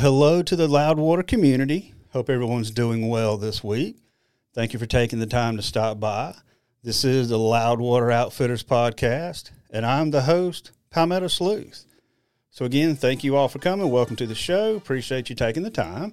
hello 0.00 0.42
to 0.42 0.56
the 0.56 0.66
Loudwater 0.66 1.22
community. 1.22 1.92
Hope 2.14 2.30
everyone's 2.30 2.70
doing 2.70 3.10
well 3.10 3.36
this 3.36 3.62
week. 3.62 3.98
Thank 4.54 4.72
you 4.72 4.78
for 4.78 4.86
taking 4.86 5.18
the 5.18 5.26
time 5.26 5.58
to 5.58 5.62
stop 5.62 6.00
by. 6.00 6.36
This 6.82 7.04
is 7.04 7.28
the 7.28 7.38
Loudwater 7.38 8.10
Outfitters 8.10 8.64
podcast, 8.64 9.50
and 9.70 9.84
I'm 9.84 10.10
the 10.10 10.22
host, 10.22 10.70
Palmetto 10.88 11.28
Sleuth. 11.28 11.84
So, 12.50 12.64
again, 12.64 12.96
thank 12.96 13.22
you 13.22 13.36
all 13.36 13.48
for 13.48 13.58
coming. 13.58 13.90
Welcome 13.90 14.16
to 14.16 14.26
the 14.26 14.34
show. 14.34 14.74
Appreciate 14.74 15.28
you 15.28 15.36
taking 15.36 15.64
the 15.64 15.70
time. 15.70 16.12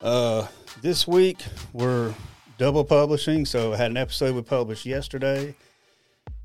Uh, 0.00 0.48
this 0.82 1.06
week, 1.06 1.44
we're 1.72 2.12
double 2.58 2.84
publishing. 2.84 3.46
So, 3.46 3.72
I 3.72 3.76
had 3.76 3.92
an 3.92 3.96
episode 3.96 4.34
we 4.34 4.42
published 4.42 4.84
yesterday, 4.84 5.54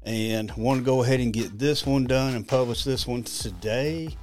and 0.03 0.55
want 0.55 0.81
to 0.81 0.85
go 0.85 1.01
ahead 1.01 1.21
and 1.21 1.33
get 1.33 1.57
this 1.57 1.87
one 1.87 2.05
done 2.05 2.35
and 2.35 2.47
publish 2.47 2.83
this 2.83 3.07
one 3.07 3.23
today. 3.23 4.15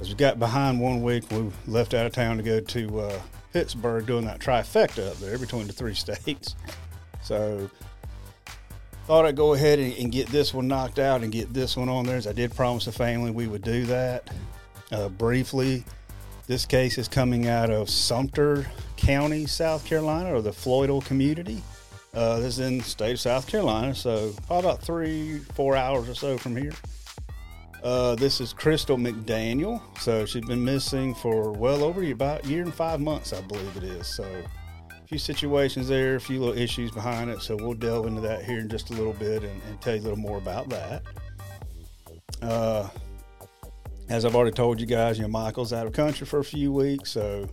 As 0.00 0.08
we 0.08 0.14
got 0.14 0.38
behind 0.38 0.80
one 0.80 1.02
week, 1.02 1.24
we 1.30 1.50
left 1.66 1.94
out 1.94 2.06
of 2.06 2.12
town 2.12 2.36
to 2.36 2.42
go 2.42 2.60
to 2.60 3.00
uh, 3.00 3.20
Pittsburgh 3.52 4.04
doing 4.04 4.24
that 4.26 4.40
trifecta 4.40 5.10
up 5.10 5.16
there 5.18 5.38
between 5.38 5.66
the 5.66 5.72
three 5.72 5.94
states. 5.94 6.56
So 7.22 7.70
thought 9.06 9.26
I'd 9.26 9.36
go 9.36 9.54
ahead 9.54 9.78
and, 9.78 9.92
and, 9.94 10.10
get 10.10 10.28
this 10.28 10.54
one 10.54 10.66
knocked 10.66 10.98
out 10.98 11.22
and 11.22 11.30
get 11.30 11.52
this 11.52 11.76
one 11.76 11.88
on 11.88 12.06
there. 12.06 12.16
As 12.16 12.26
I 12.26 12.32
did 12.32 12.54
promise 12.54 12.86
the 12.86 12.92
family 12.92 13.30
we 13.30 13.46
would 13.46 13.62
do 13.62 13.84
that. 13.86 14.30
Uh, 14.90 15.08
briefly, 15.08 15.84
this 16.46 16.66
case 16.66 16.98
is 16.98 17.08
coming 17.08 17.46
out 17.46 17.70
of 17.70 17.88
Sumter 17.88 18.66
County, 18.96 19.46
South 19.46 19.84
Carolina, 19.84 20.34
or 20.34 20.42
the 20.42 20.50
Floydale 20.50 21.04
community. 21.04 21.62
Uh, 22.14 22.38
this 22.38 22.58
is 22.58 22.60
in 22.60 22.78
the 22.78 22.84
state 22.84 23.12
of 23.12 23.20
South 23.20 23.46
Carolina, 23.46 23.94
so 23.94 24.32
probably 24.46 24.70
about 24.70 24.82
three, 24.82 25.38
four 25.54 25.76
hours 25.76 26.08
or 26.08 26.14
so 26.14 26.38
from 26.38 26.56
here. 26.56 26.72
Uh, 27.84 28.14
this 28.14 28.40
is 28.40 28.54
Crystal 28.54 28.96
McDaniel. 28.96 29.78
So 30.00 30.24
she's 30.24 30.46
been 30.46 30.64
missing 30.64 31.14
for 31.14 31.52
well 31.52 31.84
over 31.84 32.02
about 32.10 32.46
a 32.46 32.48
year 32.48 32.62
and 32.62 32.74
five 32.74 32.98
months, 32.98 33.34
I 33.34 33.42
believe 33.42 33.76
it 33.76 33.84
is. 33.84 34.06
So 34.06 34.24
a 34.24 35.06
few 35.06 35.18
situations 35.18 35.88
there, 35.88 36.16
a 36.16 36.20
few 36.20 36.40
little 36.40 36.56
issues 36.56 36.90
behind 36.90 37.28
it. 37.28 37.42
So 37.42 37.56
we'll 37.56 37.74
delve 37.74 38.06
into 38.06 38.22
that 38.22 38.42
here 38.42 38.58
in 38.58 38.70
just 38.70 38.88
a 38.88 38.94
little 38.94 39.12
bit 39.12 39.42
and, 39.42 39.62
and 39.68 39.78
tell 39.82 39.94
you 39.94 40.00
a 40.00 40.04
little 40.04 40.18
more 40.18 40.38
about 40.38 40.70
that. 40.70 41.02
Uh, 42.40 42.88
as 44.08 44.24
I've 44.24 44.34
already 44.34 44.54
told 44.54 44.80
you 44.80 44.86
guys, 44.86 45.18
you 45.18 45.24
know, 45.24 45.28
Michael's 45.28 45.74
out 45.74 45.86
of 45.86 45.92
country 45.92 46.26
for 46.26 46.38
a 46.38 46.44
few 46.44 46.72
weeks. 46.72 47.10
So 47.10 47.46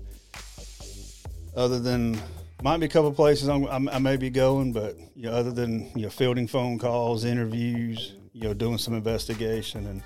other 1.58 1.80
than 1.80 2.18
might 2.64 2.78
be 2.78 2.86
a 2.86 2.90
couple 2.90 3.12
places 3.12 3.50
I'm, 3.50 3.90
i 3.90 4.00
may 4.00 4.16
be 4.16 4.30
going, 4.30 4.72
but 4.72 4.96
you 5.14 5.24
know, 5.24 5.34
other 5.34 5.52
than 5.52 5.92
you 5.94 6.04
know, 6.04 6.10
fielding 6.10 6.48
phone 6.48 6.80
calls, 6.80 7.26
interviews, 7.26 8.14
you 8.32 8.44
know, 8.44 8.54
doing 8.54 8.78
some 8.78 8.94
investigation 8.94 9.88
and 9.88 10.02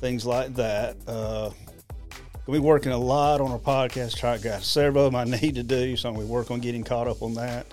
things 0.00 0.26
like 0.26 0.54
that. 0.54 0.96
Uh, 1.06 1.50
we 2.46 2.58
working 2.58 2.92
a 2.92 2.98
lot 2.98 3.40
on 3.40 3.50
our 3.50 3.58
podcast. 3.58 4.16
Try 4.16 4.38
got 4.38 4.62
several 4.62 5.06
of 5.06 5.12
them 5.12 5.20
I 5.20 5.24
need 5.40 5.54
to 5.54 5.62
do, 5.62 5.96
so 5.96 6.12
we 6.12 6.24
work 6.24 6.50
on 6.50 6.60
getting 6.60 6.84
caught 6.84 7.08
up 7.08 7.22
on 7.22 7.34
that. 7.34 7.66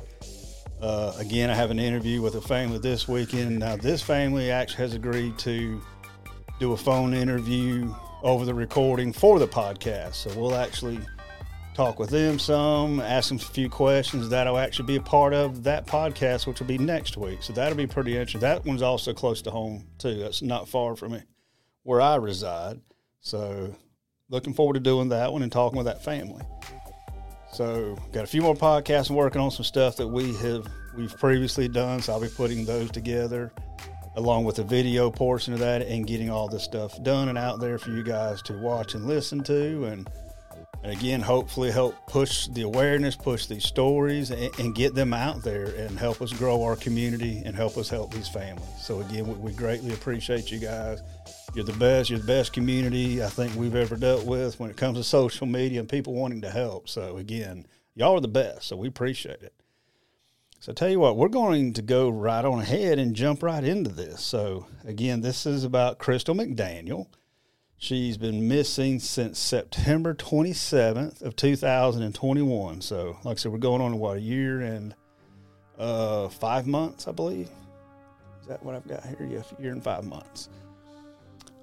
Uh, 0.81 1.14
again, 1.17 1.49
I 1.49 1.53
have 1.53 1.69
an 1.69 1.80
interview 1.80 2.22
with 2.22 2.36
a 2.36 2.42
family 2.42 2.80
this 2.80 3.08
weekend. 3.08 3.59
Now, 3.59 3.75
this 3.75 4.02
family 4.02 4.49
actually 4.49 4.83
has 4.83 4.94
agreed 4.95 5.38
to 5.39 5.81
do 6.59 6.73
a 6.73 6.77
phone 6.77 7.14
interview 7.14 7.94
over 8.23 8.45
the 8.45 8.53
recording 8.53 9.14
for 9.14 9.38
the 9.38 9.47
podcast. 9.47 10.16
So 10.16 10.39
we'll 10.39 10.55
actually 10.55 10.99
talk 11.76 11.99
with 11.99 12.09
them 12.09 12.39
some, 12.39 12.99
ask 12.99 13.30
them 13.30 13.38
a 13.38 13.42
few 13.42 13.70
questions. 13.70 14.30
That'll 14.30 14.58
actually 14.58 14.88
be 14.88 14.95
a 14.95 15.02
part 15.02 15.33
of 15.33 15.64
that 15.64 15.86
podcast, 15.86 16.48
which 16.48 16.59
will 16.59 16.67
be 16.67 16.77
next 16.77 17.15
week. 17.15 17.43
So 17.43 17.53
that'll 17.53 17.77
be 17.77 17.88
pretty 17.88 18.14
interesting. 18.14 18.42
That 18.42 18.65
one's 18.65 18.82
also 18.82 19.14
close 19.14 19.42
to 19.43 19.52
home 19.52 19.86
too. 19.99 20.15
That's 20.15 20.42
not 20.42 20.67
far 20.67 20.95
from 20.95 21.11
me 21.14 21.21
where 21.83 22.02
I 22.02 22.15
reside. 22.15 22.80
So 23.19 23.75
looking 24.30 24.53
forward 24.53 24.73
to 24.73 24.80
doing 24.80 25.09
that 25.09 25.31
one 25.31 25.43
and 25.43 25.52
talking 25.52 25.77
with 25.77 25.86
that 25.86 26.03
family. 26.03 26.43
So 27.53 27.97
got 28.14 28.23
a 28.23 28.27
few 28.27 28.42
more 28.42 28.55
podcasts 28.55 29.09
and 29.09 29.17
working 29.17 29.42
on 29.42 29.52
some 29.52 29.65
stuff 29.65 29.97
that 29.97 30.08
we 30.08 30.33
have 30.36 30.65
we've 30.95 31.15
previously 31.17 31.67
done. 31.67 32.02
So 32.02 32.14
I'll 32.14 32.21
be 32.21 32.30
putting 32.30 32.65
those 32.65 32.91
together 32.91 33.52
along 34.15 34.43
with 34.43 34.58
the 34.58 34.64
video 34.64 35.09
portion 35.09 35.53
of 35.53 35.59
that 35.59 35.81
and 35.81 36.05
getting 36.05 36.30
all 36.30 36.47
this 36.47 36.64
stuff 36.64 37.02
done 37.03 37.30
and 37.30 37.37
out 37.37 37.59
there 37.59 37.77
for 37.77 37.91
you 37.91 38.03
guys 38.03 38.41
to 38.41 38.53
watch 38.53 38.93
and 38.93 39.05
listen 39.05 39.41
to 39.43 39.86
and 39.86 40.09
and 40.83 40.91
again 40.91 41.21
hopefully 41.21 41.71
help 41.71 41.95
push 42.08 42.47
the 42.47 42.64
awareness 42.64 43.15
push 43.15 43.45
these 43.45 43.64
stories 43.64 44.31
and, 44.31 44.59
and, 44.59 44.75
get 44.75 44.93
them 44.95 45.14
out 45.14 45.41
there 45.43 45.67
and 45.77 45.97
help 45.97 46.21
us 46.21 46.33
grow 46.33 46.61
our 46.64 46.75
community 46.75 47.41
and 47.45 47.55
help 47.55 47.77
us 47.77 47.87
help 47.87 48.14
these 48.14 48.27
families 48.27 48.67
so 48.81 48.99
again 48.99 49.25
we, 49.27 49.33
we 49.36 49.52
greatly 49.53 49.93
appreciate 49.93 50.52
you 50.52 50.59
guys 50.59 51.02
you're 51.54 51.66
the 51.66 51.73
best. 51.73 52.10
You're 52.10 52.20
the 52.20 52.26
best 52.26 52.54
community 52.54 53.22
I 53.23 53.28
think 53.28 53.56
we've 53.56 53.76
ever 53.76 53.95
dealt 53.95 54.26
with 54.26 54.60
when 54.60 54.70
it 54.70 54.78
comes 54.78 54.98
to 54.98 55.04
social 55.04 55.45
media 55.45 55.80
and 55.80 55.89
people 55.89 56.14
wanting 56.14 56.42
to 56.42 56.50
help. 56.50 56.88
So 56.88 57.17
again, 57.17 57.66
y'all 57.95 58.16
are 58.16 58.22
the 58.22 58.28
best. 58.28 58.67
So 58.67 58.78
we 58.78 58.88
appreciate 58.88 59.42
it. 59.42 59.54
So 60.60 60.72
I 60.72 60.76
tell 60.76 60.89
you 60.89 61.00
what, 61.00 61.17
we're 61.17 61.28
going 61.28 61.73
to 61.73 61.82
go 61.82 62.08
right 62.08 62.45
on 62.45 62.60
ahead 62.60 63.00
and 63.00 63.16
jump 63.16 63.42
right 63.44 63.64
into 63.64 63.89
this. 63.89 64.22
So 64.22 64.67
again, 64.86 65.22
this 65.22 65.45
is 65.45 65.64
about 65.64 65.98
Crystal 65.98 66.36
McDaniel. 66.36 67.08
She's 67.78 68.16
been 68.16 68.48
missing 68.48 69.00
since 69.00 69.39
September 69.39 70.14
27th 70.14 71.23
of 71.23 71.36
2021. 71.36 72.82
So 72.82 73.18
like 73.23 73.38
I 73.38 73.39
said, 73.39 73.52
we're 73.52 73.58
going 73.58 73.82
on 73.82 73.98
what 73.98 74.18
a 74.18 74.22
year 74.22 74.62
and 74.62 74.94
uh, 75.80 76.30
five 76.30 76.68
months, 76.68 77.08
I 77.08 77.12
believe. 77.12 77.50
Is 78.42 78.48
that 78.48 78.64
what 78.64 78.76
I've 78.76 78.88
got 78.88 79.04
here? 79.04 79.28
Yeah, 79.28 79.42
a 79.58 79.62
year 79.62 79.72
and 79.72 79.83
five 79.83 80.06
months. 80.06 80.50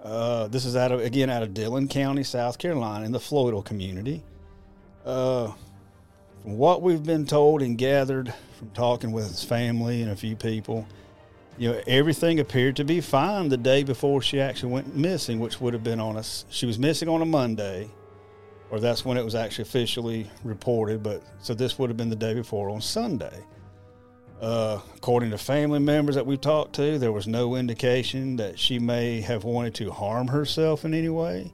Uh, 0.03 0.47
this 0.47 0.65
is 0.65 0.77
out 0.77 0.93
of 0.93 1.01
again 1.01 1.29
out 1.29 1.43
of 1.43 1.55
Dillon 1.55 1.89
County, 1.89 2.23
South 2.23 2.59
Carolina, 2.59 3.05
in 3.05 3.13
the 3.13 3.19
Floydale 3.19 3.65
community. 3.65 4.23
Uh, 5.05 5.53
from 6.43 6.57
what 6.57 6.83
we've 6.83 7.03
been 7.03 7.27
told 7.27 7.63
and 7.63 7.77
gathered 7.77 8.33
from 8.59 8.71
talking 8.71 9.11
with 9.11 9.27
his 9.27 9.43
family 9.43 10.03
and 10.03 10.11
a 10.11 10.17
few 10.17 10.37
people, 10.37 10.87
you 11.57 11.73
know, 11.73 11.83
everything 11.87 12.39
appeared 12.39 12.77
to 12.77 12.85
be 12.85 13.01
fine 13.01 13.49
the 13.49 13.57
day 13.57 13.83
before 13.83 14.23
she 14.23 14.41
actually 14.41 14.73
went 14.73 14.95
missing, 14.95 15.41
which 15.41 15.61
would 15.61 15.75
have 15.75 15.83
been 15.83 15.99
on 15.99 16.17
us. 16.17 16.45
She 16.49 16.67
was 16.67 16.79
missing 16.79 17.09
on 17.09 17.21
a 17.21 17.27
Monday, 17.27 17.91
or 18.71 18.79
that's 18.79 19.05
when 19.05 19.17
it 19.19 19.25
was 19.25 19.35
actually 19.35 19.63
officially 19.63 20.31
reported. 20.45 21.03
But 21.03 21.23
so 21.41 21.55
this 21.55 21.77
would 21.79 21.91
have 21.91 21.97
been 21.97 22.11
the 22.11 22.17
day 22.17 22.35
before 22.35 22.71
on 22.71 22.81
Sunday. 22.81 23.45
Uh, 24.41 24.81
according 24.97 25.31
to 25.31 25.39
family 25.39 25.81
members 25.81 26.15
that 26.15 26.27
we 26.27 26.37
talked 26.37 26.75
to, 26.75 26.99
there 26.99 27.11
was 27.11 27.27
no 27.27 27.57
indication 27.57 28.37
that 28.37 28.59
she 28.59 28.79
may 28.79 29.21
have 29.21 29.43
wanted 29.43 29.75
to 29.75 29.91
harm 29.91 30.29
herself 30.29 30.85
in 30.85 30.95
any 30.95 31.09
way. 31.09 31.53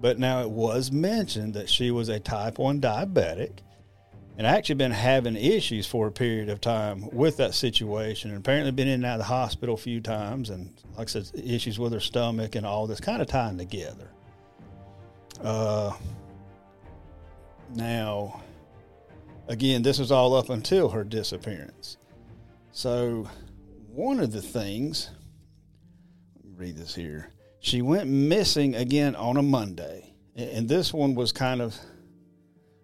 But 0.00 0.18
now 0.18 0.40
it 0.40 0.50
was 0.50 0.90
mentioned 0.90 1.54
that 1.54 1.68
she 1.68 1.90
was 1.90 2.08
a 2.08 2.18
type 2.18 2.58
1 2.58 2.80
diabetic 2.80 3.58
and 4.36 4.46
actually 4.46 4.74
been 4.76 4.90
having 4.90 5.36
issues 5.36 5.86
for 5.86 6.06
a 6.06 6.12
period 6.12 6.48
of 6.48 6.60
time 6.60 7.08
with 7.12 7.36
that 7.36 7.54
situation 7.54 8.30
and 8.30 8.38
apparently 8.38 8.72
been 8.72 8.88
in 8.88 8.94
and 8.94 9.06
out 9.06 9.14
of 9.14 9.18
the 9.18 9.24
hospital 9.24 9.74
a 9.74 9.78
few 9.78 10.00
times 10.00 10.50
and 10.50 10.72
like 10.96 11.08
I 11.08 11.10
said 11.10 11.30
issues 11.34 11.78
with 11.78 11.92
her 11.92 12.00
stomach 12.00 12.56
and 12.56 12.66
all 12.66 12.86
this 12.86 13.00
kind 13.00 13.22
of 13.22 13.28
tying 13.28 13.58
together. 13.58 14.10
Uh, 15.40 15.92
now 17.74 18.42
again 19.46 19.82
this 19.82 19.98
was 19.98 20.10
all 20.10 20.34
up 20.34 20.50
until 20.50 20.88
her 20.88 21.04
disappearance. 21.04 21.96
So, 22.76 23.28
one 23.86 24.18
of 24.18 24.32
the 24.32 24.42
things, 24.42 25.08
read 26.56 26.76
this 26.76 26.92
here. 26.92 27.30
She 27.60 27.82
went 27.82 28.10
missing 28.10 28.74
again 28.74 29.14
on 29.14 29.36
a 29.36 29.42
Monday, 29.42 30.12
and 30.34 30.68
this 30.68 30.92
one 30.92 31.14
was 31.14 31.30
kind 31.30 31.62
of. 31.62 31.76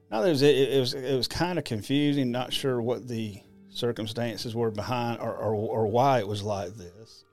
Now 0.09 0.21
there's 0.21 0.43
it, 0.43 0.55
it 0.57 0.79
was 0.79 0.95
it 0.95 1.17
was 1.17 1.27
kind 1.27 1.59
of 1.59 1.65
confusing. 1.65 2.31
Not 2.31 2.53
sure 2.53 2.81
what 2.81 3.09
the 3.09 3.43
circumstances 3.69 4.55
were 4.55 4.71
behind 4.71 5.19
or, 5.21 5.35
or, 5.35 5.55
or 5.55 5.87
why 5.89 6.21
it 6.21 6.29
was 6.29 6.45
like 6.45 6.77
this. 6.77 7.25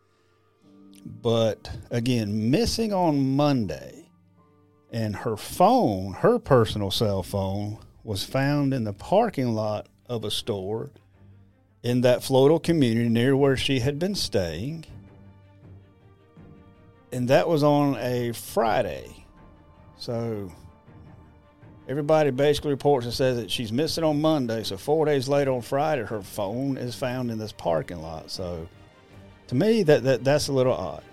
But 1.06 1.70
again, 1.92 2.50
missing 2.50 2.92
on 2.92 3.36
Monday, 3.36 4.10
and 4.92 5.16
her 5.16 5.38
phone, 5.38 6.14
her 6.14 6.40
personal 6.40 6.90
cell 6.90 7.22
phone, 7.22 7.78
was 8.04 8.24
found 8.24 8.74
in 8.74 8.84
the 8.84 8.94
parking 8.94 9.54
lot 9.54 9.90
of 10.08 10.26
a 10.26 10.32
store 10.32 10.90
in 11.88 12.02
that 12.02 12.20
Floydale 12.20 12.62
community 12.62 13.08
near 13.08 13.34
where 13.34 13.56
she 13.56 13.80
had 13.80 13.98
been 13.98 14.14
staying. 14.14 14.84
And 17.14 17.30
that 17.30 17.48
was 17.48 17.64
on 17.64 17.96
a 17.96 18.34
Friday. 18.34 19.26
So 19.96 20.52
everybody 21.88 22.32
basically 22.32 22.72
reports 22.72 23.06
and 23.06 23.16
says 23.16 23.38
that 23.38 23.50
she's 23.50 23.72
missing 23.72 24.04
on 24.04 24.20
Monday. 24.20 24.64
So 24.64 24.76
four 24.76 25.06
days 25.06 25.30
later 25.30 25.52
on 25.52 25.62
Friday, 25.62 26.04
her 26.04 26.22
phone 26.22 26.76
is 26.76 26.94
found 26.94 27.32
in 27.32 27.38
this 27.38 27.54
parking 27.54 28.02
lot. 28.02 28.32
So 28.32 28.68
to 29.48 29.56
me, 29.56 29.84
that, 29.84 30.04
that 30.04 30.26
that's 30.26 30.50
a 30.50 30.54
little 30.54 30.74
odd. 30.74 31.04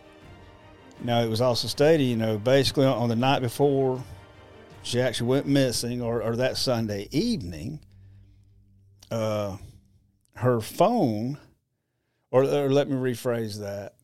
Now, 1.05 1.21
it 1.21 1.29
was 1.29 1.41
also 1.41 1.69
stated, 1.69 2.03
you 2.03 2.17
know, 2.17 2.37
basically 2.37 2.87
on 2.87 3.09
the 3.09 3.15
night 3.15 3.43
before 3.43 4.03
she 4.83 5.01
actually 5.01 5.29
went 5.29 5.47
missing, 5.47 6.03
or, 6.03 6.21
or 6.21 6.35
that 6.35 6.57
Sunday 6.57 7.07
evening, 7.13 7.79
uh, 9.13 9.57
her 10.37 10.61
phone, 10.61 11.39
or, 12.31 12.45
or 12.45 12.71
let 12.71 12.89
me 12.89 12.97
rephrase 12.97 13.61
that. 13.61 13.95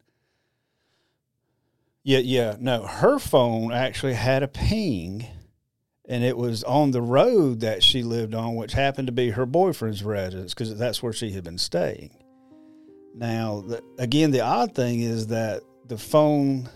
Yeah, 2.02 2.18
yeah, 2.18 2.56
no, 2.58 2.86
her 2.86 3.18
phone 3.18 3.72
actually 3.72 4.14
had 4.14 4.42
a 4.42 4.48
ping, 4.48 5.26
and 6.08 6.24
it 6.24 6.36
was 6.36 6.64
on 6.64 6.92
the 6.92 7.02
road 7.02 7.60
that 7.60 7.82
she 7.82 8.02
lived 8.02 8.34
on, 8.34 8.56
which 8.56 8.72
happened 8.72 9.08
to 9.08 9.12
be 9.12 9.30
her 9.30 9.46
boyfriend's 9.46 10.02
residence 10.02 10.54
because 10.54 10.76
that's 10.76 11.02
where 11.02 11.12
she 11.12 11.32
had 11.32 11.44
been 11.44 11.58
staying. 11.58 12.16
Now, 13.14 13.64
the, 13.66 13.82
again, 13.98 14.30
the 14.30 14.40
odd 14.40 14.74
thing 14.74 15.00
is 15.00 15.26
that 15.28 15.62
the 15.86 15.98
phone 15.98 16.70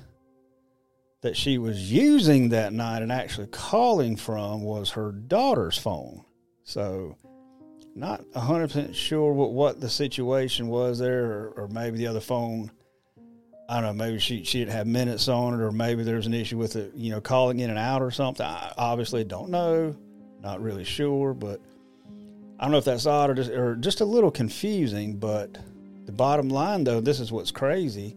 that 1.22 1.36
she 1.36 1.56
was 1.56 1.90
using 1.90 2.50
that 2.50 2.72
night 2.72 3.00
and 3.00 3.10
actually 3.10 3.46
calling 3.46 4.16
from 4.16 4.62
was 4.62 4.90
her 4.90 5.10
daughter's 5.10 5.78
phone. 5.78 6.22
So, 6.64 7.16
not 7.94 8.24
100% 8.34 8.94
sure 8.94 9.32
what, 9.32 9.52
what 9.52 9.80
the 9.80 9.88
situation 9.88 10.68
was 10.68 10.98
there, 10.98 11.24
or, 11.24 11.48
or 11.56 11.68
maybe 11.68 11.98
the 11.98 12.06
other 12.06 12.20
phone 12.20 12.70
I 13.68 13.80
don't 13.80 13.96
know, 13.96 14.04
maybe 14.04 14.18
she, 14.18 14.44
she 14.44 14.58
didn't 14.58 14.72
have 14.72 14.86
minutes 14.86 15.28
on 15.28 15.54
it, 15.54 15.60
or 15.62 15.72
maybe 15.72 16.02
there's 16.02 16.26
an 16.26 16.34
issue 16.34 16.58
with 16.58 16.76
it, 16.76 16.92
you 16.94 17.10
know, 17.10 17.20
calling 17.20 17.60
in 17.60 17.70
and 17.70 17.78
out 17.78 18.02
or 18.02 18.10
something. 18.10 18.44
I 18.44 18.72
obviously 18.76 19.24
don't 19.24 19.48
know, 19.48 19.96
not 20.42 20.60
really 20.60 20.84
sure, 20.84 21.32
but 21.32 21.60
I 22.58 22.64
don't 22.64 22.72
know 22.72 22.78
if 22.78 22.84
that's 22.84 23.06
odd 23.06 23.30
or 23.30 23.34
just, 23.34 23.50
or 23.50 23.76
just 23.76 24.02
a 24.02 24.04
little 24.04 24.30
confusing. 24.30 25.16
But 25.16 25.56
the 26.04 26.12
bottom 26.12 26.50
line, 26.50 26.84
though, 26.84 27.00
this 27.00 27.20
is 27.20 27.32
what's 27.32 27.50
crazy. 27.50 28.16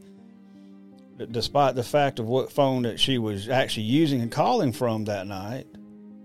Despite 1.31 1.75
the 1.75 1.83
fact 1.83 2.19
of 2.19 2.27
what 2.27 2.51
phone 2.51 2.83
that 2.83 2.99
she 2.99 3.17
was 3.17 3.47
actually 3.47 3.83
using 3.83 4.21
and 4.21 4.31
calling 4.31 4.73
from 4.73 5.05
that 5.05 5.27
night, 5.27 5.67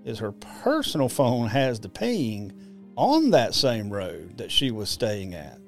is 0.05 0.19
her 0.19 0.33
personal 0.33 1.09
phone 1.09 1.47
has 1.47 1.79
the 1.79 1.89
ping 1.89 2.53
on 2.97 3.31
that 3.31 3.55
same 3.55 3.91
road 3.91 4.39
that 4.39 4.51
she 4.51 4.71
was 4.71 4.89
staying 4.89 5.35
at 5.35 5.59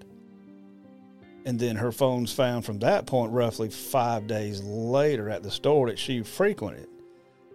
and 1.44 1.58
then 1.58 1.76
her 1.76 1.92
phone's 1.92 2.32
found 2.32 2.64
from 2.64 2.78
that 2.78 3.06
point 3.06 3.32
roughly 3.32 3.68
five 3.68 4.26
days 4.26 4.62
later 4.62 5.28
at 5.28 5.42
the 5.42 5.50
store 5.50 5.88
that 5.88 5.98
she 5.98 6.22
frequented. 6.22 6.88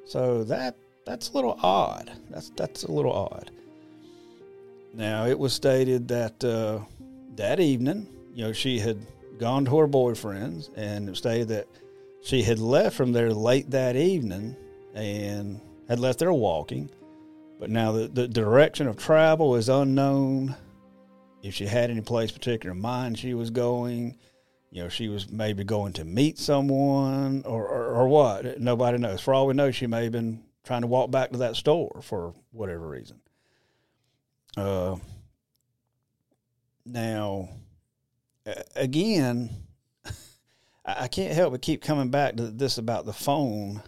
So 0.06 0.44
that 0.46 0.76
that's 1.06 1.30
a 1.30 1.34
little 1.34 1.60
odd. 1.62 2.12
That's 2.30 2.52
that's 2.52 2.84
a 2.84 2.92
little 2.92 3.14
odd. 3.14 3.52
Now 4.94 5.26
it 5.26 5.38
was 5.38 5.54
stated 5.54 6.08
that 6.10 6.44
uh, 6.44 6.80
that 7.36 7.60
evening, 7.60 8.08
you 8.34 8.46
know, 8.46 8.54
she 8.54 8.80
had 8.80 9.00
gone 9.40 9.66
to 9.66 9.78
her 9.78 9.88
boyfriend's 9.88 10.70
and 10.76 11.16
stated 11.18 11.48
that 11.50 11.68
she 12.22 12.44
had 12.44 12.60
left 12.60 12.96
from 12.96 13.12
there 13.12 13.34
late 13.34 13.72
that 13.72 13.96
evening 13.96 14.56
and 14.94 15.60
had 15.88 16.00
left 16.00 16.20
there 16.20 16.34
walking. 16.34 16.90
But 17.60 17.70
now 17.70 17.92
the, 17.92 18.08
the 18.08 18.28
direction 18.28 18.88
of 18.88 18.96
travel 18.96 19.56
is 19.56 19.68
unknown 19.68 20.56
if 21.44 21.54
she 21.54 21.66
had 21.66 21.90
any 21.90 22.02
place 22.02 22.32
particular 22.32 22.74
in 22.74 22.82
mind 22.82 23.18
she 23.18 23.34
was 23.34 23.50
going, 23.50 24.18
you 24.72 24.84
know, 24.84 24.90
she 24.90 25.10
was 25.10 25.30
maybe 25.30 25.64
going 25.64 25.94
to 25.94 26.06
meet 26.06 26.38
someone 26.38 27.44
or, 27.46 27.68
or, 27.68 27.96
or 27.96 28.08
what. 28.08 28.60
Nobody 28.60 28.98
knows. 28.98 29.22
For 29.22 29.34
all 29.34 29.48
we 29.48 29.54
know, 29.54 29.72
she 29.72 29.88
may 29.88 30.04
have 30.04 30.12
been 30.12 30.44
trying 30.64 30.82
to 30.82 30.88
walk 30.88 31.12
back 31.12 31.32
to 31.32 31.40
that 31.40 31.56
store 31.56 32.00
for 32.02 32.34
whatever 32.52 32.88
reason. 32.88 33.20
Uh, 34.56 34.98
now, 36.86 37.50
again, 38.76 39.50
I 40.86 41.08
can't 41.08 41.34
help 41.34 41.54
but 41.54 41.62
keep 41.62 41.82
coming 41.82 42.10
back 42.10 42.36
to 42.36 42.48
this 42.48 42.78
about 42.78 43.06
the 43.06 43.14
phone. 43.14 43.82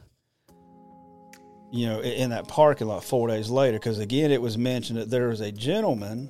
You 1.72 1.88
know, 1.88 2.02
in 2.02 2.32
that 2.32 2.50
parking 2.50 2.88
lot 2.88 3.04
four 3.04 3.30
days 3.30 3.50
later, 3.50 3.80
because 3.80 4.00
again, 4.00 4.32
it 4.32 4.42
was 4.42 4.58
mentioned 4.58 5.00
that 5.00 5.10
there 5.10 5.30
was 5.30 5.40
a 5.40 5.52
gentleman 5.52 6.30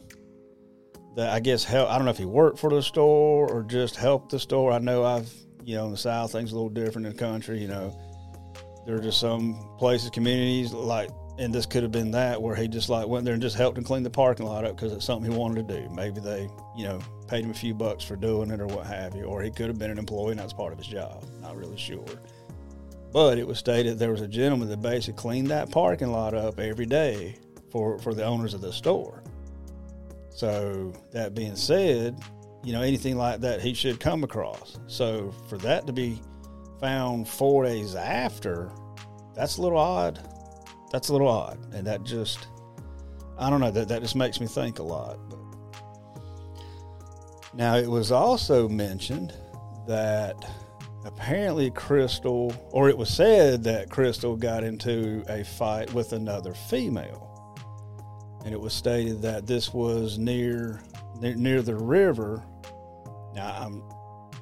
that 1.15 1.29
I 1.29 1.39
guess 1.39 1.63
help. 1.63 1.89
I 1.89 1.95
don't 1.97 2.05
know 2.05 2.11
if 2.11 2.17
he 2.17 2.25
worked 2.25 2.59
for 2.59 2.69
the 2.69 2.81
store 2.81 3.49
or 3.49 3.63
just 3.63 3.95
helped 3.95 4.31
the 4.31 4.39
store. 4.39 4.71
I 4.71 4.79
know 4.79 5.03
I've 5.03 5.31
you 5.63 5.75
know 5.75 5.85
in 5.85 5.91
the 5.91 5.97
South 5.97 6.31
things 6.31 6.51
a 6.51 6.55
little 6.55 6.69
different 6.69 7.07
in 7.07 7.13
the 7.13 7.19
country. 7.19 7.59
You 7.59 7.67
know, 7.67 7.97
there 8.85 8.95
are 8.95 9.01
just 9.01 9.19
some 9.19 9.75
places, 9.77 10.09
communities 10.09 10.73
like, 10.73 11.09
and 11.37 11.53
this 11.53 11.65
could 11.65 11.83
have 11.83 11.91
been 11.91 12.11
that 12.11 12.41
where 12.41 12.55
he 12.55 12.67
just 12.67 12.89
like 12.89 13.07
went 13.07 13.25
there 13.25 13.33
and 13.33 13.41
just 13.41 13.57
helped 13.57 13.77
him 13.77 13.83
clean 13.83 14.03
the 14.03 14.09
parking 14.09 14.45
lot 14.45 14.65
up 14.65 14.75
because 14.75 14.93
it's 14.93 15.05
something 15.05 15.31
he 15.31 15.37
wanted 15.37 15.67
to 15.67 15.81
do. 15.81 15.89
Maybe 15.89 16.21
they 16.21 16.49
you 16.77 16.85
know 16.85 16.99
paid 17.27 17.43
him 17.43 17.51
a 17.51 17.55
few 17.55 17.73
bucks 17.73 18.03
for 18.03 18.15
doing 18.15 18.51
it 18.51 18.61
or 18.61 18.67
what 18.67 18.85
have 18.85 19.15
you, 19.15 19.23
or 19.23 19.41
he 19.41 19.51
could 19.51 19.67
have 19.67 19.79
been 19.79 19.91
an 19.91 19.97
employee 19.97 20.31
and 20.31 20.39
that's 20.39 20.53
part 20.53 20.71
of 20.71 20.77
his 20.77 20.87
job. 20.87 21.23
Not 21.41 21.57
really 21.57 21.77
sure. 21.77 22.05
But 23.11 23.37
it 23.37 23.45
was 23.45 23.57
stated 23.59 23.99
there 23.99 24.11
was 24.11 24.21
a 24.21 24.27
gentleman 24.27 24.69
that 24.69 24.81
basically 24.81 25.19
cleaned 25.19 25.47
that 25.47 25.69
parking 25.69 26.11
lot 26.11 26.33
up 26.33 26.59
every 26.59 26.85
day 26.85 27.35
for, 27.71 27.99
for 27.99 28.13
the 28.13 28.23
owners 28.23 28.53
of 28.53 28.61
the 28.61 28.71
store. 28.71 29.23
So 30.29 30.93
that 31.11 31.35
being 31.35 31.55
said, 31.55 32.17
you 32.63 32.73
know, 32.73 32.81
anything 32.81 33.17
like 33.17 33.41
that 33.41 33.61
he 33.61 33.73
should 33.73 33.99
come 33.99 34.23
across. 34.23 34.79
So 34.87 35.33
for 35.49 35.57
that 35.59 35.85
to 35.87 35.93
be 35.93 36.21
found 36.79 37.27
four 37.27 37.65
days 37.65 37.95
after, 37.95 38.71
that's 39.35 39.57
a 39.57 39.61
little 39.61 39.77
odd. 39.77 40.19
That's 40.91 41.09
a 41.09 41.11
little 41.11 41.27
odd. 41.27 41.59
And 41.73 41.85
that 41.87 42.03
just, 42.03 42.47
I 43.37 43.49
don't 43.49 43.59
know, 43.59 43.71
that, 43.71 43.87
that 43.89 44.01
just 44.01 44.15
makes 44.15 44.39
me 44.39 44.47
think 44.47 44.79
a 44.79 44.83
lot. 44.83 45.19
But 45.29 45.39
now 47.53 47.75
it 47.75 47.87
was 47.87 48.11
also 48.11 48.69
mentioned 48.69 49.33
that 49.87 50.35
apparently 51.05 51.71
Crystal, 51.71 52.53
or 52.71 52.89
it 52.89 52.97
was 52.97 53.09
said 53.09 53.63
that 53.63 53.89
Crystal 53.89 54.35
got 54.35 54.63
into 54.63 55.23
a 55.27 55.43
fight 55.43 55.93
with 55.93 56.13
another 56.13 56.53
female 56.53 57.31
and 58.43 58.53
it 58.53 58.59
was 58.59 58.73
stated 58.73 59.21
that 59.21 59.45
this 59.45 59.73
was 59.73 60.17
near 60.17 60.81
near, 61.19 61.35
near 61.35 61.61
the 61.61 61.75
river. 61.75 62.43
Now 63.35 63.55
I'm 63.59 63.83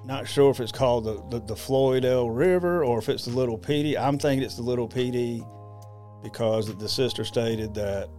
not 0.06 0.28
sure 0.28 0.50
if 0.52 0.60
it's 0.60 0.72
called 0.72 1.04
the, 1.04 1.22
the, 1.30 1.46
the 1.46 1.56
Floydale 1.56 2.36
River 2.36 2.84
or 2.84 3.00
if 3.00 3.10
it's 3.10 3.26
the 3.26 3.32
Little 3.32 3.58
Pee 3.58 3.84
Dee. 3.84 3.98
I'm 3.98 4.18
thinking 4.18 4.46
it's 4.46 4.56
the 4.56 4.62
Little 4.62 4.88
Pee 4.88 5.12
Dee 5.12 5.44
because 6.24 6.74
the 6.78 6.90
sister 6.90 7.24
stated 7.26 7.74
that 7.76 8.10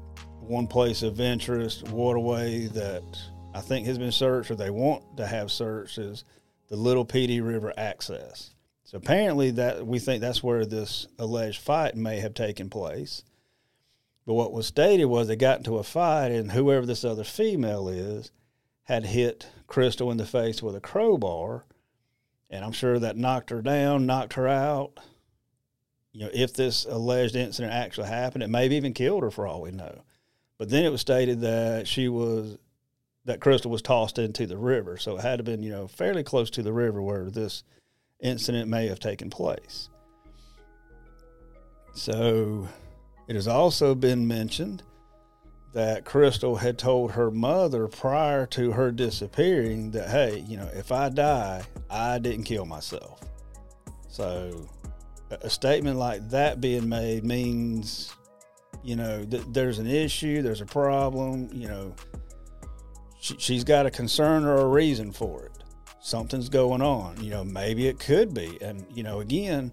one 0.40 0.66
place 0.66 1.02
of 1.02 1.20
interest, 1.20 1.88
waterway 1.88 2.66
that 2.68 3.02
I 3.54 3.60
think 3.60 3.86
has 3.86 3.98
been 3.98 4.12
searched 4.12 4.50
or 4.50 4.56
they 4.56 4.70
want 4.70 5.16
to 5.16 5.26
have 5.26 5.50
searched 5.50 5.98
is 5.98 6.24
the 6.70 6.76
Little 6.76 7.04
Pee 7.04 7.26
Dee 7.26 7.40
River 7.40 7.74
access. 7.76 8.50
So 8.84 8.96
apparently 8.96 9.50
that 9.52 9.86
we 9.86 9.98
think 9.98 10.20
that's 10.20 10.42
where 10.42 10.64
this 10.64 11.06
alleged 11.18 11.60
fight 11.60 11.96
may 11.96 12.20
have 12.20 12.32
taken 12.32 12.70
place. 12.70 13.22
But 14.26 14.34
what 14.34 14.52
was 14.52 14.66
stated 14.66 15.06
was 15.06 15.28
they 15.28 15.36
got 15.36 15.58
into 15.58 15.78
a 15.78 15.82
fight, 15.82 16.30
and 16.30 16.52
whoever 16.52 16.86
this 16.86 17.04
other 17.04 17.24
female 17.24 17.88
is 17.88 18.30
had 18.84 19.06
hit 19.06 19.46
Crystal 19.66 20.10
in 20.10 20.16
the 20.16 20.26
face 20.26 20.62
with 20.62 20.74
a 20.74 20.80
crowbar, 20.80 21.64
and 22.48 22.64
I'm 22.64 22.72
sure 22.72 22.98
that 22.98 23.16
knocked 23.16 23.50
her 23.50 23.62
down, 23.62 24.06
knocked 24.06 24.34
her 24.34 24.48
out. 24.48 24.98
You 26.12 26.22
know, 26.22 26.30
if 26.34 26.52
this 26.52 26.84
alleged 26.84 27.36
incident 27.36 27.72
actually 27.72 28.08
happened, 28.08 28.42
it 28.42 28.50
may 28.50 28.64
have 28.64 28.72
even 28.72 28.92
killed 28.92 29.22
her 29.22 29.30
for 29.30 29.46
all 29.46 29.62
we 29.62 29.70
know. 29.70 30.02
But 30.58 30.68
then 30.68 30.84
it 30.84 30.90
was 30.90 31.00
stated 31.00 31.40
that 31.42 31.86
she 31.86 32.08
was 32.08 32.58
that 33.24 33.40
Crystal 33.40 33.70
was 33.70 33.82
tossed 33.82 34.18
into 34.18 34.46
the 34.46 34.56
river, 34.56 34.96
so 34.96 35.16
it 35.16 35.22
had 35.22 35.36
to 35.36 35.42
been 35.42 35.62
you 35.62 35.70
know 35.70 35.86
fairly 35.86 36.22
close 36.22 36.50
to 36.50 36.62
the 36.62 36.72
river 36.72 37.02
where 37.02 37.30
this 37.30 37.64
incident 38.20 38.68
may 38.68 38.88
have 38.88 39.00
taken 39.00 39.30
place. 39.30 39.88
So 41.92 42.68
it 43.28 43.34
has 43.34 43.48
also 43.48 43.94
been 43.94 44.26
mentioned 44.26 44.82
that 45.72 46.04
Crystal 46.04 46.56
had 46.56 46.78
told 46.78 47.12
her 47.12 47.30
mother 47.30 47.86
prior 47.86 48.44
to 48.46 48.72
her 48.72 48.90
disappearing 48.90 49.92
that, 49.92 50.08
hey, 50.08 50.44
you 50.48 50.56
know, 50.56 50.68
if 50.74 50.90
I 50.90 51.08
die, 51.08 51.62
I 51.88 52.18
didn't 52.18 52.44
kill 52.44 52.66
myself. 52.66 53.20
So 54.08 54.68
a 55.30 55.48
statement 55.48 55.96
like 55.96 56.28
that 56.30 56.60
being 56.60 56.88
made 56.88 57.24
means, 57.24 58.12
you 58.82 58.96
know, 58.96 59.24
that 59.26 59.54
there's 59.54 59.78
an 59.78 59.86
issue, 59.86 60.42
there's 60.42 60.60
a 60.60 60.66
problem, 60.66 61.48
you 61.52 61.68
know, 61.68 61.94
she, 63.20 63.36
she's 63.38 63.64
got 63.64 63.86
a 63.86 63.90
concern 63.90 64.44
or 64.44 64.56
a 64.56 64.66
reason 64.66 65.12
for 65.12 65.44
it. 65.44 65.52
Something's 66.00 66.48
going 66.48 66.80
on, 66.80 67.22
you 67.22 67.30
know, 67.30 67.44
maybe 67.44 67.86
it 67.86 67.98
could 67.98 68.32
be. 68.32 68.58
And, 68.62 68.86
you 68.90 69.02
know, 69.02 69.20
again, 69.20 69.72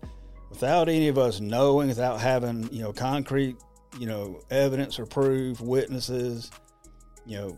without 0.50 0.90
any 0.90 1.08
of 1.08 1.18
us 1.18 1.40
knowing, 1.40 1.88
without 1.88 2.20
having, 2.20 2.72
you 2.72 2.82
know, 2.82 2.92
concrete, 2.92 3.56
you 3.98 4.06
know, 4.06 4.42
evidence 4.52 5.00
or 5.00 5.06
proof, 5.06 5.62
witnesses, 5.62 6.52
you 7.26 7.38
know, 7.38 7.58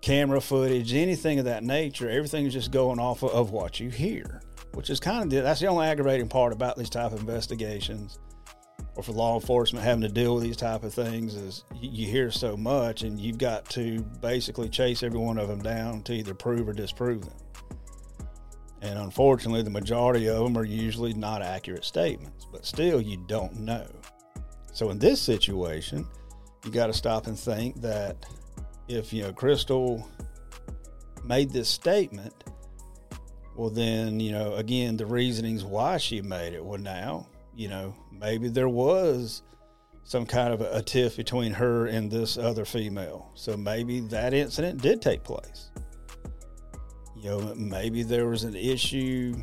camera 0.00 0.40
footage, 0.40 0.94
anything 0.94 1.38
of 1.38 1.44
that 1.44 1.62
nature, 1.62 2.08
everything's 2.08 2.54
just 2.54 2.70
going 2.70 2.98
off 2.98 3.22
of 3.22 3.50
what 3.50 3.78
you 3.78 3.90
hear, 3.90 4.40
which 4.72 4.88
is 4.88 4.98
kind 4.98 5.30
of, 5.30 5.42
that's 5.44 5.60
the 5.60 5.66
only 5.66 5.86
aggravating 5.86 6.28
part 6.28 6.54
about 6.54 6.78
these 6.78 6.90
type 6.90 7.12
of 7.12 7.20
investigations 7.20 8.18
or 8.96 9.02
for 9.02 9.12
law 9.12 9.34
enforcement 9.34 9.84
having 9.84 10.02
to 10.02 10.08
deal 10.08 10.34
with 10.34 10.44
these 10.44 10.56
type 10.56 10.84
of 10.84 10.94
things 10.94 11.34
is 11.34 11.64
you 11.74 12.06
hear 12.06 12.30
so 12.30 12.56
much 12.56 13.02
and 13.02 13.18
you've 13.20 13.38
got 13.38 13.68
to 13.70 14.00
basically 14.20 14.68
chase 14.68 15.02
every 15.02 15.18
one 15.18 15.38
of 15.38 15.48
them 15.48 15.60
down 15.60 16.02
to 16.02 16.12
either 16.12 16.34
prove 16.34 16.68
or 16.68 16.72
disprove 16.72 17.24
them. 17.24 17.34
And 18.82 18.98
unfortunately, 18.98 19.62
the 19.62 19.70
majority 19.70 20.28
of 20.28 20.44
them 20.44 20.58
are 20.58 20.64
usually 20.64 21.14
not 21.14 21.42
accurate 21.42 21.84
statements, 21.84 22.46
but 22.52 22.66
still, 22.66 23.00
you 23.00 23.16
don't 23.26 23.60
know. 23.60 23.86
So 24.72 24.90
in 24.90 24.98
this 24.98 25.20
situation, 25.20 26.06
you 26.64 26.70
got 26.70 26.88
to 26.88 26.92
stop 26.92 27.26
and 27.26 27.38
think 27.38 27.80
that 27.80 28.26
if, 28.86 29.12
you 29.12 29.22
know, 29.22 29.32
Crystal 29.32 30.06
made 31.24 31.50
this 31.50 31.68
statement, 31.68 32.44
well, 33.56 33.70
then, 33.70 34.20
you 34.20 34.32
know, 34.32 34.54
again, 34.54 34.96
the 34.96 35.06
reasonings 35.06 35.64
why 35.64 35.96
she 35.96 36.20
made 36.20 36.52
it. 36.54 36.64
Well, 36.64 36.80
now, 36.80 37.26
you 37.54 37.68
know, 37.68 37.94
maybe 38.20 38.48
there 38.48 38.68
was 38.68 39.42
some 40.04 40.26
kind 40.26 40.52
of 40.52 40.60
a, 40.60 40.82
tiff 40.82 41.16
between 41.16 41.52
her 41.52 41.86
and 41.86 42.10
this 42.10 42.36
other 42.36 42.64
female. 42.64 43.30
So 43.34 43.56
maybe 43.56 44.00
that 44.00 44.34
incident 44.34 44.82
did 44.82 45.00
take 45.00 45.24
place. 45.24 45.70
You 47.16 47.30
know, 47.30 47.54
maybe 47.54 48.02
there 48.02 48.26
was 48.26 48.44
an 48.44 48.54
issue. 48.54 49.34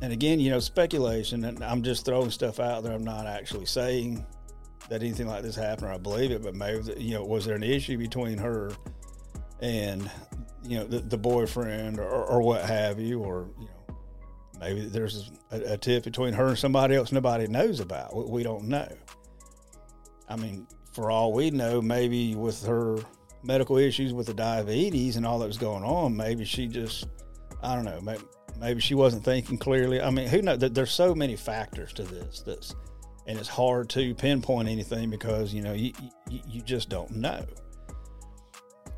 And 0.00 0.12
again, 0.12 0.40
you 0.40 0.50
know, 0.50 0.60
speculation, 0.60 1.44
and 1.44 1.62
I'm 1.62 1.82
just 1.82 2.06
throwing 2.06 2.30
stuff 2.30 2.60
out 2.60 2.82
there. 2.82 2.92
I'm 2.92 3.04
not 3.04 3.26
actually 3.26 3.66
saying 3.66 4.24
that 4.88 5.02
anything 5.02 5.26
like 5.26 5.42
this 5.42 5.54
happened 5.54 5.88
or 5.88 5.92
I 5.92 5.98
believe 5.98 6.30
it, 6.30 6.42
but 6.42 6.54
maybe, 6.54 6.94
you 6.96 7.14
know, 7.14 7.24
was 7.24 7.44
there 7.44 7.56
an 7.56 7.62
issue 7.62 7.98
between 7.98 8.38
her 8.38 8.70
and, 9.60 10.10
you 10.62 10.78
know, 10.78 10.86
the, 10.86 11.00
the 11.00 11.18
boyfriend 11.18 11.98
or, 11.98 12.08
or 12.08 12.40
what 12.40 12.64
have 12.64 12.98
you, 12.98 13.20
or, 13.20 13.50
you 13.58 13.66
know, 13.66 13.77
maybe 14.60 14.86
there's 14.86 15.30
a, 15.50 15.74
a 15.74 15.78
tiff 15.78 16.04
between 16.04 16.32
her 16.34 16.48
and 16.48 16.58
somebody 16.58 16.94
else 16.94 17.12
nobody 17.12 17.46
knows 17.46 17.80
about. 17.80 18.14
We, 18.14 18.24
we 18.24 18.42
don't 18.42 18.64
know. 18.64 18.88
I 20.28 20.36
mean, 20.36 20.66
for 20.92 21.10
all 21.10 21.32
we 21.32 21.50
know, 21.50 21.80
maybe 21.80 22.34
with 22.34 22.64
her 22.66 22.98
medical 23.42 23.78
issues 23.78 24.12
with 24.12 24.26
the 24.26 24.34
diabetes 24.34 25.16
and 25.16 25.24
all 25.24 25.38
that 25.38 25.46
was 25.46 25.58
going 25.58 25.84
on, 25.84 26.16
maybe 26.16 26.44
she 26.44 26.66
just, 26.66 27.06
I 27.62 27.74
don't 27.74 27.84
know, 27.84 28.00
maybe, 28.00 28.22
maybe 28.58 28.80
she 28.80 28.94
wasn't 28.94 29.24
thinking 29.24 29.58
clearly. 29.58 30.00
I 30.00 30.10
mean, 30.10 30.28
who 30.28 30.42
knows? 30.42 30.58
There's 30.58 30.90
so 30.90 31.14
many 31.14 31.36
factors 31.36 31.92
to 31.94 32.02
this. 32.02 32.42
That's, 32.42 32.74
and 33.26 33.38
it's 33.38 33.48
hard 33.48 33.88
to 33.90 34.14
pinpoint 34.14 34.68
anything 34.68 35.10
because 35.10 35.52
you 35.52 35.62
know 35.62 35.74
you 35.74 35.92
you, 36.28 36.40
you 36.48 36.62
just 36.62 36.88
don't 36.88 37.10
know. 37.10 37.44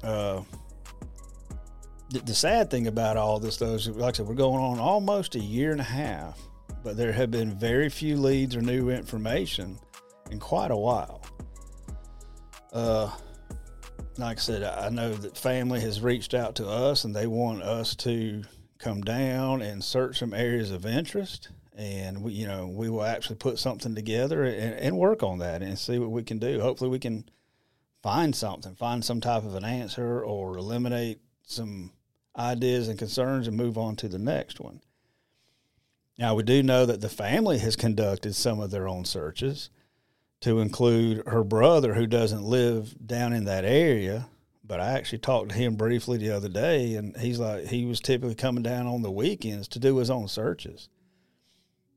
Uh, 0.03 0.43
the, 2.11 2.19
the 2.21 2.35
sad 2.35 2.71
thing 2.71 2.87
about 2.87 3.17
all 3.17 3.39
this, 3.39 3.57
though, 3.57 3.75
is 3.75 3.89
like 3.89 4.15
I 4.15 4.17
said, 4.19 4.27
we're 4.27 4.35
going 4.35 4.63
on 4.63 4.79
almost 4.79 5.37
a 5.37 5.41
year 5.41 5.73
and 5.73 5.81
a 5.81 5.85
half, 5.85 6.39
but 6.83 6.97
there 6.97 7.13
have 7.13 7.31
been 7.31 7.57
very 7.57 7.89
few 7.89 8.17
leads 8.17 8.57
or 8.57 8.63
new 8.63 8.91
information 8.91 9.79
in 10.31 10.41
quite 10.41 10.71
a 10.71 10.77
while. 10.77 11.23
Uh, 12.73 13.11
like 14.17 14.39
I 14.39 14.41
said, 14.41 14.63
I 14.63 14.89
know 14.89 15.15
that 15.15 15.37
family 15.37 15.81
has 15.81 16.01
reached 16.01 16.35
out 16.35 16.57
to 16.57 16.69
us 16.69 17.05
and 17.05 17.15
they 17.15 17.27
want 17.27 17.63
us 17.63 17.95
to 17.97 18.43
come 18.79 19.03
down 19.03 19.63
and 19.63 19.83
search 19.83 20.19
some 20.19 20.35
areas 20.35 20.71
of 20.71 20.87
interest. 20.87 21.49
And 21.77 22.23
we, 22.23 22.33
you 22.33 22.47
know, 22.47 22.67
we 22.67 22.91
will 22.91 23.05
actually 23.05 23.37
put 23.37 23.59
something 23.59 23.95
together 23.95 24.43
and, 24.45 24.75
and 24.75 24.99
work 24.99 25.23
on 25.23 25.39
that 25.39 25.63
and 25.63 25.79
see 25.79 25.99
what 25.99 26.11
we 26.11 26.23
can 26.23 26.39
do. 26.39 26.61
Hopefully, 26.61 26.91
we 26.91 26.99
can 26.99 27.25
find 28.03 28.35
something, 28.35 28.75
find 28.75 29.05
some 29.05 29.21
type 29.21 29.45
of 29.45 29.55
an 29.55 29.65
answer, 29.65 30.23
or 30.23 30.59
eliminate 30.59 31.21
some 31.43 31.93
ideas 32.37 32.89
and 32.89 32.99
concerns 32.99 33.47
and 33.47 33.57
move 33.57 33.77
on 33.77 33.97
to 33.97 34.09
the 34.09 34.19
next 34.19 34.61
one. 34.61 34.81
Now, 36.19 36.35
we 36.35 36.43
do 36.43 36.63
know 36.63 36.85
that 36.85 37.01
the 37.01 37.09
family 37.09 37.59
has 37.59 37.77
conducted 37.77 38.35
some 38.35 38.61
of 38.61 38.71
their 38.71 38.87
own 38.87 39.05
searches 39.05 39.71
to 40.41 40.61
include 40.61 41.27
her 41.27 41.45
brother 41.45 41.95
who 41.95 42.07
doesn't 42.07 42.43
live 42.43 42.95
down 43.07 43.33
in 43.33 43.45
that 43.45 43.65
area. 43.65 44.29
But 44.65 44.81
I 44.81 44.93
actually 44.93 45.19
talked 45.19 45.51
to 45.51 45.57
him 45.57 45.75
briefly 45.77 46.19
the 46.19 46.31
other 46.31 46.49
day, 46.49 46.95
and 46.95 47.17
he's 47.17 47.41
like, 47.41 47.67
he 47.67 47.85
was 47.85 48.01
typically 48.01 48.37
coming 48.37 48.63
down 48.63 48.87
on 48.87 49.03
the 49.03 49.11
weekends 49.11 49.67
to 49.69 49.79
do 49.79 49.97
his 49.97 50.11
own 50.11 50.29
searches. 50.29 50.89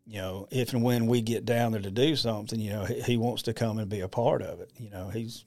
You 0.06 0.18
know, 0.18 0.48
if 0.52 0.74
and 0.74 0.84
when 0.84 1.06
we 1.08 1.22
get 1.22 1.46
down 1.46 1.74
there 1.74 1.82
to 1.82 1.92
do 1.92 2.16
something, 2.16 2.60
you 2.60 2.72
know, 2.72 2.86
he, 2.86 3.02
he 3.02 3.18
wants 3.18 3.44
to 3.44 3.54
come 3.54 3.78
and 3.78 3.90
be 3.90 4.02
a 4.02 4.08
part 4.08 4.42
of 4.42 4.60
it. 4.60 4.72
You 4.78 4.90
know, 4.90 5.10
he's 5.10 5.46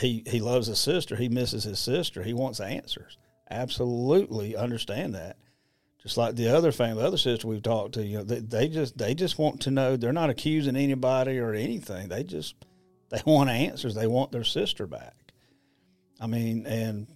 he 0.00 0.24
he 0.26 0.40
loves 0.40 0.66
his 0.66 0.78
sister. 0.78 1.14
He 1.14 1.28
misses 1.28 1.64
his 1.64 1.78
sister. 1.78 2.22
He 2.22 2.32
wants 2.32 2.58
answers. 2.58 3.18
Absolutely 3.50 4.56
understand 4.56 5.14
that 5.14 5.36
just 6.06 6.16
like 6.16 6.36
the 6.36 6.48
other 6.56 6.70
family, 6.70 7.02
the 7.02 7.08
other 7.08 7.16
sister 7.16 7.48
we've 7.48 7.64
talked 7.64 7.94
to, 7.94 8.04
you 8.04 8.18
know, 8.18 8.22
they, 8.22 8.38
they 8.38 8.68
just 8.68 8.96
they 8.96 9.12
just 9.12 9.40
want 9.40 9.62
to 9.62 9.72
know. 9.72 9.96
They're 9.96 10.12
not 10.12 10.30
accusing 10.30 10.76
anybody 10.76 11.40
or 11.40 11.52
anything. 11.52 12.08
They 12.08 12.22
just 12.22 12.54
they 13.10 13.20
want 13.26 13.50
answers. 13.50 13.96
They 13.96 14.06
want 14.06 14.30
their 14.30 14.44
sister 14.44 14.86
back. 14.86 15.16
I 16.20 16.28
mean, 16.28 16.64
and 16.64 17.08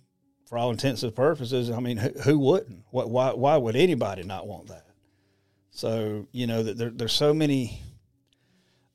for 0.48 0.58
all 0.58 0.72
intents 0.72 1.04
and 1.04 1.14
purposes, 1.14 1.70
I 1.70 1.78
mean, 1.78 1.98
who, 1.98 2.08
who 2.24 2.38
wouldn't? 2.40 2.84
What, 2.90 3.08
why 3.10 3.32
why 3.32 3.56
would 3.56 3.76
anybody 3.76 4.24
not 4.24 4.48
want 4.48 4.66
that? 4.66 4.86
So 5.70 6.26
you 6.32 6.48
know 6.48 6.64
that 6.64 6.76
there, 6.76 6.90
there's 6.90 7.12
so 7.12 7.32
many. 7.32 7.80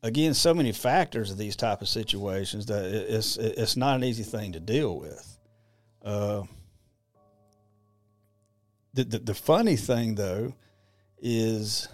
Again, 0.04 0.34
so 0.34 0.54
many 0.54 0.74
factors 0.74 1.32
of 1.32 1.38
these 1.38 1.56
type 1.56 1.82
of 1.82 1.88
situations 1.88 2.65
that 2.65 2.84
it's 2.84 3.38
it's 3.38 3.77
not 3.77 3.96
an 3.96 4.04
easy 4.04 4.24
thing 4.24 4.51
to 4.51 4.60
deal 4.60 5.00
with. 5.00 5.38
Uh, 6.04 6.44
the, 8.95 9.03
the, 9.03 9.19
the 9.19 9.33
funny 9.33 9.75
thing 9.75 10.15
though 10.15 10.53
is 11.21 11.87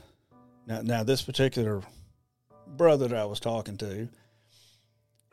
now 0.67 0.81
now 0.81 1.03
this 1.03 1.21
particular 1.21 1.81
brother 2.67 3.07
that 3.07 3.17
I 3.17 3.25
was 3.25 3.39
talking 3.39 3.77
to, 3.77 4.07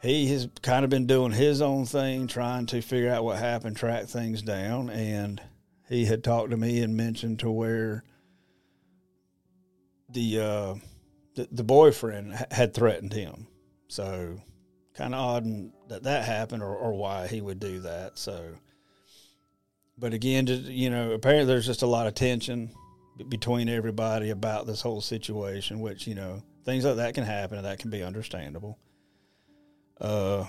he 0.02 0.28
has 0.28 0.48
kind 0.62 0.84
of 0.84 0.90
been 0.90 1.06
doing 1.06 1.32
his 1.32 1.60
own 1.60 1.84
thing, 1.84 2.26
trying 2.26 2.66
to 2.66 2.80
figure 2.80 3.10
out 3.10 3.24
what 3.24 3.38
happened, 3.38 3.76
track 3.76 4.06
things 4.06 4.42
down, 4.42 4.88
and 4.90 5.40
he 5.88 6.06
had 6.06 6.24
talked 6.24 6.50
to 6.50 6.56
me 6.56 6.80
and 6.80 6.96
mentioned 6.96 7.40
to 7.40 7.50
where 7.50 8.02
the 10.08 10.40
uh, 10.40 10.74
the, 11.34 11.48
the 11.52 11.64
boyfriend 11.64 12.46
had 12.50 12.72
threatened 12.72 13.12
him. 13.12 13.46
So 13.88 14.40
kind 14.94 15.14
of 15.14 15.20
odd 15.20 15.70
that 15.88 16.04
that 16.04 16.24
happened 16.24 16.62
or, 16.62 16.74
or 16.74 16.94
why 16.94 17.26
he 17.26 17.42
would 17.42 17.60
do 17.60 17.80
that. 17.80 18.18
So 18.18 18.54
but 19.98 20.14
again, 20.14 20.46
you 20.46 20.90
know, 20.90 21.12
apparently 21.12 21.46
there's 21.46 21.66
just 21.66 21.82
a 21.82 21.86
lot 21.86 22.06
of 22.06 22.14
tension 22.14 22.70
between 23.28 23.68
everybody 23.68 24.30
about 24.30 24.66
this 24.66 24.80
whole 24.80 25.00
situation, 25.00 25.80
which 25.80 26.06
you 26.06 26.14
know 26.14 26.42
things 26.64 26.84
like 26.84 26.96
that 26.96 27.14
can 27.14 27.24
happen 27.24 27.58
and 27.58 27.66
that 27.66 27.78
can 27.78 27.90
be 27.90 28.02
understandable. 28.02 28.78
Uh, 30.00 30.44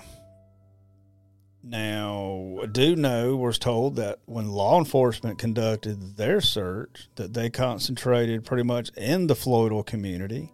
now, 1.62 2.58
I 2.62 2.66
do 2.66 2.96
know 2.96 3.36
was 3.36 3.58
told 3.58 3.96
that 3.96 4.20
when 4.24 4.48
law 4.50 4.78
enforcement 4.78 5.38
conducted 5.38 6.16
their 6.16 6.40
search, 6.40 7.08
that 7.16 7.34
they 7.34 7.50
concentrated 7.50 8.44
pretty 8.44 8.62
much 8.62 8.90
in 8.96 9.26
the 9.26 9.34
Floydville 9.34 9.84
community, 9.84 10.52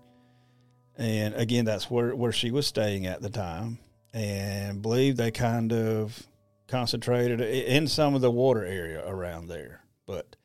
and 0.96 1.34
again, 1.34 1.66
that's 1.66 1.90
where 1.90 2.16
where 2.16 2.32
she 2.32 2.50
was 2.50 2.66
staying 2.66 3.06
at 3.06 3.20
the 3.20 3.30
time, 3.30 3.78
and 4.14 4.80
believe 4.80 5.16
they 5.16 5.30
kind 5.30 5.72
of 5.72 6.26
concentrated 6.68 7.40
in 7.40 7.86
some 7.86 8.14
of 8.14 8.20
the 8.20 8.30
water 8.30 8.64
area 8.64 9.06
around 9.06 9.48
there. 9.48 9.82
But 10.06 10.36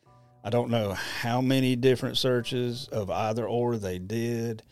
I 0.43 0.49
don't 0.49 0.69
know 0.69 0.93
how 0.93 1.41
many 1.41 1.75
different 1.75 2.17
searches 2.17 2.87
of 2.87 3.09
either 3.09 3.47
or 3.47 3.77
they 3.77 3.99
did, 3.99 4.63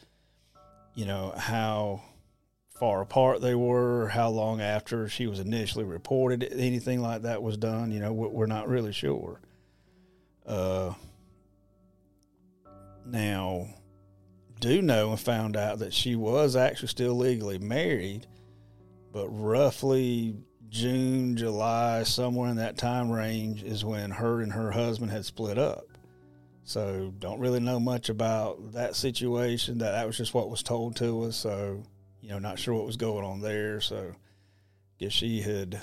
you 0.96 1.06
know, 1.06 1.34
how 1.38 2.02
far 2.80 3.02
apart 3.02 3.42
they 3.42 3.56
were, 3.56 4.08
how 4.08 4.30
long 4.30 4.62
after 4.62 5.10
she 5.10 5.28
was 5.28 5.40
initially 5.40 5.84
reported, 5.84 6.48
anything 6.52 7.02
like 7.02 7.24
that 7.24 7.44
was 7.44 7.58
done. 7.58 7.92
You 7.92 8.00
know, 8.00 8.14
we're 8.14 8.46
not 8.46 8.70
really 8.70 8.94
sure. 8.94 9.42
Uh, 10.46 10.94
now, 13.06 13.68
do 14.60 14.82
know 14.82 15.12
and 15.12 15.20
found 15.20 15.56
out 15.56 15.80
that 15.80 15.94
she 15.94 16.16
was 16.16 16.56
actually 16.56 16.88
still 16.88 17.16
legally 17.16 17.60
married, 17.60 18.28
but 19.12 19.28
roughly 19.30 20.36
June, 20.70 21.36
July, 21.36 22.04
somewhere 22.04 22.50
in 22.50 22.58
that 22.58 22.78
time 22.78 23.12
range 23.12 23.64
is 23.64 23.84
when 23.84 24.12
her 24.12 24.42
and 24.42 24.54
her 24.54 24.72
husband 24.72 25.12
had 25.12 25.26
split 25.26 25.58
up. 25.58 25.86
So 26.64 27.12
don't 27.18 27.40
really 27.40 27.60
know 27.60 27.80
much 27.80 28.10
about 28.10 28.74
that 28.74 28.96
situation. 28.96 29.80
That 29.80 29.92
that 29.92 30.06
was 30.06 30.18
just 30.18 30.34
what 30.34 30.50
was 30.50 30.62
told 30.62 30.96
to 30.98 31.24
us. 31.24 31.36
So 31.36 31.84
you 32.22 32.30
know, 32.30 32.40
not 32.40 32.60
sure 32.60 32.76
what 32.76 32.86
was 32.86 32.98
going 32.98 33.26
on 33.26 33.42
there. 33.42 33.82
So 33.82 34.14
guess 35.00 35.12
she 35.12 35.42
had, 35.42 35.82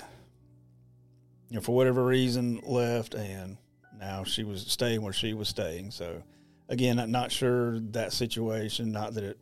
you 1.49 1.55
know, 1.55 1.61
for 1.61 1.75
whatever 1.75 2.05
reason 2.05 2.61
left, 2.63 3.15
and 3.15 3.57
now 3.99 4.23
she 4.23 4.43
was 4.43 4.61
staying 4.61 5.01
where 5.01 5.13
she 5.13 5.33
was 5.33 5.49
staying. 5.49 5.91
So 5.91 6.23
again, 6.69 6.99
I'm 6.99 7.11
not 7.11 7.31
sure 7.31 7.79
that 7.79 8.13
situation. 8.13 8.91
Not 8.91 9.15
that 9.15 9.23
it 9.23 9.39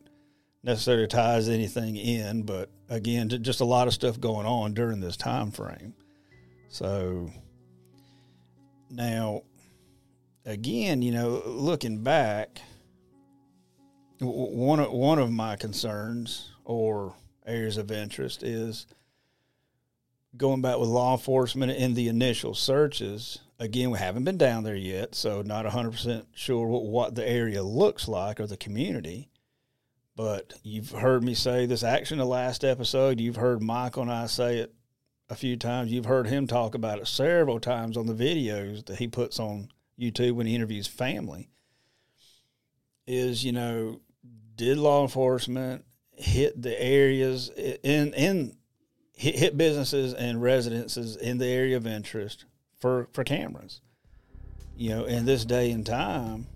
necessarily 0.63 1.07
ties 1.07 1.49
anything 1.49 1.95
in, 1.95 2.43
but 2.43 2.69
again, 2.89 3.29
just 3.29 3.61
a 3.61 3.65
lot 3.65 3.87
of 3.87 3.93
stuff 3.93 4.19
going 4.19 4.45
on 4.45 4.73
during 4.73 4.99
this 4.99 5.17
time 5.17 5.51
frame. 5.51 5.93
So 6.69 7.31
now, 8.89 9.43
again, 10.45 11.01
you 11.01 11.11
know, 11.11 11.41
looking 11.45 12.03
back, 12.03 12.59
one 14.19 14.79
of, 14.79 14.91
one 14.91 15.19
of 15.19 15.31
my 15.31 15.55
concerns 15.55 16.51
or 16.63 17.13
areas 17.45 17.77
of 17.77 17.91
interest 17.91 18.43
is 18.43 18.87
going 20.37 20.61
back 20.61 20.77
with 20.77 20.89
law 20.89 21.13
enforcement 21.13 21.71
in 21.71 21.93
the 21.93 22.07
initial 22.07 22.53
searches. 22.53 23.39
Again, 23.59 23.91
we 23.91 23.99
haven't 23.99 24.25
been 24.25 24.37
down 24.37 24.63
there 24.63 24.75
yet, 24.75 25.15
so 25.15 25.41
not 25.41 25.65
100% 25.65 26.25
sure 26.33 26.67
what, 26.67 26.83
what 26.83 27.15
the 27.15 27.27
area 27.27 27.63
looks 27.63 28.07
like 28.07 28.39
or 28.39 28.47
the 28.47 28.57
community. 28.57 29.29
But 30.15 30.53
you've 30.63 30.91
heard 30.91 31.23
me 31.23 31.33
say 31.33 31.65
this 31.65 31.83
action 31.83 32.17
the 32.17 32.25
last 32.25 32.63
episode. 32.63 33.19
You've 33.19 33.35
heard 33.35 33.61
Michael 33.61 34.03
and 34.03 34.11
I 34.11 34.27
say 34.27 34.59
it 34.59 34.73
a 35.29 35.35
few 35.35 35.57
times. 35.57 35.91
You've 35.91 36.05
heard 36.05 36.27
him 36.27 36.47
talk 36.47 36.73
about 36.73 36.99
it 36.99 37.07
several 37.07 37.59
times 37.59 37.97
on 37.97 38.05
the 38.05 38.13
videos 38.13 38.85
that 38.85 38.97
he 38.97 39.07
puts 39.07 39.39
on 39.39 39.69
YouTube 39.99 40.33
when 40.33 40.47
he 40.47 40.55
interviews 40.55 40.87
family. 40.87 41.49
Is, 43.05 43.43
you 43.43 43.51
know, 43.51 43.99
did 44.55 44.77
law 44.77 45.01
enforcement 45.01 45.85
hit 46.11 46.59
the 46.61 46.81
areas 46.81 47.49
in 47.83 48.13
in 48.13 48.55
hit, 49.13 49.35
hit 49.35 49.57
businesses 49.57 50.13
and 50.13 50.41
residences 50.41 51.15
in 51.15 51.37
the 51.37 51.47
area 51.47 51.77
of 51.77 51.85
interest 51.85 52.45
for 52.79 53.09
for 53.11 53.23
cameras. 53.23 53.81
You 54.77 54.89
know, 54.89 55.05
in 55.05 55.25
this 55.25 55.45
day 55.45 55.71
and 55.71 55.85
time, 55.85 56.47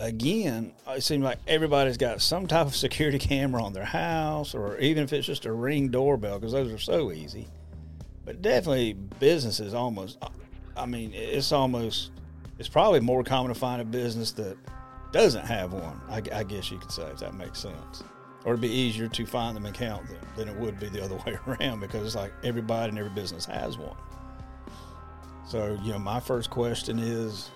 again, 0.00 0.72
it 0.88 1.02
seems 1.02 1.22
like 1.22 1.38
everybody's 1.46 1.96
got 1.96 2.20
some 2.20 2.46
type 2.46 2.66
of 2.66 2.74
security 2.74 3.18
camera 3.20 3.62
on 3.62 3.72
their 3.72 3.84
house, 3.84 4.54
or 4.54 4.78
even 4.78 5.04
if 5.04 5.12
it's 5.12 5.26
just 5.26 5.46
a 5.46 5.52
ring 5.52 5.88
doorbell, 5.88 6.38
because 6.38 6.52
those 6.52 6.72
are 6.72 6.78
so 6.78 7.12
easy. 7.12 7.46
But 8.24 8.42
definitely, 8.42 8.94
businesses 8.94 9.74
almost. 9.74 10.18
I 10.76 10.86
mean, 10.86 11.12
it's 11.14 11.52
almost. 11.52 12.10
It's 12.58 12.68
probably 12.68 13.00
more 13.00 13.24
common 13.24 13.52
to 13.52 13.58
find 13.58 13.80
a 13.80 13.84
business 13.84 14.32
that 14.32 14.56
doesn't 15.12 15.46
have 15.46 15.72
one. 15.72 16.00
I, 16.08 16.22
I 16.32 16.42
guess 16.42 16.70
you 16.70 16.78
could 16.78 16.92
say, 16.92 17.04
if 17.04 17.18
that 17.20 17.34
makes 17.34 17.58
sense 17.60 18.02
or 18.44 18.52
it'd 18.52 18.60
be 18.60 18.68
easier 18.68 19.08
to 19.08 19.26
find 19.26 19.54
them 19.54 19.66
and 19.66 19.74
count 19.74 20.06
them 20.08 20.16
than 20.36 20.48
it 20.48 20.56
would 20.56 20.78
be 20.80 20.88
the 20.88 21.02
other 21.02 21.16
way 21.26 21.38
around 21.46 21.80
because 21.80 22.04
it's 22.06 22.14
like 22.14 22.32
everybody 22.42 22.90
and 22.90 22.98
every 22.98 23.10
business 23.10 23.44
has 23.44 23.76
one. 23.76 23.96
So, 25.46 25.78
you 25.82 25.92
know, 25.92 25.98
my 25.98 26.20
first 26.20 26.48
question 26.50 26.98
is, 26.98 27.50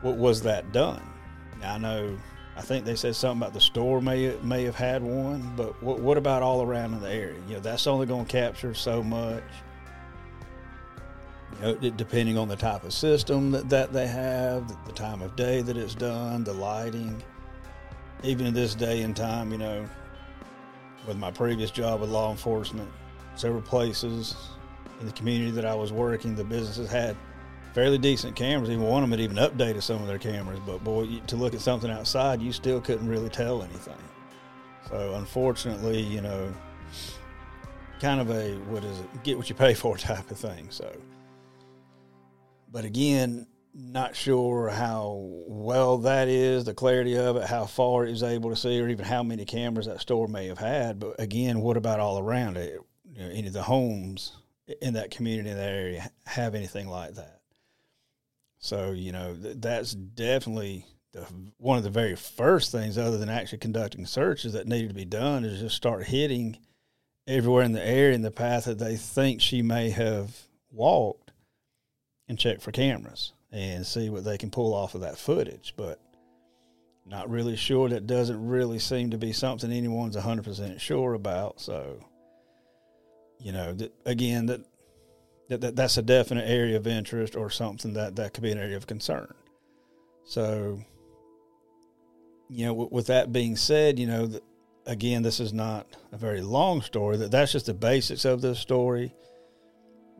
what 0.00 0.16
was 0.16 0.42
that 0.42 0.72
done? 0.72 1.02
I 1.62 1.78
know, 1.78 2.16
I 2.56 2.62
think 2.62 2.84
they 2.84 2.94
said 2.94 3.14
something 3.16 3.42
about 3.42 3.54
the 3.54 3.60
store 3.60 4.00
may 4.00 4.36
may 4.42 4.64
have 4.64 4.76
had 4.76 5.02
one, 5.02 5.52
but 5.56 5.82
what, 5.82 6.00
what 6.00 6.16
about 6.16 6.42
all 6.42 6.62
around 6.62 6.94
in 6.94 7.00
the 7.00 7.10
area? 7.10 7.40
You 7.48 7.54
know, 7.54 7.60
that's 7.60 7.86
only 7.86 8.06
going 8.06 8.26
to 8.26 8.32
capture 8.32 8.74
so 8.74 9.02
much. 9.02 9.42
You 11.56 11.66
know, 11.66 11.74
depending 11.90 12.38
on 12.38 12.48
the 12.48 12.56
type 12.56 12.84
of 12.84 12.92
system 12.92 13.50
that, 13.50 13.68
that 13.68 13.92
they 13.92 14.06
have, 14.06 14.68
the 14.86 14.92
time 14.92 15.20
of 15.20 15.36
day 15.36 15.60
that 15.62 15.76
it's 15.76 15.94
done, 15.94 16.44
the 16.44 16.54
lighting 16.54 17.22
even 18.22 18.46
in 18.46 18.54
this 18.54 18.74
day 18.74 19.02
and 19.02 19.16
time, 19.16 19.50
you 19.52 19.58
know, 19.58 19.88
with 21.06 21.16
my 21.16 21.30
previous 21.30 21.70
job 21.70 22.00
with 22.00 22.10
law 22.10 22.30
enforcement, 22.30 22.88
several 23.34 23.62
places 23.62 24.36
in 25.00 25.06
the 25.06 25.12
community 25.12 25.50
that 25.50 25.64
I 25.64 25.74
was 25.74 25.92
working, 25.92 26.34
the 26.34 26.44
businesses 26.44 26.90
had 26.90 27.16
fairly 27.72 27.98
decent 27.98 28.36
cameras. 28.36 28.70
Even 28.70 28.84
one 28.84 29.02
of 29.02 29.10
them 29.10 29.18
had 29.18 29.24
even 29.24 29.36
updated 29.36 29.82
some 29.82 30.00
of 30.00 30.08
their 30.08 30.18
cameras. 30.18 30.60
But 30.66 30.82
boy, 30.84 31.20
to 31.26 31.36
look 31.36 31.54
at 31.54 31.60
something 31.60 31.90
outside, 31.90 32.42
you 32.42 32.52
still 32.52 32.80
couldn't 32.80 33.08
really 33.08 33.28
tell 33.28 33.62
anything. 33.62 33.94
So 34.88 35.14
unfortunately, 35.14 36.00
you 36.00 36.20
know, 36.20 36.52
kind 38.00 38.20
of 38.20 38.30
a 38.30 38.54
what 38.68 38.84
is 38.84 38.98
it? 38.98 39.22
Get 39.22 39.36
what 39.36 39.48
you 39.48 39.54
pay 39.54 39.74
for 39.74 39.96
type 39.96 40.30
of 40.30 40.38
thing. 40.38 40.68
So, 40.70 40.90
but 42.70 42.84
again, 42.84 43.46
not 43.72 44.16
sure 44.16 44.68
how 44.68 45.28
well 45.46 45.98
that 45.98 46.28
is, 46.28 46.64
the 46.64 46.74
clarity 46.74 47.16
of 47.16 47.36
it, 47.36 47.44
how 47.44 47.66
far 47.66 48.04
it 48.04 48.10
was 48.10 48.22
able 48.22 48.50
to 48.50 48.56
see, 48.56 48.80
or 48.80 48.88
even 48.88 49.04
how 49.04 49.22
many 49.22 49.44
cameras 49.44 49.86
that 49.86 50.00
store 50.00 50.26
may 50.26 50.48
have 50.48 50.58
had. 50.58 50.98
But 50.98 51.20
again, 51.20 51.60
what 51.60 51.76
about 51.76 52.00
all 52.00 52.18
around 52.18 52.56
it? 52.56 52.80
You 53.12 53.22
know, 53.22 53.30
any 53.30 53.46
of 53.46 53.52
the 53.52 53.62
homes 53.62 54.36
in 54.82 54.94
that 54.94 55.10
community 55.10 55.50
in 55.50 55.56
that 55.56 55.70
area 55.70 56.10
have 56.26 56.54
anything 56.54 56.88
like 56.88 57.14
that? 57.14 57.39
So 58.60 58.92
you 58.92 59.10
know 59.10 59.34
th- 59.34 59.56
that's 59.58 59.92
definitely 59.92 60.86
the, 61.12 61.26
one 61.56 61.76
of 61.76 61.84
the 61.84 61.90
very 61.90 62.14
first 62.14 62.70
things, 62.70 62.96
other 62.96 63.18
than 63.18 63.28
actually 63.28 63.58
conducting 63.58 64.06
searches, 64.06 64.52
that 64.52 64.68
needed 64.68 64.88
to 64.88 64.94
be 64.94 65.04
done 65.04 65.44
is 65.44 65.60
just 65.60 65.76
start 65.76 66.06
hitting 66.06 66.56
everywhere 67.26 67.64
in 67.64 67.72
the 67.72 67.84
area 67.84 68.14
in 68.14 68.22
the 68.22 68.30
path 68.30 68.66
that 68.66 68.78
they 68.78 68.96
think 68.96 69.40
she 69.40 69.60
may 69.62 69.90
have 69.90 70.36
walked, 70.70 71.32
and 72.28 72.38
check 72.38 72.60
for 72.60 72.70
cameras 72.70 73.32
and 73.50 73.84
see 73.84 74.08
what 74.08 74.24
they 74.24 74.38
can 74.38 74.50
pull 74.50 74.72
off 74.72 74.94
of 74.94 75.00
that 75.00 75.18
footage. 75.18 75.74
But 75.76 76.00
not 77.04 77.28
really 77.28 77.56
sure. 77.56 77.88
That 77.88 78.06
doesn't 78.06 78.46
really 78.46 78.78
seem 78.78 79.10
to 79.10 79.18
be 79.18 79.32
something 79.32 79.72
anyone's 79.72 80.16
100% 80.16 80.78
sure 80.80 81.14
about. 81.14 81.60
So, 81.60 82.04
you 83.40 83.52
know, 83.52 83.74
that, 83.74 83.92
again, 84.06 84.46
that, 84.46 84.60
that, 85.50 85.60
that 85.60 85.76
that's 85.76 85.98
a 85.98 86.02
definite 86.02 86.48
area 86.48 86.76
of 86.76 86.86
interest 86.86 87.36
or 87.36 87.50
something 87.50 87.92
that, 87.92 88.16
that 88.16 88.32
could 88.32 88.42
be 88.42 88.50
an 88.50 88.58
area 88.58 88.76
of 88.76 88.86
concern. 88.86 89.34
So, 90.24 90.80
you 92.48 92.64
know, 92.66 92.72
with, 92.72 92.92
with 92.92 93.06
that 93.08 93.32
being 93.32 93.56
said, 93.56 93.98
you 93.98 94.06
know, 94.06 94.30
again, 94.86 95.22
this 95.22 95.38
is 95.38 95.52
not 95.52 95.86
a 96.12 96.16
very 96.16 96.40
long 96.40 96.80
story. 96.80 97.18
That 97.18 97.30
that's 97.30 97.52
just 97.52 97.66
the 97.66 97.74
basics 97.74 98.24
of 98.24 98.40
the 98.40 98.54
story 98.54 99.14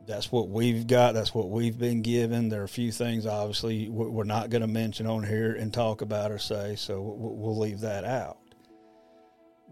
that's 0.07 0.31
what 0.31 0.49
we've 0.49 0.87
got. 0.87 1.13
That's 1.13 1.33
what 1.33 1.49
we've 1.49 1.77
been 1.77 2.01
given. 2.01 2.49
There 2.49 2.61
are 2.61 2.65
a 2.65 2.69
few 2.69 2.91
things, 2.91 3.25
obviously, 3.25 3.89
we're 3.89 4.23
not 4.23 4.49
going 4.49 4.61
to 4.61 4.67
mention 4.67 5.07
on 5.07 5.23
here 5.23 5.53
and 5.53 5.73
talk 5.73 6.01
about 6.01 6.31
or 6.31 6.39
say, 6.39 6.75
so 6.75 7.01
we'll 7.01 7.57
leave 7.57 7.81
that 7.81 8.03
out. 8.03 8.37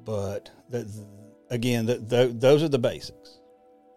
But 0.03 0.49
that, 0.69 0.87
again, 1.49 1.85
that, 1.87 2.39
those 2.39 2.63
are 2.63 2.69
the 2.69 2.79
basics. 2.79 3.39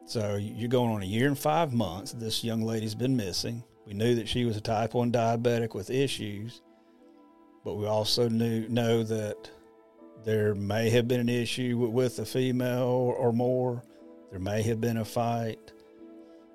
So 0.04 0.36
you're 0.36 0.68
going 0.68 0.90
on 0.90 1.02
a 1.02 1.06
year 1.06 1.26
and 1.26 1.38
five 1.38 1.72
months. 1.72 2.12
This 2.12 2.44
young 2.44 2.62
lady's 2.62 2.94
been 2.94 3.16
missing. 3.16 3.62
We 3.86 3.94
knew 3.94 4.14
that 4.16 4.28
she 4.28 4.44
was 4.44 4.56
a 4.56 4.60
type 4.60 4.94
1 4.94 5.10
diabetic 5.10 5.74
with 5.74 5.90
issues, 5.90 6.62
but 7.64 7.74
we 7.74 7.86
also 7.86 8.28
knew 8.28 8.68
know 8.68 9.02
that 9.02 9.50
there 10.24 10.54
may 10.54 10.90
have 10.90 11.08
been 11.08 11.20
an 11.20 11.28
issue 11.28 11.76
with 11.78 12.18
a 12.18 12.24
female 12.24 13.14
or 13.18 13.32
more. 13.32 13.82
There 14.30 14.40
may 14.40 14.62
have 14.62 14.80
been 14.80 14.98
a 14.98 15.04
fight 15.04 15.72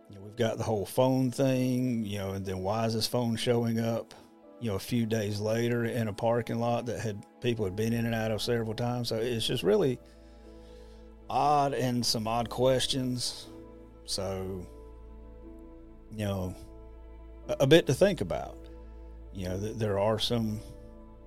you 0.10 0.16
know, 0.16 0.22
we've 0.22 0.36
got 0.36 0.58
the 0.58 0.64
whole 0.64 0.86
phone 0.86 1.32
thing, 1.32 2.06
you 2.06 2.18
know, 2.20 2.32
and 2.32 2.46
then 2.46 2.60
why 2.60 2.86
is 2.86 2.94
this 2.94 3.08
phone 3.08 3.36
showing 3.36 3.80
up, 3.80 4.14
you 4.60 4.70
know, 4.70 4.76
a 4.76 4.80
few 4.80 5.06
days 5.06 5.40
later 5.40 5.86
in 5.86 6.08
a 6.08 6.14
parking 6.14 6.60
lot 6.60 6.86
that 6.86 7.00
had 7.00 7.24
people 7.42 7.66
had 7.66 7.76
been 7.76 7.94
in 7.94 8.06
and 8.06 8.16
out 8.16 8.32
of 8.32 8.42
several 8.42 8.74
times. 8.74 9.10
So 9.10 9.18
it's 9.18 9.46
just 9.46 9.64
really 9.64 10.00
odd 11.30 11.74
and 11.74 12.06
some 12.06 12.28
odd 12.28 12.50
questions. 12.50 13.48
So, 14.06 14.66
you 16.16 16.26
know, 16.26 16.56
a, 17.48 17.58
a 17.62 17.68
bit 17.68 17.88
to 17.88 17.94
think 17.94 18.22
about. 18.22 18.58
You 19.34 19.50
know, 19.50 19.60
th- 19.60 19.76
there 19.76 20.00
are 20.00 20.20
some 20.20 20.60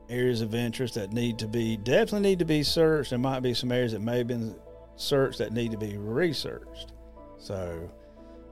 areas 0.09 0.41
of 0.41 0.55
interest 0.55 0.95
that 0.95 1.13
need 1.13 1.39
to 1.39 1.47
be 1.47 1.77
definitely 1.77 2.31
need 2.31 2.39
to 2.41 2.45
be 2.45 2.63
searched. 2.63 3.11
There 3.11 3.19
might 3.19 3.41
be 3.41 3.55
some 3.55 3.71
areas 3.71 3.93
that 3.93 4.01
may 4.01 4.19
have 4.19 4.27
been 4.27 4.57
searched 4.97 5.39
that 5.39 5.53
need 5.53 5.71
to 5.71 5.79
be 5.79 5.97
researched. 5.97 6.93
So, 7.39 7.91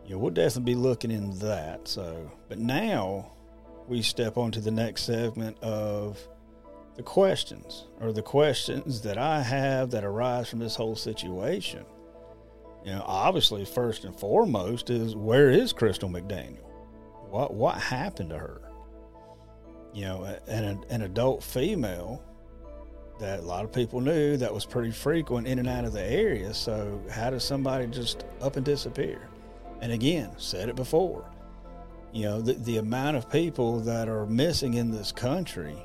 yeah, 0.07 0.17
we'll 0.17 0.31
definitely 0.31 0.75
be 0.75 0.81
looking 0.81 1.11
in 1.11 1.39
that. 1.41 1.89
So, 1.89 2.31
but 2.49 2.59
now 2.59 3.33
we 3.87 4.03
step 4.03 4.37
on 4.37 4.53
to 4.53 4.61
the 4.61 4.71
next 4.71 5.03
segment 5.03 5.59
of 5.63 6.19
the 6.99 7.05
questions 7.05 7.87
or 8.01 8.13
the 8.13 8.23
questions 8.23 9.03
that 9.03 9.17
I 9.17 9.41
have 9.41 9.93
that 9.93 10.03
arise 10.03 10.51
from 10.51 10.59
this 10.59 10.75
whole 10.75 10.97
situation. 10.97 11.87
You 12.85 12.91
know, 12.91 13.05
obviously, 13.07 13.65
first 13.65 14.05
and 14.05 14.19
foremost 14.19 14.91
is 14.91 15.15
where 15.15 15.49
is 15.49 15.73
Crystal 15.73 16.09
McDaniel? 16.09 16.67
What 17.31 17.55
what 17.55 17.77
happened 17.77 18.31
to 18.31 18.39
her? 18.39 18.61
You 19.95 20.07
know, 20.07 20.39
an 20.49 20.85
an 20.91 21.03
adult 21.03 21.45
female 21.45 22.21
that 23.21 23.41
a 23.41 23.43
lot 23.43 23.65
of 23.65 23.73
people 23.73 24.01
knew 24.01 24.37
that 24.37 24.53
was 24.53 24.65
pretty 24.65 24.91
frequent 24.91 25.47
in 25.47 25.61
and 25.61 25.69
out 25.69 25.85
of 25.85 25.93
the 25.93 26.03
area. 26.03 26.53
So, 26.53 27.01
how 27.11 27.31
does 27.31 27.45
somebody 27.45 27.87
just 27.87 28.25
up 28.41 28.57
and 28.57 28.67
disappear? 28.67 29.29
And 29.81 29.93
again, 29.93 30.33
said 30.37 30.69
it 30.69 30.75
before. 30.75 31.25
You 32.13 32.25
know, 32.25 32.41
the, 32.41 32.55
the 32.55 32.79
amount 32.79 33.17
of 33.17 33.31
people 33.31 33.79
that 33.81 34.09
are 34.09 34.27
missing 34.27 34.75
in 34.75 34.91
this 34.91 35.13
country 35.13 35.77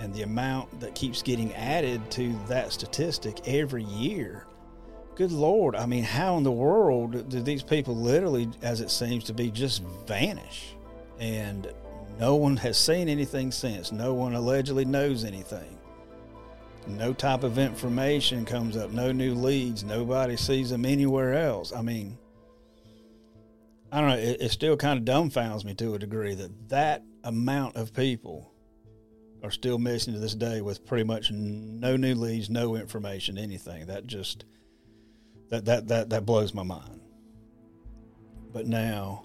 and 0.00 0.12
the 0.14 0.22
amount 0.22 0.80
that 0.80 0.94
keeps 0.94 1.22
getting 1.22 1.52
added 1.54 2.10
to 2.12 2.38
that 2.48 2.72
statistic 2.72 3.48
every 3.48 3.84
year. 3.84 4.46
Good 5.14 5.32
Lord. 5.32 5.74
I 5.74 5.86
mean, 5.86 6.04
how 6.04 6.36
in 6.36 6.44
the 6.44 6.52
world 6.52 7.28
do 7.28 7.40
these 7.40 7.62
people 7.62 7.96
literally, 7.96 8.48
as 8.62 8.80
it 8.80 8.90
seems 8.90 9.24
to 9.24 9.34
be, 9.34 9.50
just 9.50 9.82
vanish? 10.06 10.76
And 11.18 11.72
no 12.18 12.36
one 12.36 12.56
has 12.58 12.78
seen 12.78 13.08
anything 13.08 13.50
since. 13.50 13.90
No 13.90 14.14
one 14.14 14.34
allegedly 14.34 14.84
knows 14.84 15.24
anything. 15.24 15.78
No 16.86 17.12
type 17.12 17.42
of 17.42 17.58
information 17.58 18.44
comes 18.44 18.76
up. 18.76 18.92
No 18.92 19.12
new 19.12 19.34
leads. 19.34 19.84
Nobody 19.84 20.36
sees 20.36 20.70
them 20.70 20.86
anywhere 20.86 21.34
else. 21.34 21.72
I 21.72 21.82
mean, 21.82 22.16
I 23.92 24.00
don't 24.00 24.10
know. 24.10 24.16
It, 24.16 24.40
it 24.40 24.50
still 24.50 24.76
kind 24.76 24.98
of 24.98 25.04
dumbfounds 25.04 25.64
me 25.64 25.74
to 25.74 25.94
a 25.94 25.98
degree 25.98 26.34
that 26.34 26.68
that 26.68 27.02
amount 27.24 27.76
of 27.76 27.92
people 27.92 28.47
are 29.42 29.50
still 29.50 29.78
missing 29.78 30.14
to 30.14 30.20
this 30.20 30.34
day 30.34 30.60
with 30.60 30.86
pretty 30.86 31.04
much 31.04 31.30
no 31.30 31.96
new 31.96 32.14
leads, 32.14 32.50
no 32.50 32.74
information, 32.74 33.38
anything. 33.38 33.86
That 33.86 34.06
just 34.06 34.44
that 35.50 35.64
that 35.66 35.88
that 35.88 36.10
that 36.10 36.26
blows 36.26 36.54
my 36.54 36.62
mind. 36.62 37.00
But 38.52 38.66
now, 38.66 39.24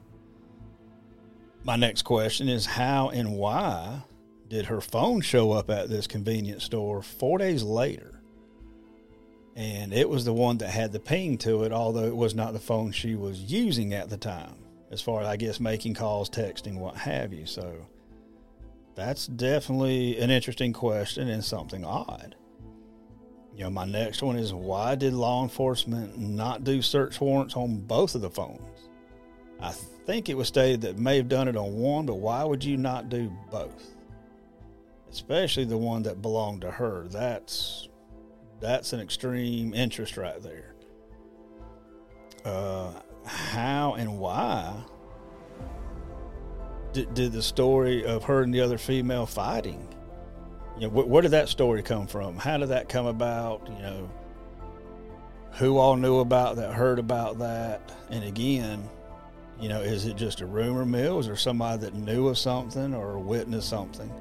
my 1.63 1.76
next 1.76 2.04
question 2.04 2.49
is 2.49 2.65
how 2.65 3.10
and 3.10 3.34
why 3.34 4.04
did 4.49 4.65
her 4.65 4.82
phone 4.82 5.21
show 5.21 5.52
up 5.52 5.69
at 5.69 5.89
this 5.89 6.08
convenience 6.08 6.63
store 6.63 7.02
four 7.02 7.38
days 7.38 7.63
later? 7.63 8.13
and 9.56 9.93
it 9.93 10.10
was 10.10 10.26
the 10.26 10.34
one 10.34 10.58
that 10.58 10.69
had 10.69 10.91
the 10.91 10.99
ping 10.99 11.38
to 11.39 11.63
it, 11.63 11.71
although 11.71 12.06
it 12.06 12.15
was 12.15 12.34
not 12.34 12.54
the 12.54 12.60
phone 12.60 12.91
she 12.91 13.15
was 13.15 13.39
using 13.39 13.93
at 13.93 14.10
the 14.10 14.17
time, 14.17 14.56
as 14.91 15.02
far 15.02 15.21
as 15.21 15.28
I 15.28 15.38
guess 15.38 15.60
making 15.60 15.93
calls, 15.93 16.30
texting, 16.30 16.78
what 16.78 16.95
have 16.95 17.34
you. 17.34 17.45
So 17.45 17.86
that's 18.95 19.27
definitely 19.27 20.17
an 20.19 20.29
interesting 20.29 20.73
question 20.73 21.29
and 21.29 21.43
something 21.43 21.84
odd. 21.84 22.36
You 23.56 23.65
know, 23.65 23.69
my 23.69 23.86
next 23.86 24.21
one 24.23 24.36
is 24.36 24.53
why 24.53 24.95
did 24.95 25.13
law 25.13 25.43
enforcement 25.43 26.17
not 26.17 26.63
do 26.63 26.82
search 26.82 27.19
warrants 27.21 27.56
on 27.56 27.77
both 27.77 28.15
of 28.15 28.21
the 28.21 28.29
phones? 28.29 28.89
I 29.60 29.71
think 29.71 30.27
it 30.27 30.36
was 30.36 30.47
stated 30.47 30.82
that 30.82 30.97
may 30.97 31.17
have 31.17 31.29
done 31.29 31.47
it 31.47 31.56
on 31.56 31.75
one, 31.75 32.06
but 32.06 32.15
why 32.15 32.43
would 32.43 32.63
you 32.63 32.77
not 32.77 33.10
do 33.10 33.32
both? 33.51 33.91
Especially 35.12 35.65
the 35.65 35.77
one 35.77 36.03
that 36.03 36.21
belonged 36.21 36.62
to 36.62 36.71
her. 36.71 37.08
That's 37.10 37.88
that's 38.60 38.93
an 38.93 38.99
extreme 38.99 39.73
interest 39.73 40.17
right 40.17 40.41
there. 40.41 40.73
Uh, 42.43 42.91
how 43.25 43.93
and 43.93 44.17
why 44.17 44.73
did, 46.93 47.13
did 47.13 47.32
the 47.32 47.41
story 47.41 48.06
of 48.06 48.23
her 48.23 48.41
and 48.41 48.53
the 48.53 48.62
other 48.62 48.77
female 48.77 49.25
fighting? 49.25 49.88
You 50.75 50.88
know, 50.88 50.89
wh- 50.89 51.08
where 51.08 51.21
did 51.21 51.32
that 51.32 51.49
story 51.49 51.84
come 51.84 52.08
from? 52.08 52.38
How 52.38 52.58
did 52.58 52.69
that 52.69 52.89
come 52.89 53.06
about? 53.06 53.67
You 53.67 53.79
know, 53.79 54.10
who 55.53 55.77
all 55.77 55.95
knew 55.95 56.19
about 56.19 56.56
that, 56.56 56.73
heard 56.73 56.99
about 56.99 57.39
that, 57.39 57.91
and 58.10 58.23
again, 58.23 58.89
you 59.60 59.69
know, 59.69 59.82
is 59.82 60.06
it 60.06 60.15
just 60.15 60.41
a 60.41 60.45
rumor 60.45 60.86
mill? 60.86 61.19
Is 61.19 61.27
there 61.27 61.36
somebody 61.36 61.82
that 61.82 61.93
knew 61.93 62.27
of 62.27 62.38
something 62.38 62.93
or 62.93 63.19
witnessed 63.19 63.69
something? 63.69 64.12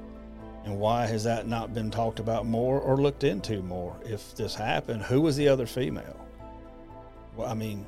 And 0.63 0.79
why 0.79 1.05
has 1.07 1.23
that 1.25 1.47
not 1.47 1.73
been 1.73 1.91
talked 1.91 2.19
about 2.19 2.45
more 2.45 2.79
or 2.79 2.97
looked 2.97 3.23
into 3.23 3.61
more? 3.61 3.95
If 4.05 4.35
this 4.35 4.55
happened, 4.55 5.01
who 5.01 5.21
was 5.21 5.35
the 5.35 5.49
other 5.49 5.65
female? 5.65 6.25
Well, 7.35 7.49
I 7.49 7.53
mean, 7.53 7.85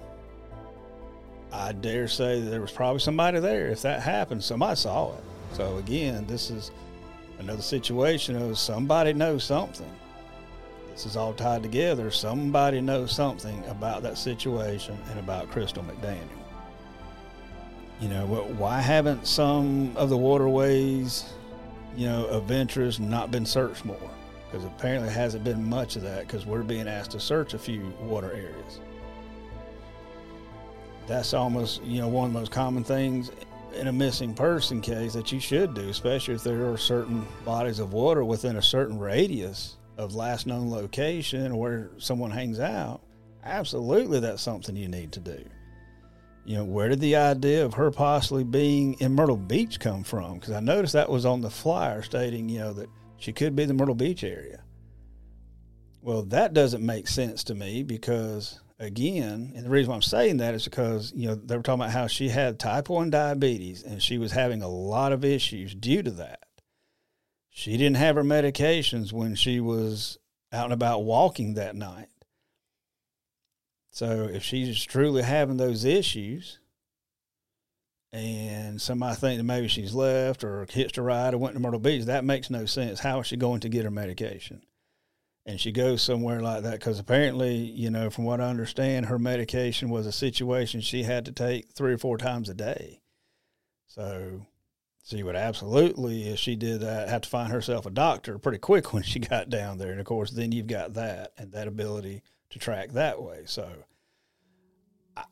I 1.52 1.72
dare 1.72 2.08
say 2.08 2.42
there 2.42 2.62
was 2.62 2.72
probably 2.72 3.00
somebody 3.00 3.40
there. 3.40 3.68
If 3.68 3.82
that 3.84 4.02
happened, 4.02 4.44
somebody 4.44 4.76
saw 4.76 5.14
it. 5.14 5.24
So 5.54 5.78
again, 5.78 6.26
this 6.28 6.50
is 6.50 6.72
another 7.40 7.62
situation 7.62 8.36
of 8.36 8.58
somebody 8.58 9.14
knows 9.14 9.44
something. 9.44 9.90
This 10.92 11.06
is 11.06 11.16
all 11.16 11.34
tied 11.34 11.64
together. 11.64 12.12
Somebody 12.12 12.82
knows 12.82 13.12
something 13.12 13.66
about 13.68 14.04
that 14.04 14.18
situation 14.18 14.98
and 15.10 15.20
about 15.20 15.50
Crystal 15.50 15.84
McDaniel. 15.84 16.28
You 18.02 18.10
know, 18.10 18.26
why 18.26 18.82
haven't 18.82 19.26
some 19.26 19.96
of 19.96 20.10
the 20.10 20.18
waterways, 20.18 21.34
you 21.96 22.08
know, 22.08 22.26
of 22.26 22.50
not 23.00 23.32
been 23.32 23.46
searched 23.46 23.86
more? 23.86 23.98
Because 24.52 24.66
apparently 24.66 25.10
hasn't 25.10 25.44
been 25.44 25.68
much 25.68 25.96
of 25.96 26.02
that 26.04 26.28
because 26.28 26.46
we're 26.46 26.64
being 26.64 26.88
asked 26.88 27.12
to 27.12 27.20
search 27.20 27.54
a 27.54 27.60
few 27.60 27.94
water 28.02 28.32
areas 28.32 28.80
that's 31.08 31.34
almost 31.34 31.84
you 31.84 32.00
know 32.02 32.08
one 32.08 32.28
of 32.28 32.34
the 32.34 32.40
most 32.40 32.52
common 32.52 32.84
things 32.84 33.32
in 33.76 33.88
a 33.88 33.94
missing 33.94 34.34
person 34.34 34.82
case 34.82 35.14
that 35.14 35.32
you 35.32 35.40
should 35.40 35.74
do, 35.74 35.90
especially 35.90 36.34
if 36.34 36.44
there 36.44 36.70
are 36.72 36.78
certain 36.78 37.28
bodies 37.44 37.80
of 37.80 37.94
water 37.94 38.24
within 38.24 38.56
a 38.56 38.62
certain 38.62 38.98
radius 38.98 39.78
of 39.98 40.16
last 40.16 40.48
known 40.48 40.70
location 40.70 41.56
where 41.58 41.90
someone 41.98 42.32
hangs 42.32 42.60
out. 42.60 43.02
Absolutely, 43.44 44.20
that's 44.20 44.42
something 44.42 44.76
you 44.76 44.88
need 44.88 45.12
to 45.12 45.20
do. 45.20 45.44
You 46.46 46.58
know, 46.58 46.64
where 46.64 46.90
did 46.90 47.00
the 47.00 47.16
idea 47.16 47.66
of 47.66 47.74
her 47.74 47.92
possibly 47.92 48.44
being 48.44 48.94
in 49.00 49.14
Myrtle 49.14 49.38
Beach 49.38 49.80
come 49.80 50.04
from? 50.04 50.36
Because 50.36 50.54
I 50.54 50.60
noticed 50.60 50.94
that 50.94 51.10
was 51.10 51.26
on 51.26 51.42
the 51.42 51.50
flyer 51.50 52.02
stating, 52.02 52.50
you 52.50 52.60
know, 52.60 52.74
that 52.74 52.90
she 53.18 53.34
could 53.34 53.56
be 53.56 53.66
the 53.66 53.74
Myrtle 53.74 53.96
Beach 53.96 54.24
area. 54.24 54.62
Well, 56.02 56.22
that 56.24 56.54
doesn't 56.54 56.86
make 56.86 57.08
sense 57.08 57.44
to 57.46 57.56
me 57.56 57.82
because 57.82 58.60
again, 58.80 59.54
and 59.56 59.66
the 59.66 59.70
reason 59.70 59.90
why 59.90 59.96
I'm 59.96 60.02
saying 60.02 60.38
that 60.38 60.54
is 60.54 60.66
because, 60.66 61.14
you 61.16 61.28
know, 61.28 61.36
they 61.36 61.56
were 61.56 61.64
talking 61.64 61.82
about 61.82 61.94
how 61.94 62.08
she 62.08 62.30
had 62.30 62.60
type 62.60 62.90
1 62.90 63.10
diabetes 63.10 63.84
and 63.84 64.02
she 64.02 64.18
was 64.18 64.32
having 64.32 64.62
a 64.62 64.68
lot 64.68 65.12
of 65.12 65.24
issues 65.24 65.74
due 65.74 66.04
to 66.04 66.12
that. 66.12 66.40
She 67.50 67.78
didn't 67.78 67.98
have 67.98 68.18
her 68.18 68.24
medications 68.24 69.14
when 69.14 69.36
she 69.36 69.60
was 69.60 70.18
out 70.52 70.66
and 70.66 70.74
about 70.74 71.04
walking 71.04 71.54
that 71.54 71.76
night. 71.76 72.10
So 73.92 74.30
if 74.32 74.44
she's 74.44 74.84
truly 74.84 75.22
having 75.22 75.56
those 75.56 75.86
issues, 75.86 76.60
and 78.12 78.82
somebody 78.82 79.16
think 79.16 79.38
that 79.38 79.44
maybe 79.44 79.68
she's 79.68 79.94
left 79.94 80.44
or 80.44 80.66
hitched 80.70 80.98
a 80.98 81.02
ride 81.02 81.34
or 81.34 81.38
went 81.38 81.54
to 81.54 81.62
Myrtle 81.62 81.80
Beach, 81.80 82.06
that 82.06 82.24
makes 82.26 82.50
no 82.50 82.66
sense. 82.66 83.00
How 83.00 83.20
is 83.20 83.28
she 83.28 83.38
going 83.38 83.62
to 83.62 83.70
get 83.70 83.86
her 83.86 83.92
medication? 83.92 84.62
And 85.46 85.60
she 85.60 85.72
goes 85.72 86.02
somewhere 86.02 86.42
like 86.42 86.64
that 86.64 86.80
because 86.80 87.00
apparently, 87.00 87.56
you 87.56 87.92
know, 87.92 88.10
from 88.10 88.24
what 88.24 88.42
I 88.42 88.50
understand, 88.50 89.06
her 89.06 89.20
medication 89.20 89.90
was 89.90 90.08
a 90.08 90.12
situation 90.12 90.82
she 90.82 91.04
had 91.04 91.26
to 91.26 91.32
take 91.32 91.72
three 91.72 91.94
or 91.94 91.98
four 91.98 92.18
times 92.18 92.50
a 92.50 92.56
day. 92.56 93.02
So 93.88 94.48
she 95.04 95.22
would 95.22 95.36
absolutely, 95.36 96.30
if 96.30 96.40
she 96.40 96.56
did 96.56 96.82
that, 96.82 97.10
have 97.10 97.22
to 97.22 97.30
find 97.30 97.52
herself 97.52 97.86
a 97.86 97.92
doctor 97.92 98.40
pretty 98.40 98.58
quick 98.58 98.92
when 98.94 99.04
she 99.04 99.20
got 99.20 99.50
down 99.50 99.78
there. 99.78 99.92
And 99.92 100.00
of 100.00 100.06
course, 100.06 100.32
then 100.32 100.52
you've 100.52 100.68
got 100.68 100.96
that 100.96 101.34
and 101.38 101.52
that 101.52 101.68
ability 101.68 102.24
to 102.50 102.60
track 102.60 102.92
that 102.94 103.22
way. 103.22 103.44
So 103.46 103.70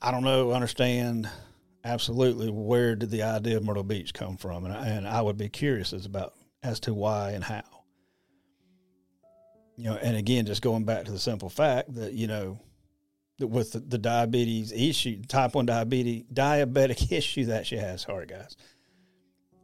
I 0.02 0.12
don't 0.12 0.24
know, 0.24 0.52
understand 0.52 1.28
absolutely 1.84 2.50
where 2.50 2.96
did 2.96 3.10
the 3.10 3.24
idea 3.24 3.58
of 3.58 3.64
Myrtle 3.64 3.84
Beach 3.84 4.14
come 4.14 4.38
from, 4.38 4.64
and 4.64 4.74
I, 4.74 4.88
and 4.88 5.08
I 5.08 5.22
would 5.22 5.38
be 5.38 5.50
curious 5.50 5.92
as 5.92 6.06
about 6.06 6.34
as 6.62 6.80
to 6.82 6.94
why 6.94 7.32
and 7.32 7.44
how 7.44 7.64
you 9.76 9.86
know, 9.86 9.96
and 9.96 10.16
again, 10.16 10.46
just 10.46 10.62
going 10.62 10.86
back 10.86 11.06
to 11.06 11.12
the 11.12 11.20
simple 11.20 11.50
fact 11.50 11.94
that 11.96 12.14
you 12.14 12.28
know, 12.28 12.60
that 13.40 13.48
with 13.48 13.72
the, 13.74 13.80
the 13.80 13.98
diabetes 13.98 14.72
issue, 14.72 15.22
type 15.24 15.56
one 15.56 15.66
diabetes, 15.66 16.24
diabetic 16.34 17.12
issue 17.18 17.46
that 17.46 17.66
she 17.66 17.78
has. 17.78 18.02
Sorry, 18.02 18.26
guys. 18.26 18.56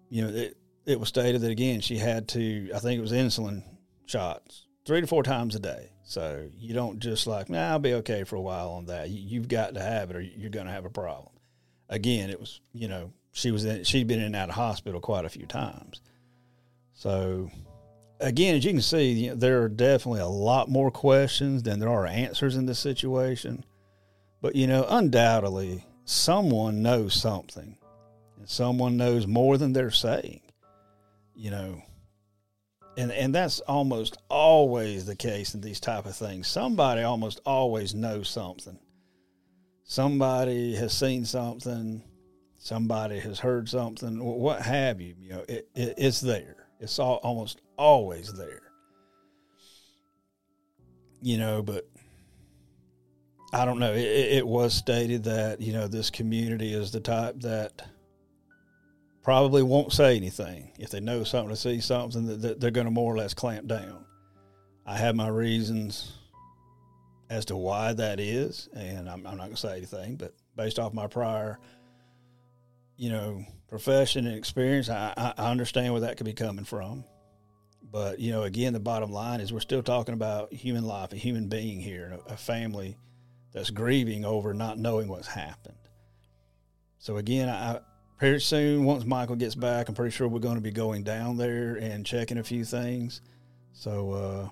You 0.10 0.24
know, 0.24 0.30
it 0.30 0.58
it 0.86 1.00
was 1.00 1.10
stated 1.10 1.41
that 1.41 1.52
again 1.52 1.82
she 1.82 1.98
had 1.98 2.28
to, 2.30 2.72
I 2.74 2.80
think 2.80 2.98
it 2.98 3.02
was 3.02 3.12
insulin 3.12 3.63
shots 4.06 4.65
three 4.86 5.02
to 5.02 5.08
four 5.08 5.24
times 5.24 5.56
a 5.56 5.60
day. 5.60 5.91
So 6.04 6.50
you 6.58 6.74
don't 6.74 7.00
just 7.00 7.28
like, 7.28 7.50
nah, 7.50 7.69
I'll 7.69 7.80
be 7.80 7.93
okay 7.95 8.24
for 8.24 8.36
a 8.36 8.41
while 8.41 8.72
on 8.72 8.88
that. 8.88 9.10
You, 9.10 9.22
you've 9.22 9.48
got 9.48 9.76
to 9.76 9.82
have 9.82 10.10
it, 10.10 10.15
or 10.15 10.22
you're 10.22 10.50
going 10.50 10.65
to 10.65 10.72
have 10.72 10.86
a 10.86 10.89
problem. 10.89 11.32
Again, 11.88 12.32
it 12.32 12.39
was, 12.39 12.60
you 12.74 12.88
know, 12.88 13.13
she 13.32 13.52
was 13.52 13.65
in, 13.65 13.84
she'd 13.84 14.08
been 14.08 14.19
in 14.19 14.26
and 14.26 14.36
out 14.36 14.50
of 14.50 14.56
hospital 14.56 15.00
quite 15.00 15.26
a 15.26 15.30
few 15.30 15.45
times. 15.45 16.02
So 16.95 17.52
again, 18.20 18.56
as 18.56 18.66
you 18.66 18.72
can 18.72 18.82
see, 18.82 19.12
you 19.12 19.30
know, 19.30 19.36
there 19.36 19.64
are 19.64 19.70
definitely 19.70 20.22
a 20.22 20.28
lot 20.28 20.70
more 20.70 20.92
questions 20.92 21.64
than 21.64 21.80
there 21.80 21.90
are 21.90 22.06
answers 22.06 22.56
in 22.56 22.66
this 22.66 22.80
situation. 22.80 23.64
But, 24.42 24.56
you 24.56 24.68
know, 24.68 24.86
undoubtedly, 24.88 25.86
someone 26.06 26.82
knows 26.82 27.14
something, 27.14 27.78
and 28.38 28.50
someone 28.50 28.98
knows 28.98 29.28
more 29.28 29.58
than 29.58 29.74
they're 29.74 29.92
saying, 29.92 30.42
you 31.36 31.52
know. 31.52 31.82
And, 32.98 33.12
and 33.12 33.34
that's 33.34 33.62
almost 33.62 34.18
always 34.30 35.06
the 35.06 35.16
case 35.16 35.54
in 35.54 35.62
these 35.62 35.80
type 35.80 36.06
of 36.06 36.16
things. 36.16 36.48
Somebody 36.48 37.02
almost 37.02 37.40
always 37.46 37.96
knows 37.96 38.30
something. 38.30 38.78
Somebody 39.84 40.76
has 40.76 40.94
seen 40.94 41.26
something. 41.26 42.04
Somebody 42.58 43.20
has 43.20 43.40
heard 43.40 43.70
something. 43.70 44.22
What 44.22 44.62
have 44.62 45.00
you? 45.00 45.16
You 45.18 45.30
know, 45.30 45.46
it, 45.48 45.70
it 45.74 45.94
it's 45.98 46.20
there 46.20 46.59
it's 46.80 47.00
all, 47.00 47.15
almost 47.18 47.62
always 47.78 48.34
there. 48.34 48.62
You 51.22 51.38
know, 51.38 51.62
but 51.62 51.88
I 53.54 53.65
don't 53.65 53.80
know. 53.80 53.94
It, 53.94 54.04
it, 54.04 54.48
was 54.48 54.74
stated 54.74 55.24
that, 55.26 55.60
you 55.60 55.74
know, 55.74 55.88
this 55.88 56.10
community 56.10 56.74
is 56.74 56.92
the 56.92 57.00
type 57.00 57.42
that 57.42 57.82
probably 59.24 59.63
won't 59.63 59.92
say 59.92 60.15
anything. 60.15 60.72
If 60.80 60.92
they 60.92 61.00
know 61.00 61.24
something 61.24 61.50
to 61.50 61.56
see 61.60 61.82
something, 61.82 62.39
that 62.39 62.60
they're 62.60 62.72
going 62.72 62.86
to 62.86 62.92
more 62.92 63.13
or 63.13 63.18
less 63.18 63.34
clamp 63.34 63.68
down. 63.68 64.06
I 64.86 64.98
have 64.98 65.15
my 65.15 65.28
reasons 65.28 66.13
as 67.30 67.46
to 67.46 67.56
why 67.56 67.94
that 67.94 68.20
is, 68.20 68.70
and 68.74 69.10
I'm, 69.10 69.26
I'm 69.28 69.38
not 69.38 69.46
going 69.46 69.52
to 69.52 69.58
say 69.58 69.78
anything, 69.78 70.15
but 70.15 70.34
based 70.56 70.80
off 70.80 70.94
my 70.94 71.08
prior, 71.08 71.60
you 73.00 73.10
know, 73.10 73.46
profession 73.70 74.28
and 74.28 74.36
experience, 74.36 74.90
I, 74.90 75.14
I 75.38 75.50
understand 75.50 75.94
where 75.94 76.02
that 76.02 76.18
could 76.18 76.26
be 76.26 76.34
coming 76.34 76.66
from. 76.66 77.06
But, 77.90 78.20
you 78.20 78.34
know, 78.34 78.44
again, 78.44 78.74
the 78.74 78.82
bottom 78.82 79.10
line 79.10 79.40
is 79.40 79.54
we're 79.54 79.62
still 79.62 79.82
talking 79.82 80.14
about 80.14 80.52
human 80.52 80.84
life, 80.84 81.14
a 81.14 81.16
human 81.16 81.48
being 81.48 81.80
here, 81.80 82.20
a 82.28 82.36
family 82.36 82.98
that's 83.54 83.70
grieving 83.70 84.26
over 84.26 84.54
not 84.54 84.78
knowing 84.78 85.08
what's 85.08 85.30
happened. 85.30 85.78
So, 86.98 87.16
again, 87.16 87.48
I, 87.48 87.80
pretty 88.18 88.40
soon, 88.40 88.84
once 88.84 89.06
Michael 89.06 89.38
gets 89.38 89.56
back, 89.56 89.88
I'm 89.88 89.96
pretty 89.96 90.12
sure 90.12 90.28
we're 90.28 90.40
going 90.40 90.56
to 90.56 90.62
be 90.62 90.70
going 90.70 91.04
down 91.04 91.38
there 91.38 91.78
and 91.78 92.06
checking 92.06 92.38
a 92.38 92.44
few 92.44 92.66
things. 92.66 93.22
So, 93.72 94.12
uh, 94.12 94.50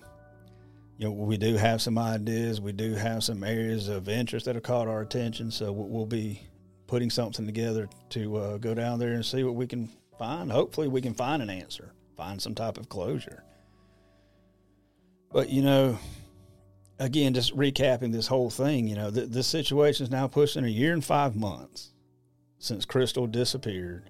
you 0.97 1.05
know, 1.05 1.11
we 1.11 1.35
do 1.35 1.57
have 1.57 1.81
some 1.81 1.97
ideas. 1.97 2.61
We 2.61 2.71
do 2.71 2.95
have 2.95 3.25
some 3.25 3.43
areas 3.43 3.89
of 3.89 4.07
interest 4.07 4.45
that 4.45 4.55
have 4.55 4.63
caught 4.63 4.87
our 4.87 5.01
attention. 5.01 5.51
So, 5.51 5.73
we'll 5.73 6.05
be 6.05 6.47
putting 6.87 7.09
something 7.09 7.45
together 7.45 7.89
to 8.09 8.37
uh, 8.37 8.57
go 8.57 8.73
down 8.73 8.97
there 8.97 9.13
and 9.13 9.25
see 9.25 9.43
what 9.43 9.55
we 9.55 9.67
can 9.67 9.89
find. 10.17 10.51
Hopefully, 10.51 10.87
we 10.87 11.01
can 11.01 11.13
find 11.13 11.41
an 11.41 11.49
answer, 11.49 11.93
find 12.15 12.41
some 12.41 12.55
type 12.55 12.77
of 12.77 12.89
closure. 12.89 13.43
But, 15.31 15.49
you 15.49 15.61
know, 15.61 15.99
again, 16.99 17.33
just 17.33 17.55
recapping 17.55 18.11
this 18.11 18.27
whole 18.27 18.49
thing, 18.49 18.87
you 18.87 18.95
know, 18.95 19.11
th- 19.11 19.29
this 19.29 19.47
situation 19.47 20.05
is 20.05 20.11
now 20.11 20.27
pushing 20.27 20.63
a 20.63 20.69
year 20.69 20.93
and 20.93 21.03
five 21.03 21.35
months 21.35 21.91
since 22.59 22.85
Crystal 22.85 23.27
disappeared 23.27 24.09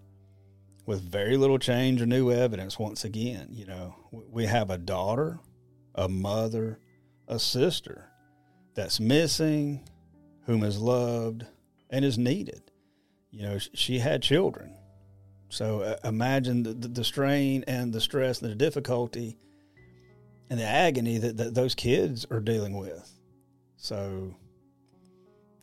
with 0.85 1.01
very 1.01 1.35
little 1.35 1.59
change 1.59 2.01
or 2.01 2.05
new 2.05 2.31
evidence 2.31 2.79
once 2.79 3.03
again. 3.03 3.47
You 3.51 3.65
know, 3.65 3.95
we 4.11 4.45
have 4.45 4.69
a 4.69 4.77
daughter, 4.77 5.39
a 5.95 6.07
mother, 6.07 6.79
a 7.27 7.39
sister 7.39 8.09
that's 8.73 8.99
missing, 8.99 9.83
whom 10.45 10.63
is 10.63 10.79
loved 10.79 11.45
and 11.89 12.03
is 12.03 12.17
needed. 12.17 12.71
You 13.31 13.43
know, 13.43 13.57
she 13.57 13.99
had 13.99 14.21
children. 14.21 14.75
So 15.49 15.81
uh, 15.81 15.97
imagine 16.03 16.63
the, 16.63 16.73
the, 16.73 17.03
strain 17.03 17.63
and 17.67 17.93
the 17.93 18.01
stress 18.01 18.41
and 18.41 18.51
the 18.51 18.55
difficulty 18.55 19.37
and 20.49 20.59
the 20.59 20.65
agony 20.65 21.17
that, 21.19 21.37
that 21.37 21.53
those 21.53 21.73
kids 21.73 22.25
are 22.29 22.39
dealing 22.39 22.77
with. 22.77 23.09
So, 23.77 24.35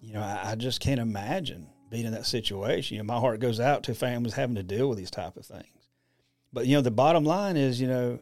you 0.00 0.14
know, 0.14 0.20
I, 0.20 0.52
I 0.52 0.54
just 0.54 0.80
can't 0.80 1.00
imagine 1.00 1.66
being 1.90 2.06
in 2.06 2.12
that 2.12 2.26
situation. 2.26 2.96
You 2.96 3.02
know, 3.02 3.12
my 3.12 3.20
heart 3.20 3.40
goes 3.40 3.60
out 3.60 3.82
to 3.84 3.94
families 3.94 4.34
having 4.34 4.56
to 4.56 4.62
deal 4.62 4.88
with 4.88 4.98
these 4.98 5.10
type 5.10 5.36
of 5.36 5.44
things. 5.44 5.88
But 6.52 6.66
you 6.66 6.76
know, 6.76 6.82
the 6.82 6.90
bottom 6.90 7.24
line 7.24 7.56
is, 7.56 7.80
you 7.80 7.88
know, 7.88 8.20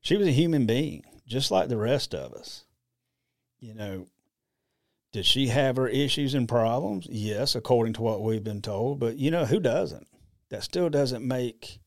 she 0.00 0.16
was 0.16 0.28
a 0.28 0.32
human 0.32 0.66
being, 0.66 1.04
just 1.26 1.50
like 1.50 1.68
the 1.68 1.76
rest 1.76 2.14
of 2.14 2.32
us. 2.32 2.64
You 3.60 3.74
know, 3.74 4.06
did 5.12 5.26
she 5.26 5.48
have 5.48 5.76
her 5.76 5.88
issues 5.88 6.34
and 6.34 6.48
problems? 6.48 7.06
Yes, 7.10 7.54
according 7.54 7.94
to 7.94 8.02
what 8.02 8.22
we've 8.22 8.44
been 8.44 8.62
told. 8.62 8.98
But 8.98 9.18
you 9.18 9.30
know, 9.30 9.44
who 9.44 9.60
doesn't? 9.60 10.06
That 10.50 10.62
still 10.62 10.88
doesn't 10.88 11.26
make 11.26 11.80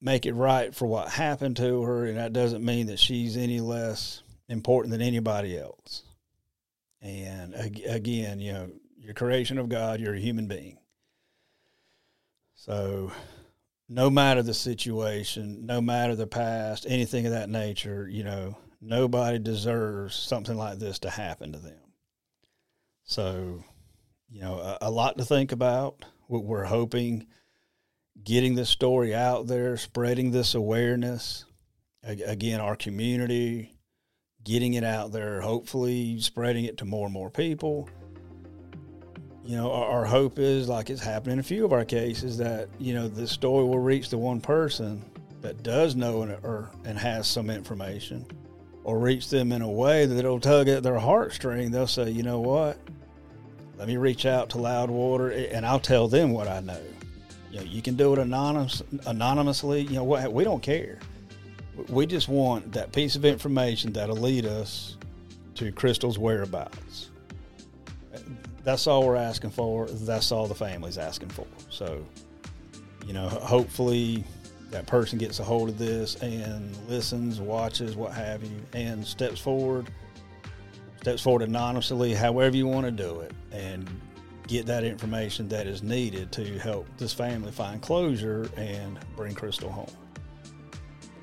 make 0.00 0.24
it 0.24 0.32
right 0.32 0.74
for 0.74 0.86
what 0.86 1.10
happened 1.10 1.56
to 1.58 1.82
her, 1.82 2.06
and 2.06 2.16
that 2.16 2.32
doesn't 2.32 2.64
mean 2.64 2.86
that 2.86 2.98
she's 2.98 3.36
any 3.36 3.60
less 3.60 4.22
important 4.48 4.92
than 4.92 5.02
anybody 5.02 5.58
else. 5.58 6.02
And 7.02 7.54
again, 7.86 8.40
you 8.40 8.52
know, 8.52 8.70
you're 8.98 9.14
creation 9.14 9.58
of 9.58 9.68
God, 9.68 10.00
you're 10.00 10.14
a 10.14 10.20
human 10.20 10.46
being. 10.46 10.78
So 12.54 13.12
no 13.88 14.10
matter 14.10 14.42
the 14.42 14.54
situation, 14.54 15.66
no 15.66 15.80
matter 15.80 16.14
the 16.14 16.26
past, 16.26 16.86
anything 16.88 17.26
of 17.26 17.32
that 17.32 17.48
nature, 17.48 18.08
you 18.08 18.22
know, 18.22 18.56
nobody 18.80 19.38
deserves 19.38 20.14
something 20.14 20.56
like 20.56 20.78
this 20.78 20.98
to 21.00 21.10
happen 21.10 21.52
to 21.52 21.58
them. 21.58 21.92
So, 23.04 23.64
you 24.28 24.40
know, 24.40 24.58
a, 24.58 24.78
a 24.82 24.90
lot 24.90 25.18
to 25.18 25.24
think 25.24 25.52
about. 25.52 26.04
We're 26.28 26.64
hoping 26.64 27.26
getting 28.22 28.54
this 28.54 28.68
story 28.68 29.14
out 29.14 29.46
there, 29.46 29.76
spreading 29.76 30.30
this 30.30 30.54
awareness. 30.54 31.44
Again, 32.02 32.60
our 32.60 32.76
community, 32.76 33.74
getting 34.44 34.74
it 34.74 34.84
out 34.84 35.12
there, 35.12 35.40
hopefully 35.40 36.20
spreading 36.20 36.64
it 36.64 36.78
to 36.78 36.84
more 36.84 37.06
and 37.06 37.12
more 37.12 37.30
people 37.30 37.88
you 39.44 39.56
know, 39.56 39.72
our, 39.72 39.84
our, 39.86 40.04
hope 40.04 40.38
is 40.38 40.68
like 40.68 40.90
it's 40.90 41.02
happened 41.02 41.32
in 41.32 41.38
a 41.40 41.42
few 41.42 41.64
of 41.64 41.72
our 41.72 41.84
cases 41.84 42.38
that 42.38 42.68
you 42.78 42.94
know 42.94 43.08
the 43.08 43.26
story 43.26 43.64
will 43.64 43.80
reach 43.80 44.08
the 44.08 44.18
one 44.18 44.40
person 44.40 45.04
that 45.40 45.62
does 45.62 45.96
know 45.96 46.22
and, 46.22 46.32
or 46.44 46.70
and 46.84 46.98
has 46.98 47.26
some 47.26 47.50
information, 47.50 48.24
or 48.84 48.98
reach 48.98 49.28
them 49.28 49.52
in 49.52 49.62
a 49.62 49.70
way 49.70 50.06
that 50.06 50.18
it'll 50.18 50.40
tug 50.40 50.68
at 50.68 50.82
their 50.82 50.98
heartstring. 50.98 51.70
They'll 51.70 51.86
say, 51.86 52.10
you 52.10 52.22
know 52.22 52.40
what, 52.40 52.78
let 53.78 53.88
me 53.88 53.96
reach 53.96 54.26
out 54.26 54.50
to 54.50 54.58
Loudwater 54.58 55.30
and 55.30 55.64
I'll 55.64 55.80
tell 55.80 56.08
them 56.08 56.32
what 56.32 56.48
I 56.48 56.60
know. 56.60 56.80
You 57.50 57.58
know, 57.58 57.64
you 57.64 57.82
can 57.82 57.96
do 57.96 58.12
it 58.12 58.18
anonymous, 58.18 58.82
anonymously. 59.06 59.82
You 59.82 59.94
know 59.94 60.04
what? 60.04 60.32
We 60.32 60.44
don't 60.44 60.62
care. 60.62 60.98
We 61.88 62.06
just 62.06 62.28
want 62.28 62.72
that 62.72 62.92
piece 62.92 63.16
of 63.16 63.24
information 63.24 63.92
that'll 63.92 64.16
lead 64.16 64.46
us 64.46 64.96
to 65.56 65.72
Crystal's 65.72 66.18
whereabouts 66.18 67.10
that's 68.64 68.86
all 68.86 69.06
we're 69.06 69.16
asking 69.16 69.50
for. 69.50 69.86
That's 69.86 70.32
all 70.32 70.46
the 70.46 70.54
family's 70.54 70.98
asking 70.98 71.30
for. 71.30 71.46
So, 71.70 72.04
you 73.06 73.12
know, 73.12 73.28
hopefully 73.28 74.24
that 74.70 74.86
person 74.86 75.18
gets 75.18 75.40
a 75.40 75.44
hold 75.44 75.68
of 75.68 75.78
this 75.78 76.16
and 76.16 76.76
listens, 76.88 77.40
watches, 77.40 77.96
what 77.96 78.12
have 78.12 78.42
you, 78.42 78.62
and 78.72 79.04
steps 79.04 79.40
forward, 79.40 79.90
steps 81.00 81.22
forward 81.22 81.42
anonymously, 81.42 82.14
however 82.14 82.56
you 82.56 82.66
want 82.66 82.86
to 82.86 82.92
do 82.92 83.20
it, 83.20 83.32
and 83.50 83.88
get 84.46 84.66
that 84.66 84.84
information 84.84 85.48
that 85.48 85.66
is 85.66 85.82
needed 85.82 86.30
to 86.32 86.58
help 86.58 86.86
this 86.98 87.12
family 87.12 87.50
find 87.50 87.82
closure 87.82 88.48
and 88.56 88.98
bring 89.16 89.34
Crystal 89.34 89.70
home. 89.70 89.90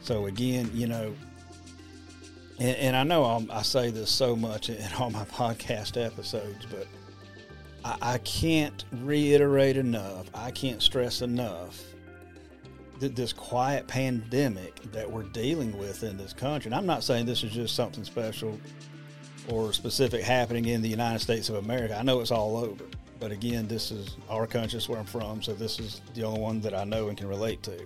So 0.02 0.26
again, 0.28 0.70
you 0.74 0.88
know, 0.88 1.14
and, 2.60 2.76
and 2.78 2.96
I 2.96 3.04
know 3.04 3.24
I'm, 3.26 3.52
i 3.52 3.62
say 3.62 3.92
this 3.92 4.10
so 4.10 4.36
much 4.36 4.70
in 4.70 4.94
all 5.00 5.10
my 5.10 5.26
podcast 5.26 6.04
episodes, 6.04 6.66
but 6.70 6.88
I, 7.86 8.14
I 8.14 8.18
can't 8.20 8.84
reiterate 8.92 9.78
enough, 9.78 10.30
I 10.34 10.52
can't 10.52 10.82
stress 10.82 11.22
enough 11.22 11.82
this 13.00 13.34
quiet 13.34 13.88
pandemic 13.88 14.82
that 14.92 15.10
we're 15.10 15.24
dealing 15.24 15.78
with 15.78 16.04
in 16.04 16.18
this 16.18 16.34
country, 16.34 16.70
and 16.70 16.76
I'm 16.76 16.86
not 16.86 17.04
saying 17.04 17.26
this 17.26 17.44
is 17.44 17.52
just 17.52 17.76
something 17.76 18.04
special 18.04 18.60
or 19.50 19.72
specific 19.74 20.24
happening 20.24 20.66
in 20.66 20.82
the 20.82 20.90
United 20.90 21.20
States 21.20 21.50
of 21.50 21.56
America. 21.56 21.98
I 21.98 22.04
know 22.04 22.20
it's 22.20 22.32
all 22.32 22.58
over. 22.58 22.84
But 23.20 23.32
again, 23.32 23.68
this 23.68 23.90
is 23.90 24.16
our 24.30 24.46
country, 24.46 24.80
where 24.88 25.00
I'm 25.00 25.06
from, 25.06 25.42
so 25.42 25.54
this 25.54 25.80
is 25.80 26.02
the 26.14 26.24
only 26.24 26.40
one 26.40 26.62
that 26.62 26.76
I 26.76 26.84
know 26.84 27.08
and 27.08 27.18
can 27.18 27.28
relate 27.28 27.64
to. 27.64 27.80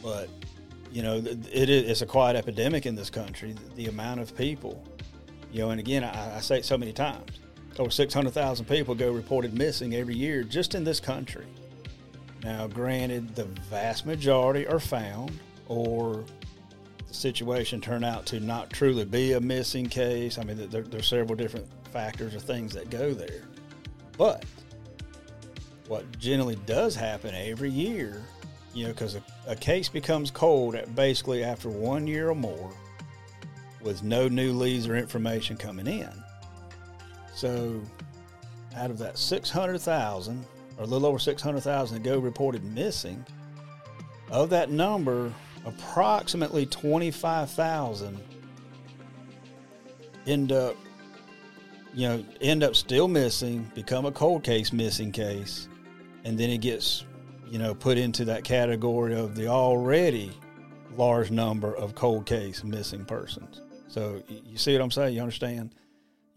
But, 0.00 0.28
you 0.92 1.02
know, 1.02 1.16
it 1.16 1.68
is, 1.68 1.90
it's 1.90 2.02
a 2.02 2.06
quiet 2.06 2.36
epidemic 2.36 2.86
in 2.86 2.94
this 2.94 3.10
country, 3.10 3.56
the 3.74 3.86
amount 3.86 4.20
of 4.20 4.36
people, 4.36 4.84
you 5.50 5.60
know, 5.60 5.70
and 5.70 5.80
again, 5.80 6.04
I, 6.04 6.36
I 6.36 6.40
say 6.40 6.58
it 6.58 6.64
so 6.64 6.78
many 6.78 6.92
times 6.92 7.40
over 7.78 7.90
600,000 7.90 8.66
people 8.66 8.94
go 8.94 9.10
reported 9.12 9.54
missing 9.54 9.94
every 9.94 10.14
year 10.14 10.42
just 10.42 10.74
in 10.74 10.84
this 10.84 11.00
country. 11.00 11.46
Now, 12.42 12.66
granted, 12.66 13.34
the 13.34 13.44
vast 13.44 14.06
majority 14.06 14.66
are 14.66 14.78
found, 14.78 15.38
or 15.66 16.24
the 17.06 17.14
situation 17.14 17.80
turned 17.80 18.04
out 18.04 18.26
to 18.26 18.40
not 18.40 18.70
truly 18.70 19.04
be 19.04 19.32
a 19.32 19.40
missing 19.40 19.88
case. 19.88 20.38
I 20.38 20.44
mean, 20.44 20.68
there, 20.70 20.82
there's 20.82 21.08
several 21.08 21.36
different 21.36 21.66
factors 21.92 22.34
or 22.34 22.40
things 22.40 22.74
that 22.74 22.90
go 22.90 23.12
there. 23.12 23.42
But 24.16 24.44
what 25.88 26.18
generally 26.18 26.56
does 26.66 26.94
happen 26.94 27.34
every 27.34 27.70
year, 27.70 28.22
you 28.74 28.84
know, 28.84 28.92
because 28.92 29.14
a, 29.16 29.22
a 29.46 29.56
case 29.56 29.88
becomes 29.88 30.30
cold 30.30 30.74
at 30.74 30.94
basically 30.94 31.42
after 31.42 31.68
one 31.68 32.06
year 32.06 32.30
or 32.30 32.34
more 32.34 32.70
with 33.82 34.02
no 34.02 34.28
new 34.28 34.52
leads 34.52 34.86
or 34.86 34.96
information 34.96 35.56
coming 35.56 35.86
in. 35.86 36.10
So, 37.34 37.80
out 38.76 38.90
of 38.90 38.98
that 38.98 39.16
600,000, 39.16 40.44
a 40.78 40.84
little 40.84 41.06
over 41.06 41.18
600,000 41.18 42.02
that 42.02 42.08
go 42.08 42.18
reported 42.18 42.64
missing, 42.64 43.24
of 44.30 44.50
that 44.50 44.70
number, 44.70 45.32
approximately 45.64 46.66
25,000 46.66 48.18
end 50.26 50.52
up, 50.52 50.76
you 51.94 52.06
know, 52.08 52.24
end 52.40 52.62
up 52.62 52.76
still 52.76 53.08
missing, 53.08 53.70
become 53.74 54.06
a 54.06 54.12
cold 54.12 54.44
case 54.44 54.72
missing 54.72 55.10
case, 55.10 55.68
and 56.24 56.38
then 56.38 56.50
it 56.50 56.58
gets, 56.58 57.04
you 57.48 57.58
know, 57.58 57.74
put 57.74 57.96
into 57.98 58.24
that 58.26 58.44
category 58.44 59.14
of 59.14 59.34
the 59.34 59.48
already 59.48 60.30
large 60.96 61.30
number 61.30 61.74
of 61.76 61.94
cold 61.94 62.26
case 62.26 62.62
missing 62.62 63.04
persons. 63.04 63.62
So 63.88 64.22
you 64.28 64.58
see 64.58 64.74
what 64.74 64.82
I'm 64.82 64.90
saying? 64.90 65.14
You 65.14 65.22
understand? 65.22 65.74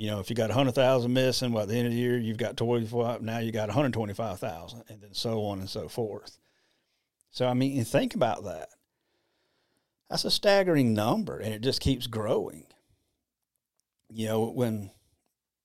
You 0.02 0.08
know, 0.08 0.20
if 0.20 0.32
you 0.32 0.36
got 0.36 0.50
100,000 0.50 1.14
missing, 1.14 1.56
at 1.56 1.68
the 1.68 1.76
end 1.76 1.86
of 1.86 1.94
the 1.94 2.00
year, 2.00 2.18
you've 2.18 2.40
got 2.40 2.58
25, 2.58 3.22
now 3.22 3.38
you 3.38 3.52
got 3.52 3.68
125,000, 3.68 4.84
and 4.90 5.00
then 5.00 5.14
so 5.14 5.44
on 5.46 5.60
and 5.60 5.70
so 5.70 5.88
forth. 5.88 6.40
So, 7.30 7.48
I 7.48 7.54
mean, 7.54 7.86
think 7.86 8.16
about 8.16 8.44
that. 8.46 8.70
That's 10.10 10.26
a 10.26 10.32
staggering 10.32 10.96
number, 10.96 11.38
and 11.38 11.54
it 11.54 11.62
just 11.62 11.82
keeps 11.82 12.08
growing. 12.08 12.66
You 14.10 14.26
know, 14.26 14.46
when 14.50 14.90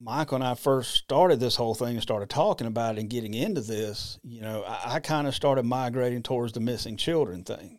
Michael 0.02 0.34
and 0.34 0.44
I 0.44 0.54
first 0.54 0.92
started 0.92 1.40
this 1.40 1.56
whole 1.56 1.74
thing 1.74 1.94
and 1.94 2.02
started 2.02 2.28
talking 2.28 2.66
about 2.66 2.98
it 2.98 3.00
and 3.00 3.08
getting 3.08 3.32
into 3.32 3.62
this, 3.62 4.18
you 4.22 4.42
know, 4.42 4.64
I, 4.64 4.96
I 4.96 5.00
kind 5.00 5.26
of 5.26 5.34
started 5.34 5.64
migrating 5.64 6.22
towards 6.22 6.52
the 6.52 6.60
missing 6.60 6.98
children 6.98 7.42
thing. 7.42 7.78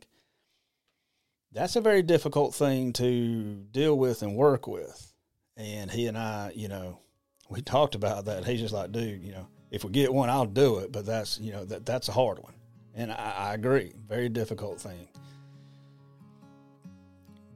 That's 1.51 1.75
a 1.75 1.81
very 1.81 2.01
difficult 2.01 2.55
thing 2.55 2.93
to 2.93 3.63
deal 3.69 3.95
with 3.95 4.23
and 4.23 4.35
work 4.35 4.65
with 4.65 5.13
and 5.57 5.89
he 5.91 6.07
and 6.07 6.17
I, 6.17 6.51
you 6.55 6.67
know, 6.67 6.99
we 7.49 7.61
talked 7.61 7.95
about 7.95 8.25
that. 8.25 8.45
He's 8.45 8.61
just 8.61 8.73
like, 8.73 8.91
dude, 8.91 9.23
you 9.23 9.31
know, 9.31 9.47
if 9.71 9.83
we 9.83 9.91
get 9.91 10.13
one, 10.13 10.29
I'll 10.29 10.45
do 10.45 10.79
it. 10.79 10.91
But 10.91 11.05
that's, 11.05 11.39
you 11.39 11.51
know, 11.51 11.65
that 11.65 11.85
that's 11.85 12.07
a 12.09 12.11
hard 12.11 12.39
one. 12.39 12.53
And 12.95 13.11
I, 13.11 13.33
I 13.37 13.53
agree. 13.53 13.93
Very 14.07 14.29
difficult 14.29 14.79
thing. 14.79 15.07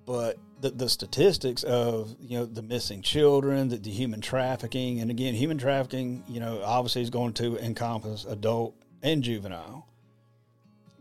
But 0.06 0.38
the, 0.60 0.72
the 0.72 0.90
statistics 0.90 1.64
of, 1.64 2.16
you 2.20 2.40
know, 2.40 2.46
the 2.46 2.62
missing 2.62 3.02
children, 3.02 3.70
the, 3.70 3.78
the 3.78 3.92
human 3.92 4.20
trafficking, 4.20 5.00
and 5.00 5.10
again, 5.12 5.34
human 5.34 5.58
trafficking, 5.58 6.24
you 6.28 6.40
know, 6.40 6.62
obviously 6.64 7.02
is 7.02 7.10
going 7.10 7.34
to 7.34 7.58
encompass 7.58 8.26
adult 8.26 8.76
and 9.04 9.24
juvenile. 9.24 9.88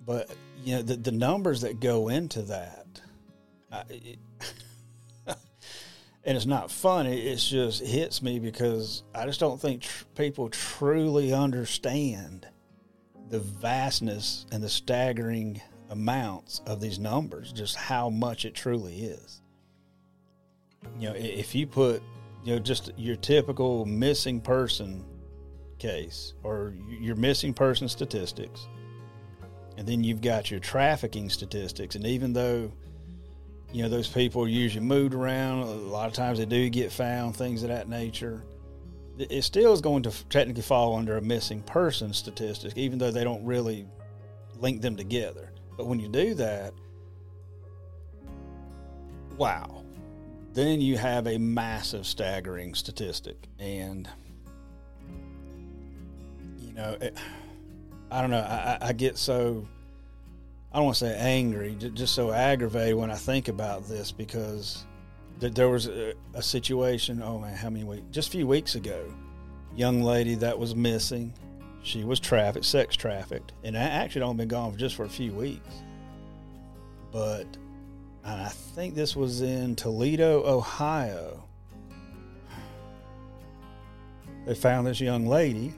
But, 0.06 0.30
you 0.64 0.76
know, 0.76 0.82
the, 0.82 0.96
the 0.96 1.12
numbers 1.12 1.62
that 1.62 1.80
go 1.80 2.08
into 2.08 2.42
that, 2.42 2.86
it, 3.88 4.18
and 6.24 6.36
it's 6.36 6.46
not 6.46 6.70
funny. 6.70 7.18
It 7.28 7.36
just 7.36 7.84
hits 7.84 8.22
me 8.22 8.38
because 8.38 9.04
I 9.14 9.24
just 9.26 9.40
don't 9.40 9.60
think 9.60 9.82
tr- 9.82 10.04
people 10.14 10.48
truly 10.50 11.32
understand 11.32 12.46
the 13.30 13.40
vastness 13.40 14.44
and 14.52 14.62
the 14.62 14.68
staggering 14.68 15.60
amounts 15.88 16.60
of 16.66 16.80
these 16.80 16.98
numbers, 16.98 17.52
just 17.52 17.76
how 17.76 18.10
much 18.10 18.44
it 18.44 18.54
truly 18.54 19.02
is. 19.04 19.40
you 20.98 21.08
know, 21.08 21.14
if 21.16 21.54
you 21.54 21.66
put, 21.66 22.02
you 22.44 22.54
know, 22.54 22.58
just 22.58 22.90
your 22.96 23.16
typical 23.16 23.84
missing 23.86 24.40
person 24.40 25.04
case 25.78 26.34
or 26.42 26.74
your 26.88 27.16
missing 27.16 27.54
person 27.54 27.88
statistics, 27.88 28.68
and 29.76 29.86
then 29.86 30.04
you've 30.04 30.20
got 30.20 30.50
your 30.50 30.60
trafficking 30.60 31.30
statistics, 31.30 31.94
and 31.94 32.06
even 32.06 32.32
though 32.32 32.70
you 33.72 33.82
know 33.82 33.88
those 33.88 34.08
people 34.08 34.42
are 34.42 34.48
usually 34.48 34.84
moved 34.84 35.14
around, 35.14 35.60
a 35.60 35.64
lot 35.64 36.08
of 36.08 36.12
times 36.12 36.38
they 36.38 36.44
do 36.44 36.68
get 36.68 36.90
found, 36.90 37.36
things 37.36 37.62
of 37.62 37.68
that 37.68 37.88
nature. 37.88 38.42
It 39.18 39.42
still 39.42 39.72
is 39.72 39.80
going 39.80 40.02
to 40.04 40.12
technically 40.28 40.62
fall 40.62 40.96
under 40.96 41.18
a 41.18 41.20
missing 41.20 41.62
person 41.62 42.12
statistic, 42.12 42.72
even 42.76 42.98
though 42.98 43.10
they 43.10 43.22
don't 43.22 43.44
really 43.44 43.86
link 44.58 44.80
them 44.80 44.96
together. 44.96 45.52
But 45.76 45.86
when 45.86 46.00
you 46.00 46.08
do 46.08 46.34
that, 46.34 46.72
wow, 49.36 49.82
then 50.52 50.80
you 50.80 50.96
have 50.96 51.26
a 51.26 51.38
massive, 51.38 52.06
staggering 52.06 52.74
statistic. 52.74 53.48
And, 53.58 54.08
you 56.58 56.72
know, 56.72 56.96
it, 57.00 57.16
I 58.10 58.20
don't 58.20 58.30
know, 58.30 58.40
I, 58.40 58.78
I, 58.80 58.92
get 58.92 59.16
so, 59.16 59.66
I 60.72 60.76
don't 60.76 60.84
want 60.84 60.98
to 60.98 61.06
say 61.06 61.16
angry, 61.16 61.74
just 61.74 62.14
so 62.14 62.30
aggravated 62.30 62.94
when 62.94 63.10
I 63.10 63.16
think 63.16 63.48
about 63.48 63.88
this 63.88 64.12
because 64.12 64.84
there 65.38 65.68
was 65.68 65.88
a, 65.88 66.14
a 66.34 66.42
situation, 66.42 67.22
oh 67.22 67.40
man, 67.40 67.56
how 67.56 67.70
many 67.70 67.84
weeks? 67.84 68.04
Just 68.12 68.28
a 68.28 68.32
few 68.32 68.46
weeks 68.46 68.76
ago, 68.76 69.12
young 69.74 70.02
lady 70.02 70.36
that 70.36 70.56
was 70.56 70.76
missing. 70.76 71.32
She 71.82 72.04
was 72.04 72.20
trafficked, 72.20 72.66
sex 72.66 72.94
trafficked, 72.94 73.52
and 73.64 73.76
I 73.76 73.80
actually 73.80 74.22
only 74.22 74.36
been 74.44 74.48
gone 74.48 74.72
for 74.72 74.78
just 74.78 74.94
for 74.94 75.04
a 75.04 75.08
few 75.08 75.32
weeks. 75.32 75.82
But 77.10 77.46
and 78.24 78.40
I 78.40 78.48
think 78.48 78.94
this 78.94 79.16
was 79.16 79.40
in 79.40 79.74
Toledo, 79.74 80.44
Ohio. 80.44 81.42
They 84.46 84.54
found 84.54 84.86
this 84.86 85.00
young 85.00 85.26
lady 85.26 85.74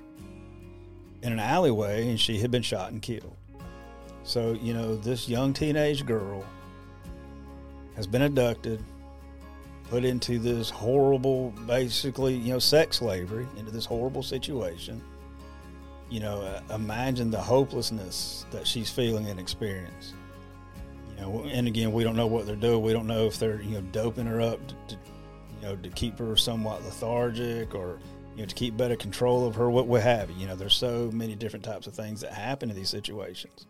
in 1.22 1.32
an 1.32 1.38
alleyway 1.38 2.08
and 2.08 2.18
she 2.18 2.38
had 2.38 2.50
been 2.50 2.62
shot 2.62 2.92
and 2.92 3.00
killed. 3.00 3.36
So, 4.24 4.52
you 4.52 4.72
know, 4.72 4.96
this 4.96 5.28
young 5.28 5.52
teenage 5.52 6.06
girl 6.06 6.44
has 7.96 8.06
been 8.06 8.22
abducted, 8.22 8.82
put 9.90 10.04
into 10.04 10.38
this 10.38 10.70
horrible, 10.70 11.50
basically, 11.66 12.34
you 12.34 12.52
know, 12.52 12.58
sex 12.58 12.98
slavery, 12.98 13.46
into 13.56 13.70
this 13.70 13.84
horrible 13.84 14.22
situation. 14.22 15.02
You 16.08 16.20
know, 16.20 16.42
uh, 16.42 16.74
imagine 16.74 17.30
the 17.30 17.40
hopelessness 17.40 18.46
that 18.50 18.66
she's 18.66 18.90
feeling 18.90 19.26
and 19.28 19.40
experiencing 19.40 20.18
You 21.10 21.22
know, 21.22 21.44
and 21.44 21.66
again, 21.66 21.92
we 21.92 22.04
don't 22.04 22.16
know 22.16 22.26
what 22.26 22.46
they're 22.46 22.54
doing. 22.54 22.82
We 22.82 22.92
don't 22.92 23.06
know 23.06 23.26
if 23.26 23.38
they're 23.38 23.62
you 23.62 23.74
know 23.76 23.80
doping 23.92 24.26
her 24.26 24.40
up 24.40 24.60
to, 24.68 24.74
to 24.88 24.94
you 24.94 25.62
know 25.62 25.76
to 25.76 25.88
keep 25.90 26.18
her 26.18 26.36
somewhat 26.36 26.84
lethargic 26.84 27.74
or 27.74 27.98
you 28.36 28.42
know 28.42 28.46
to 28.46 28.54
keep 28.54 28.76
better 28.76 28.96
control 28.96 29.46
of 29.46 29.54
her, 29.54 29.70
what 29.70 29.86
what 29.86 30.02
have 30.02 30.30
you. 30.30 30.36
You 30.36 30.46
know, 30.48 30.56
there's 30.56 30.74
so 30.74 31.10
many 31.12 31.34
different 31.34 31.64
types 31.64 31.86
of 31.86 31.94
things 31.94 32.20
that 32.20 32.32
happen 32.32 32.70
in 32.70 32.76
these 32.76 32.90
situations. 32.90 33.66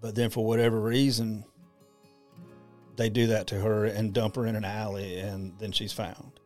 But 0.00 0.14
then, 0.14 0.30
for 0.30 0.44
whatever 0.44 0.80
reason, 0.80 1.44
they 2.96 3.08
do 3.08 3.28
that 3.28 3.46
to 3.48 3.60
her 3.60 3.84
and 3.84 4.12
dump 4.12 4.36
her 4.36 4.46
in 4.46 4.56
an 4.56 4.64
alley, 4.64 5.18
and 5.18 5.58
then 5.58 5.72
she's 5.72 5.92
found. 5.92 6.40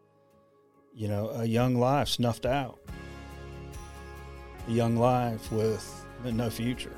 You 0.94 1.08
know, 1.08 1.30
a 1.30 1.44
young 1.44 1.76
life 1.76 2.08
snuffed 2.08 2.46
out. 2.46 2.78
A 4.68 4.70
young 4.70 4.96
life 4.96 5.50
with 5.50 6.06
no 6.24 6.48
future 6.50 6.96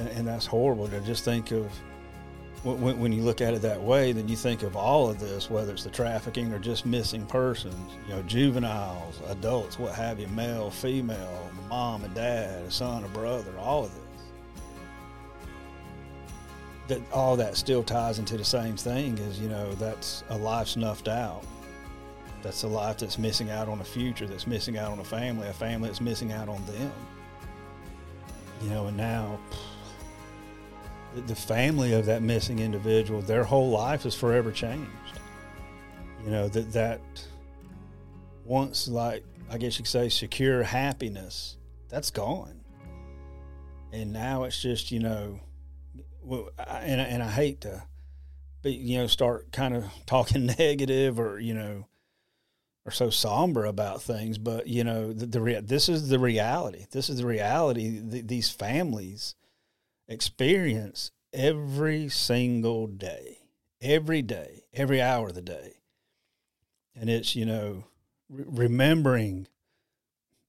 and, 0.00 0.08
and 0.08 0.26
that's 0.26 0.46
horrible 0.46 0.88
to 0.88 1.00
just 1.00 1.24
think 1.24 1.52
of 1.52 1.70
when, 2.62 2.98
when, 3.00 3.10
you 3.10 3.22
look 3.22 3.40
at 3.40 3.54
it 3.54 3.62
that 3.62 3.80
way, 3.80 4.12
then 4.12 4.28
you 4.28 4.36
think 4.36 4.62
of 4.62 4.76
all 4.76 5.08
of 5.08 5.18
this, 5.18 5.48
whether 5.48 5.72
it's 5.72 5.84
the 5.84 5.90
trafficking 5.90 6.52
or 6.52 6.58
just 6.58 6.84
missing 6.84 7.24
persons, 7.24 7.90
you 8.06 8.14
know, 8.14 8.22
juveniles, 8.24 9.18
adults, 9.28 9.78
what 9.78 9.94
have 9.94 10.20
you, 10.20 10.26
male, 10.28 10.70
female, 10.70 11.50
mom 11.70 12.04
and 12.04 12.14
dad, 12.14 12.62
a 12.62 12.70
son, 12.70 13.02
a 13.04 13.08
brother, 13.08 13.50
all 13.58 13.84
of 13.84 13.94
this. 13.94 14.09
That 16.90 17.00
all 17.12 17.36
that 17.36 17.56
still 17.56 17.84
ties 17.84 18.18
into 18.18 18.36
the 18.36 18.44
same 18.44 18.76
thing 18.76 19.16
is, 19.18 19.38
you 19.38 19.48
know, 19.48 19.72
that's 19.74 20.24
a 20.28 20.36
life 20.36 20.66
snuffed 20.66 21.06
out. 21.06 21.44
That's 22.42 22.64
a 22.64 22.66
life 22.66 22.98
that's 22.98 23.16
missing 23.16 23.48
out 23.48 23.68
on 23.68 23.80
a 23.80 23.84
future, 23.84 24.26
that's 24.26 24.48
missing 24.48 24.76
out 24.76 24.90
on 24.90 24.98
a 24.98 25.04
family, 25.04 25.46
a 25.46 25.52
family 25.52 25.88
that's 25.88 26.00
missing 26.00 26.32
out 26.32 26.48
on 26.48 26.64
them. 26.66 26.92
You 28.60 28.70
know, 28.70 28.86
and 28.88 28.96
now 28.96 29.38
the 31.28 31.34
family 31.36 31.92
of 31.92 32.06
that 32.06 32.22
missing 32.22 32.58
individual, 32.58 33.22
their 33.22 33.44
whole 33.44 33.70
life 33.70 34.04
is 34.04 34.16
forever 34.16 34.50
changed. 34.50 34.90
You 36.24 36.32
know, 36.32 36.48
that, 36.48 36.72
that 36.72 37.00
once, 38.44 38.88
like, 38.88 39.22
I 39.48 39.58
guess 39.58 39.78
you 39.78 39.84
could 39.84 39.90
say, 39.90 40.08
secure 40.08 40.64
happiness, 40.64 41.56
that's 41.88 42.10
gone. 42.10 42.60
And 43.92 44.12
now 44.12 44.42
it's 44.42 44.60
just, 44.60 44.90
you 44.90 44.98
know, 44.98 45.38
and, 46.30 47.00
and 47.00 47.22
I 47.22 47.30
hate 47.30 47.62
to, 47.62 47.82
be, 48.62 48.72
you 48.72 48.98
know, 48.98 49.06
start 49.06 49.52
kind 49.52 49.74
of 49.74 49.84
talking 50.06 50.46
negative 50.58 51.18
or, 51.18 51.38
you 51.38 51.54
know, 51.54 51.86
or 52.86 52.92
so 52.92 53.10
somber 53.10 53.66
about 53.66 54.02
things, 54.02 54.38
but 54.38 54.66
you 54.66 54.84
know, 54.84 55.12
the, 55.12 55.26
the 55.26 55.62
this 55.62 55.88
is 55.88 56.08
the 56.08 56.18
reality. 56.18 56.86
This 56.90 57.10
is 57.10 57.18
the 57.18 57.26
reality. 57.26 58.00
The, 58.00 58.22
these 58.22 58.50
families 58.50 59.34
experience 60.08 61.12
every 61.32 62.08
single 62.08 62.86
day, 62.86 63.38
every 63.80 64.22
day, 64.22 64.64
every 64.72 65.00
hour 65.00 65.28
of 65.28 65.34
the 65.34 65.42
day. 65.42 65.74
And 66.96 67.08
it's, 67.08 67.36
you 67.36 67.46
know, 67.46 67.84
re- 68.28 68.44
remembering 68.46 69.46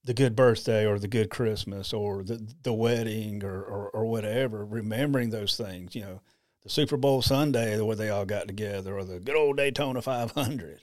the 0.03 0.13
good 0.13 0.35
birthday 0.35 0.85
or 0.85 0.97
the 0.97 1.07
good 1.07 1.29
Christmas 1.29 1.93
or 1.93 2.23
the, 2.23 2.45
the 2.63 2.73
wedding 2.73 3.43
or, 3.43 3.61
or, 3.61 3.89
or 3.89 4.05
whatever, 4.05 4.65
remembering 4.65 5.29
those 5.29 5.55
things, 5.55 5.95
you 5.95 6.01
know, 6.01 6.21
the 6.63 6.69
Super 6.69 6.97
Bowl 6.97 7.21
Sunday 7.21 7.79
where 7.79 7.95
they 7.95 8.09
all 8.09 8.25
got 8.25 8.47
together 8.47 8.97
or 8.97 9.03
the 9.03 9.19
good 9.19 9.35
old 9.35 9.57
Daytona 9.57 10.01
500 10.01 10.81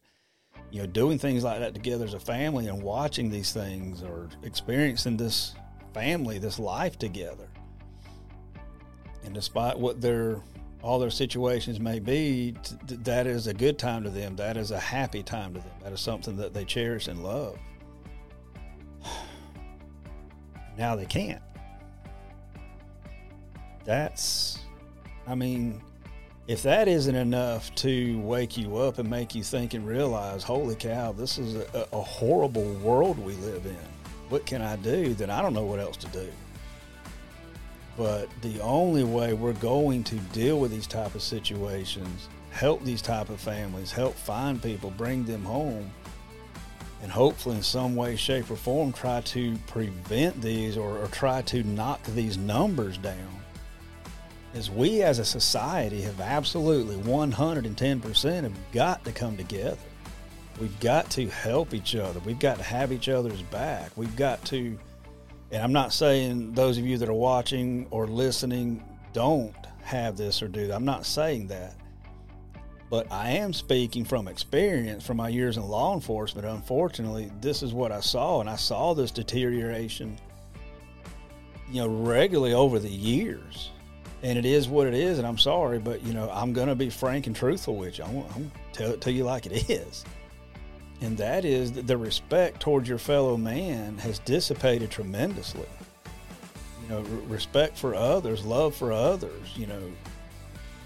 you 0.70 0.81
know, 0.81 0.87
doing 0.87 1.18
things 1.18 1.44
like 1.44 1.61
that 1.61 1.74
together 1.74 2.04
as 2.04 2.14
a 2.14 2.20
family 2.20 2.66
and 2.66 2.83
watching 2.83 3.31
these 3.31 3.52
things 3.52 4.02
or 4.02 4.28
experiencing 4.42 5.16
this 5.16 5.54
family, 5.94 6.38
this 6.38 6.59
life 6.59 6.98
together. 6.98 7.48
And 9.24 9.35
despite 9.35 9.78
what 9.78 10.00
their 10.00 10.40
all 10.81 11.00
their 11.00 11.11
situations 11.11 11.81
may 11.81 11.98
be, 11.98 12.54
that 12.87 13.26
is 13.26 13.48
a 13.48 13.54
good 13.54 13.78
time 13.78 14.04
to 14.04 14.11
them. 14.11 14.37
That 14.37 14.57
is 14.57 14.70
a 14.70 14.78
happy 14.78 15.24
time 15.24 15.54
to 15.54 15.61
them. 15.61 15.72
That 15.83 15.92
is 15.92 16.00
something 16.00 16.37
that 16.37 16.54
they 16.54 16.64
cherish 16.64 17.09
and 17.09 17.24
love. 17.24 17.59
Now 20.78 20.96
they 20.96 21.06
can't. 21.06 21.42
That's, 23.84 24.60
I 25.26 25.34
mean, 25.34 25.82
if 26.46 26.62
that 26.62 26.88
isn't 26.88 27.14
enough 27.14 27.74
to 27.76 28.18
wake 28.20 28.56
you 28.56 28.76
up 28.76 28.98
and 28.98 29.10
make 29.10 29.34
you 29.34 29.42
think 29.42 29.74
and 29.74 29.86
realize, 29.86 30.42
holy 30.42 30.76
cow, 30.76 31.12
this 31.12 31.36
is 31.38 31.56
a, 31.56 31.86
a 31.92 32.00
horrible 32.00 32.72
world 32.74 33.18
we 33.18 33.34
live 33.34 33.66
in. 33.66 33.76
What 34.29 34.46
can 34.46 34.62
I 34.62 34.76
do? 34.76 35.14
Then 35.14 35.31
I 35.31 35.42
don't 35.42 35.52
know 35.54 35.64
what 35.64 35.81
else 35.81 35.96
to 35.98 36.06
do. 36.08 36.29
But 37.96 38.29
the 38.42 38.60
only 38.60 39.04
way 39.04 39.33
we're 39.33 39.54
going 39.54 40.04
to 40.04 40.14
deal 40.33 40.60
with 40.60 40.70
these 40.70 40.87
type 40.87 41.14
of 41.14 41.22
situations, 41.22 42.29
help 42.50 42.85
these 42.85 43.02
type 43.02 43.29
of 43.29 43.40
families, 43.40 43.90
help 43.90 44.14
find 44.14 44.62
people, 44.62 44.90
bring 44.90 45.24
them 45.24 45.44
home, 45.44 45.90
and 47.03 47.11
hopefully 47.11 47.57
in 47.57 47.63
some 47.63 47.94
way, 47.94 48.17
shape, 48.17 48.51
or 48.51 48.57
form 48.57 48.92
try 48.92 49.21
to 49.21 49.57
prevent 49.67 50.40
these 50.40 50.77
or, 50.77 50.99
or 50.99 51.07
try 51.09 51.42
to 51.42 51.63
knock 51.63 52.03
these 52.05 52.37
numbers 52.37 52.99
down, 52.99 53.40
is 54.55 54.71
we 54.71 55.03
as 55.03 55.19
a 55.19 55.25
society 55.25 56.03
have 56.03 56.21
absolutely 56.21 56.96
110% 56.96 58.42
have 58.42 58.53
got 58.73 59.05
to 59.05 59.13
come 59.13 59.37
together. 59.37 59.79
We've 60.61 60.81
got 60.81 61.09
to 61.13 61.29
help 61.29 61.73
each 61.73 61.94
other. 61.94 62.19
We've 62.21 62.38
got 62.38 62.57
to 62.57 62.65
have 62.65 62.90
each 62.90 63.09
other's 63.09 63.42
back. 63.42 63.92
We've 63.96 64.17
got 64.17 64.44
to 64.46 64.77
and 65.51 65.63
I'm 65.63 65.73
not 65.73 65.92
saying 65.92 66.53
those 66.53 66.77
of 66.77 66.87
you 66.87 66.99
that 66.99 67.09
are 67.09 67.15
watching 67.15 67.87
or 67.90 68.07
listening 68.07 68.85
don't 69.13 69.55
have 69.83 70.17
this 70.17 70.42
or 70.42 70.49
do 70.49 70.67
that. 70.67 70.75
I'm 70.75 70.85
not 70.85 71.07
saying 71.07 71.49
that. 71.49 71.75
But 72.90 73.10
I 73.12 73.30
am 73.32 73.52
speaking 73.52 74.04
from 74.04 74.28
experience 74.28 75.04
from 75.04 75.18
my 75.18 75.28
years 75.28 75.56
in 75.56 75.62
law 75.62 75.94
enforcement. 75.94 76.46
Unfortunately, 76.46 77.30
this 77.40 77.62
is 77.62 77.74
what 77.74 77.92
I 77.92 78.00
saw, 78.00 78.40
and 78.40 78.48
I 78.48 78.56
saw 78.56 78.94
this 78.94 79.10
deterioration, 79.10 80.18
you 81.70 81.82
know, 81.82 81.88
regularly 81.88 82.54
over 82.54 82.78
the 82.78 82.88
years. 82.88 83.70
And 84.22 84.38
it 84.38 84.44
is 84.44 84.68
what 84.68 84.86
it 84.86 84.94
is, 84.94 85.18
and 85.18 85.26
I'm 85.26 85.38
sorry, 85.38 85.78
but 85.78 86.02
you 86.02 86.12
know, 86.12 86.30
I'm 86.32 86.52
going 86.52 86.68
to 86.68 86.74
be 86.74 86.90
frank 86.90 87.26
and 87.26 87.36
truthful 87.36 87.76
with 87.76 87.98
you. 87.98 88.04
I'm, 88.04 88.24
I'm 88.34 88.52
tell 88.72 88.90
it 88.90 89.00
to 89.02 89.12
you 89.12 89.24
like 89.24 89.46
it 89.46 89.70
is 89.70 90.04
and 91.00 91.16
that 91.18 91.44
is 91.44 91.72
that 91.72 91.86
the 91.86 91.96
respect 91.96 92.60
towards 92.60 92.88
your 92.88 92.98
fellow 92.98 93.36
man 93.36 93.96
has 93.98 94.18
dissipated 94.20 94.90
tremendously. 94.90 95.66
You 96.82 96.88
know, 96.88 97.00
respect 97.28 97.76
for 97.76 97.94
others, 97.94 98.44
love 98.44 98.74
for 98.74 98.92
others, 98.92 99.56
you 99.56 99.66
know, 99.66 99.82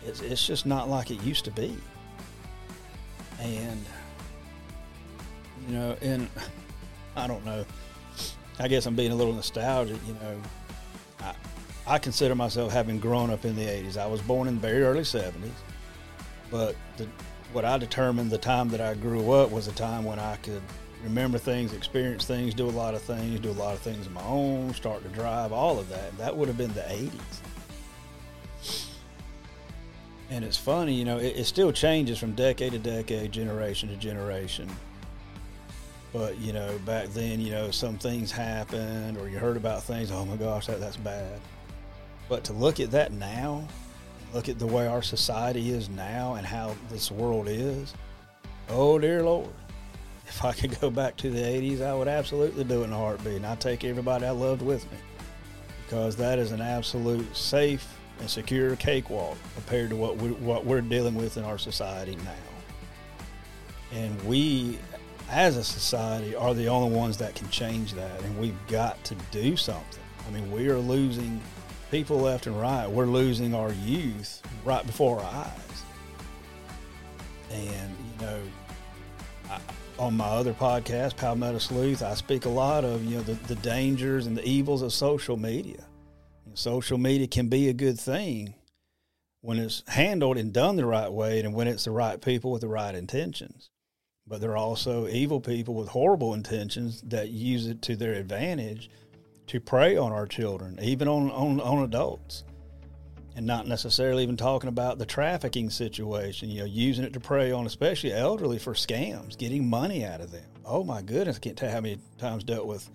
it's, 0.04 0.20
it's 0.20 0.46
just 0.46 0.66
not 0.66 0.88
like 0.88 1.10
it 1.10 1.22
used 1.22 1.44
to 1.44 1.50
be. 1.52 1.76
And, 3.42 3.84
you 5.66 5.74
know, 5.74 5.96
and 6.00 6.28
I 7.16 7.26
don't 7.26 7.44
know. 7.44 7.64
I 8.58 8.68
guess 8.68 8.86
I'm 8.86 8.94
being 8.94 9.12
a 9.12 9.14
little 9.14 9.32
nostalgic, 9.32 9.98
you 10.06 10.14
know. 10.14 10.40
I, 11.20 11.34
I 11.86 11.98
consider 11.98 12.34
myself 12.34 12.72
having 12.72 13.00
grown 13.00 13.30
up 13.30 13.44
in 13.44 13.56
the 13.56 13.64
80s. 13.64 13.96
I 13.96 14.06
was 14.06 14.20
born 14.22 14.46
in 14.46 14.54
the 14.54 14.60
very 14.60 14.82
early 14.82 15.00
70s, 15.00 15.32
but 16.50 16.76
the, 16.96 17.08
what 17.52 17.64
I 17.64 17.78
determined 17.78 18.30
the 18.30 18.38
time 18.38 18.68
that 18.68 18.80
I 18.80 18.94
grew 18.94 19.32
up 19.32 19.50
was 19.50 19.66
a 19.66 19.72
time 19.72 20.04
when 20.04 20.18
I 20.18 20.36
could 20.36 20.62
remember 21.02 21.38
things, 21.38 21.72
experience 21.72 22.24
things, 22.24 22.54
do 22.54 22.66
a 22.66 22.70
lot 22.70 22.94
of 22.94 23.02
things, 23.02 23.40
do 23.40 23.50
a 23.50 23.52
lot 23.52 23.74
of 23.74 23.80
things 23.80 24.06
of 24.06 24.12
my 24.12 24.22
own, 24.22 24.72
start 24.74 25.02
to 25.02 25.08
drive, 25.08 25.52
all 25.52 25.78
of 25.78 25.88
that. 25.88 26.16
That 26.18 26.36
would 26.36 26.46
have 26.48 26.56
been 26.56 26.72
the 26.74 26.82
80s. 26.82 27.10
And 30.32 30.46
it's 30.46 30.56
funny, 30.56 30.94
you 30.94 31.04
know, 31.04 31.18
it, 31.18 31.36
it 31.36 31.44
still 31.44 31.72
changes 31.72 32.18
from 32.18 32.32
decade 32.32 32.72
to 32.72 32.78
decade, 32.78 33.32
generation 33.32 33.90
to 33.90 33.96
generation. 33.96 34.66
But, 36.10 36.38
you 36.38 36.54
know, 36.54 36.78
back 36.86 37.08
then, 37.08 37.38
you 37.38 37.50
know, 37.50 37.70
some 37.70 37.98
things 37.98 38.32
happened 38.32 39.18
or 39.18 39.28
you 39.28 39.38
heard 39.38 39.58
about 39.58 39.82
things, 39.82 40.10
oh 40.10 40.24
my 40.24 40.36
gosh, 40.36 40.68
that, 40.68 40.80
that's 40.80 40.96
bad. 40.96 41.38
But 42.30 42.44
to 42.44 42.54
look 42.54 42.80
at 42.80 42.90
that 42.92 43.12
now, 43.12 43.68
look 44.32 44.48
at 44.48 44.58
the 44.58 44.66
way 44.66 44.86
our 44.86 45.02
society 45.02 45.70
is 45.70 45.90
now 45.90 46.36
and 46.36 46.46
how 46.46 46.74
this 46.88 47.10
world 47.10 47.46
is, 47.46 47.92
oh 48.70 48.98
dear 48.98 49.22
Lord 49.22 49.50
if 50.26 50.42
I 50.46 50.52
could 50.52 50.80
go 50.80 50.88
back 50.88 51.18
to 51.18 51.28
the 51.30 51.42
80s, 51.42 51.82
I 51.82 51.94
would 51.94 52.08
absolutely 52.08 52.64
do 52.64 52.80
it 52.80 52.84
in 52.84 52.92
a 52.94 52.96
heartbeat. 52.96 53.36
And 53.36 53.44
I'd 53.44 53.60
take 53.60 53.84
everybody 53.84 54.24
I 54.24 54.30
loved 54.30 54.62
with 54.62 54.90
me 54.90 54.96
because 55.84 56.16
that 56.16 56.38
is 56.38 56.52
an 56.52 56.62
absolute 56.62 57.36
safe 57.36 57.86
and 58.22 58.30
secure 58.30 58.72
a 58.72 58.76
cakewalk 58.76 59.36
compared 59.54 59.90
to 59.90 59.96
what, 59.96 60.16
we, 60.16 60.30
what 60.30 60.64
we're 60.64 60.80
dealing 60.80 61.16
with 61.16 61.36
in 61.36 61.42
our 61.42 61.58
society 61.58 62.14
now. 62.24 62.30
And 63.92 64.22
we, 64.22 64.78
as 65.28 65.56
a 65.56 65.64
society, 65.64 66.36
are 66.36 66.54
the 66.54 66.68
only 66.68 66.96
ones 66.96 67.16
that 67.16 67.34
can 67.34 67.48
change 67.50 67.94
that. 67.94 68.22
And 68.22 68.38
we've 68.38 68.66
got 68.68 69.02
to 69.06 69.16
do 69.32 69.56
something. 69.56 70.04
I 70.28 70.30
mean, 70.30 70.52
we 70.52 70.68
are 70.68 70.78
losing 70.78 71.40
people 71.90 72.16
left 72.20 72.46
and 72.46 72.58
right. 72.60 72.88
We're 72.88 73.06
losing 73.06 73.56
our 73.56 73.72
youth 73.72 74.40
right 74.64 74.86
before 74.86 75.18
our 75.18 75.44
eyes. 75.44 75.82
And, 77.50 77.90
you 77.90 78.26
know, 78.26 78.40
I, 79.50 79.58
on 79.98 80.16
my 80.16 80.26
other 80.26 80.54
podcast, 80.54 81.16
Palmetto 81.16 81.58
Sleuth, 81.58 82.04
I 82.04 82.14
speak 82.14 82.44
a 82.44 82.48
lot 82.48 82.84
of 82.84 83.04
you 83.04 83.16
know 83.16 83.22
the, 83.22 83.34
the 83.46 83.56
dangers 83.56 84.26
and 84.26 84.36
the 84.36 84.44
evils 84.48 84.80
of 84.80 84.92
social 84.92 85.36
media. 85.36 85.84
Social 86.54 86.98
media 86.98 87.26
can 87.26 87.48
be 87.48 87.68
a 87.68 87.72
good 87.72 87.98
thing 87.98 88.54
when 89.40 89.58
it's 89.58 89.82
handled 89.88 90.38
and 90.38 90.52
done 90.52 90.76
the 90.76 90.86
right 90.86 91.10
way, 91.10 91.40
and 91.40 91.54
when 91.54 91.66
it's 91.66 91.84
the 91.84 91.90
right 91.90 92.20
people 92.20 92.52
with 92.52 92.60
the 92.60 92.68
right 92.68 92.94
intentions. 92.94 93.70
But 94.26 94.40
there 94.40 94.52
are 94.52 94.56
also 94.56 95.08
evil 95.08 95.40
people 95.40 95.74
with 95.74 95.88
horrible 95.88 96.32
intentions 96.32 97.02
that 97.02 97.30
use 97.30 97.66
it 97.66 97.82
to 97.82 97.96
their 97.96 98.14
advantage 98.14 98.88
to 99.48 99.60
prey 99.60 99.96
on 99.96 100.12
our 100.12 100.26
children, 100.26 100.78
even 100.80 101.08
on, 101.08 101.30
on, 101.30 101.60
on 101.60 101.82
adults 101.82 102.44
and 103.34 103.46
not 103.46 103.66
necessarily 103.66 104.22
even 104.22 104.36
talking 104.36 104.68
about 104.68 104.98
the 104.98 105.06
trafficking 105.06 105.70
situation, 105.70 106.50
you 106.50 106.60
know, 106.60 106.66
using 106.66 107.04
it 107.04 107.12
to 107.14 107.20
prey 107.20 107.50
on 107.50 107.66
especially 107.66 108.12
elderly 108.12 108.58
for 108.58 108.74
scams, 108.74 109.38
getting 109.38 109.68
money 109.68 110.04
out 110.04 110.20
of 110.20 110.30
them. 110.30 110.44
Oh 110.64 110.84
my 110.84 111.02
goodness, 111.02 111.36
I 111.36 111.40
can't 111.40 111.56
tell 111.56 111.70
how 111.70 111.80
many 111.80 111.98
times 112.18 112.44
dealt 112.44 112.66
with 112.66 112.88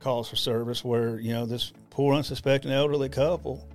calls 0.00 0.28
for 0.28 0.36
service 0.36 0.84
where, 0.84 1.18
you 1.18 1.32
know, 1.32 1.46
this 1.46 1.72
poor 1.98 2.14
unsuspecting 2.14 2.70
elderly 2.70 3.08
couple 3.08 3.66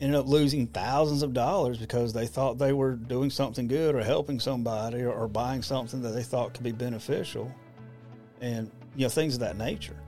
ended 0.00 0.18
up 0.18 0.26
losing 0.26 0.66
thousands 0.66 1.22
of 1.22 1.34
dollars 1.34 1.76
because 1.76 2.10
they 2.14 2.26
thought 2.26 2.56
they 2.56 2.72
were 2.72 2.92
doing 2.92 3.28
something 3.28 3.68
good 3.68 3.94
or 3.94 4.02
helping 4.02 4.40
somebody 4.40 5.02
or, 5.02 5.12
or 5.12 5.28
buying 5.28 5.60
something 5.60 6.00
that 6.00 6.12
they 6.12 6.22
thought 6.22 6.54
could 6.54 6.62
be 6.62 6.72
beneficial 6.72 7.54
and, 8.40 8.70
you 8.96 9.02
know, 9.02 9.10
things 9.10 9.34
of 9.34 9.40
that 9.40 9.58
nature. 9.58 10.00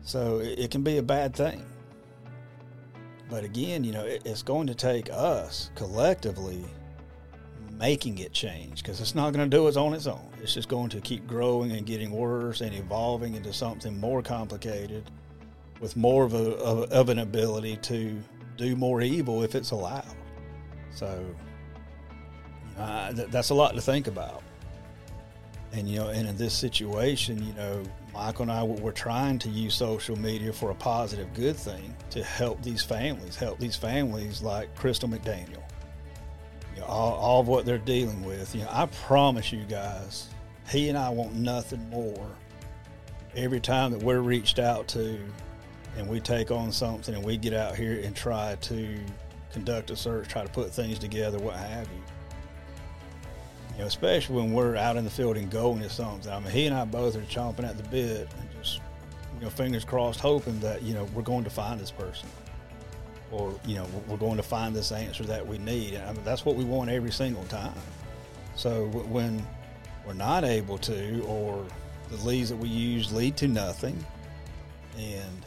So 0.00 0.38
it, 0.38 0.58
it 0.58 0.70
can 0.70 0.82
be 0.82 0.96
a 0.96 1.02
bad 1.02 1.36
thing. 1.36 1.62
But 3.28 3.44
again, 3.44 3.84
you 3.84 3.92
know, 3.92 4.06
it, 4.06 4.22
it's 4.24 4.42
going 4.42 4.68
to 4.68 4.74
take 4.74 5.10
us 5.12 5.70
collectively 5.74 6.64
making 7.78 8.16
it 8.16 8.32
change 8.32 8.82
because 8.82 8.98
it's 9.02 9.14
not 9.14 9.34
going 9.34 9.50
to 9.50 9.54
do 9.54 9.68
it 9.68 9.76
on 9.76 9.92
its 9.92 10.06
own. 10.06 10.26
It's 10.42 10.54
just 10.54 10.70
going 10.70 10.88
to 10.88 11.02
keep 11.02 11.26
growing 11.26 11.72
and 11.72 11.84
getting 11.84 12.12
worse 12.12 12.62
and 12.62 12.74
evolving 12.74 13.34
into 13.34 13.52
something 13.52 14.00
more 14.00 14.22
complicated 14.22 15.10
with 15.80 15.96
more 15.96 16.24
of, 16.24 16.34
a, 16.34 16.56
of, 16.56 16.90
of 16.90 17.08
an 17.08 17.18
ability 17.18 17.76
to 17.82 18.18
do 18.56 18.76
more 18.76 19.02
evil 19.02 19.42
if 19.42 19.54
it's 19.54 19.70
allowed. 19.70 20.04
So 20.94 21.24
uh, 22.78 23.12
th- 23.12 23.28
that's 23.28 23.50
a 23.50 23.54
lot 23.54 23.74
to 23.74 23.80
think 23.80 24.06
about. 24.06 24.42
And, 25.72 25.88
you 25.88 25.98
know, 25.98 26.08
and 26.08 26.26
in 26.26 26.36
this 26.36 26.54
situation, 26.54 27.44
you 27.44 27.52
know, 27.52 27.82
Michael 28.14 28.44
and 28.44 28.52
I 28.52 28.62
were 28.62 28.92
trying 28.92 29.38
to 29.40 29.50
use 29.50 29.74
social 29.74 30.16
media 30.18 30.52
for 30.52 30.70
a 30.70 30.74
positive, 30.74 31.34
good 31.34 31.56
thing 31.56 31.94
to 32.10 32.24
help 32.24 32.62
these 32.62 32.82
families, 32.82 33.36
help 33.36 33.58
these 33.58 33.76
families 33.76 34.40
like 34.40 34.74
Crystal 34.74 35.08
McDaniel. 35.08 35.62
You 36.74 36.80
know, 36.80 36.86
all, 36.86 37.12
all 37.14 37.40
of 37.40 37.48
what 37.48 37.66
they're 37.66 37.76
dealing 37.76 38.24
with. 38.24 38.54
You 38.54 38.62
know, 38.62 38.70
I 38.70 38.86
promise 38.86 39.52
you 39.52 39.64
guys, 39.64 40.28
he 40.70 40.88
and 40.88 40.96
I 40.96 41.10
want 41.10 41.34
nothing 41.34 41.90
more. 41.90 42.26
Every 43.34 43.60
time 43.60 43.90
that 43.92 44.02
we're 44.02 44.20
reached 44.20 44.58
out 44.58 44.88
to 44.88 45.20
and 45.96 46.08
we 46.08 46.20
take 46.20 46.50
on 46.50 46.72
something 46.72 47.14
and 47.14 47.24
we 47.24 47.36
get 47.36 47.52
out 47.52 47.76
here 47.76 48.00
and 48.04 48.14
try 48.14 48.56
to 48.62 48.98
conduct 49.52 49.90
a 49.90 49.96
search, 49.96 50.28
try 50.28 50.42
to 50.42 50.50
put 50.50 50.70
things 50.70 50.98
together, 50.98 51.38
what 51.38 51.56
have 51.56 51.88
you 51.88 52.02
you 53.76 53.82
know, 53.82 53.88
especially 53.88 54.36
when 54.36 54.52
we're 54.52 54.76
out 54.76 54.96
in 54.96 55.04
the 55.04 55.10
field 55.10 55.36
and 55.36 55.50
going 55.50 55.80
to 55.80 55.90
something. 55.90 56.32
I 56.32 56.38
mean, 56.40 56.50
he 56.50 56.66
and 56.66 56.74
I 56.74 56.86
both 56.86 57.14
are 57.14 57.20
chomping 57.20 57.68
at 57.68 57.76
the 57.76 57.82
bit 57.90 58.28
and 58.38 58.48
just, 58.58 58.80
you 59.34 59.42
know, 59.42 59.50
fingers 59.50 59.84
crossed, 59.84 60.18
hoping 60.18 60.58
that, 60.60 60.82
you 60.82 60.94
know, 60.94 61.04
we're 61.14 61.22
going 61.22 61.44
to 61.44 61.50
find 61.50 61.78
this 61.78 61.90
person 61.90 62.28
or, 63.30 63.54
you 63.66 63.74
know, 63.74 63.86
we're 64.08 64.16
going 64.16 64.38
to 64.38 64.42
find 64.42 64.74
this 64.74 64.92
answer 64.92 65.24
that 65.24 65.46
we 65.46 65.58
need. 65.58 65.96
I 65.96 66.12
mean, 66.12 66.24
that's 66.24 66.46
what 66.46 66.56
we 66.56 66.64
want 66.64 66.88
every 66.88 67.12
single 67.12 67.44
time. 67.44 67.74
So 68.54 68.86
when 68.86 69.46
we're 70.06 70.14
not 70.14 70.44
able 70.44 70.78
to, 70.78 71.22
or 71.24 71.66
the 72.10 72.16
leads 72.24 72.48
that 72.48 72.56
we 72.56 72.68
use 72.68 73.12
lead 73.12 73.36
to 73.38 73.48
nothing, 73.48 74.02
and, 74.96 75.45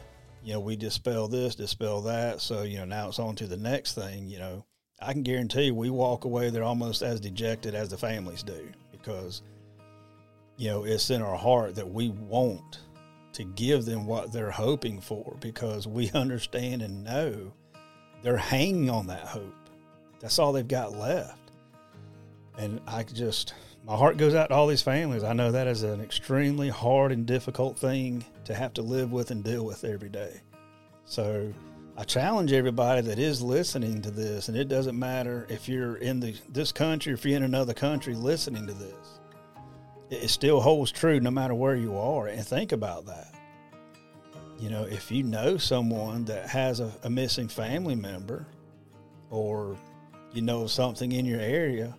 you 0.50 0.56
know, 0.56 0.62
we 0.62 0.76
dispel 0.76 1.28
this, 1.28 1.54
dispel 1.54 2.02
that. 2.02 2.42
So, 2.42 2.64
you 2.64 2.80
know, 2.80 2.86
now 2.86 3.10
it's 3.10 3.20
on 3.20 3.36
to 3.36 3.46
the 3.46 3.56
next 3.56 3.94
thing, 3.94 4.28
you 4.28 4.40
know, 4.40 4.66
I 5.00 5.14
can 5.14 5.22
guarantee 5.22 5.70
we 5.70 5.92
walk 5.92 6.26
away 6.26 6.50
there 6.50 6.64
almost 6.64 7.04
as 7.04 7.20
dejected 7.20 7.76
as 7.76 7.90
the 7.90 8.00
families 8.00 8.42
do 8.42 8.68
because, 8.92 9.44
you 10.58 10.70
know, 10.70 10.86
it's 10.86 11.12
in 11.12 11.22
our 11.22 11.38
heart 11.38 11.76
that 11.76 11.88
we 11.88 12.10
want 12.10 12.80
to 13.34 13.44
give 13.44 13.86
them 13.86 14.08
what 14.08 14.34
they're 14.34 14.50
hoping 14.50 15.00
for 15.00 15.38
because 15.40 15.86
we 15.86 16.10
understand 16.16 16.82
and 16.82 17.04
know 17.04 17.54
they're 18.24 18.36
hanging 18.36 18.90
on 18.90 19.06
that 19.06 19.28
hope. 19.28 19.70
That's 20.20 20.40
all 20.40 20.52
they've 20.52 20.68
got 20.68 20.94
left. 20.94 21.52
And 22.58 22.82
I 22.88 23.04
just, 23.04 23.54
my 23.86 23.96
heart 23.96 24.18
goes 24.18 24.36
out 24.36 24.50
to 24.50 24.56
all 24.56 24.68
these 24.68 24.82
families. 24.82 25.24
I 25.24 25.34
know 25.34 25.52
that 25.52 25.68
is 25.68 25.84
an 25.84 26.02
extremely 26.02 26.70
hard 26.70 27.12
and 27.12 27.26
difficult 27.26 27.78
thing 27.78 28.24
to 28.46 28.54
have 28.54 28.74
to 28.76 28.82
live 28.82 29.12
with 29.12 29.32
and 29.32 29.44
deal 29.44 29.66
with 29.66 29.84
every 29.84 30.10
day. 30.10 30.42
So, 31.06 31.54
I 32.00 32.04
challenge 32.04 32.54
everybody 32.54 33.02
that 33.02 33.20
is 33.20 33.42
listening 33.42 34.02
to 34.04 34.10
this, 34.10 34.48
and 34.48 34.56
it 34.56 34.70
doesn't 34.70 34.98
matter 34.98 35.46
if 35.50 35.68
you're 35.68 35.98
in 35.98 36.22
the, 36.22 36.34
this 36.48 36.72
country 36.72 37.12
or 37.12 37.16
if 37.16 37.26
you're 37.26 37.36
in 37.36 37.44
another 37.44 37.74
country 37.74 38.14
listening 38.14 38.66
to 38.68 38.74
this. 38.74 39.20
It 40.10 40.30
still 40.30 40.62
holds 40.62 40.94
true 40.94 41.20
no 41.20 41.30
matter 41.30 41.54
where 41.54 41.76
you 41.76 41.98
are. 41.98 42.28
And 42.28 42.48
think 42.48 42.72
about 42.72 43.06
that. 43.08 43.36
You 44.58 44.70
know, 44.70 44.84
if 44.84 45.12
you 45.12 45.24
know 45.24 45.58
someone 45.58 46.24
that 46.26 46.48
has 46.48 46.80
a, 46.80 46.90
a 47.04 47.10
missing 47.10 47.50
family 47.50 47.96
member 47.96 48.46
or 49.30 49.76
you 50.32 50.42
know 50.42 50.68
something 50.68 51.12
in 51.12 51.26
your 51.26 51.42
area, 51.42 51.94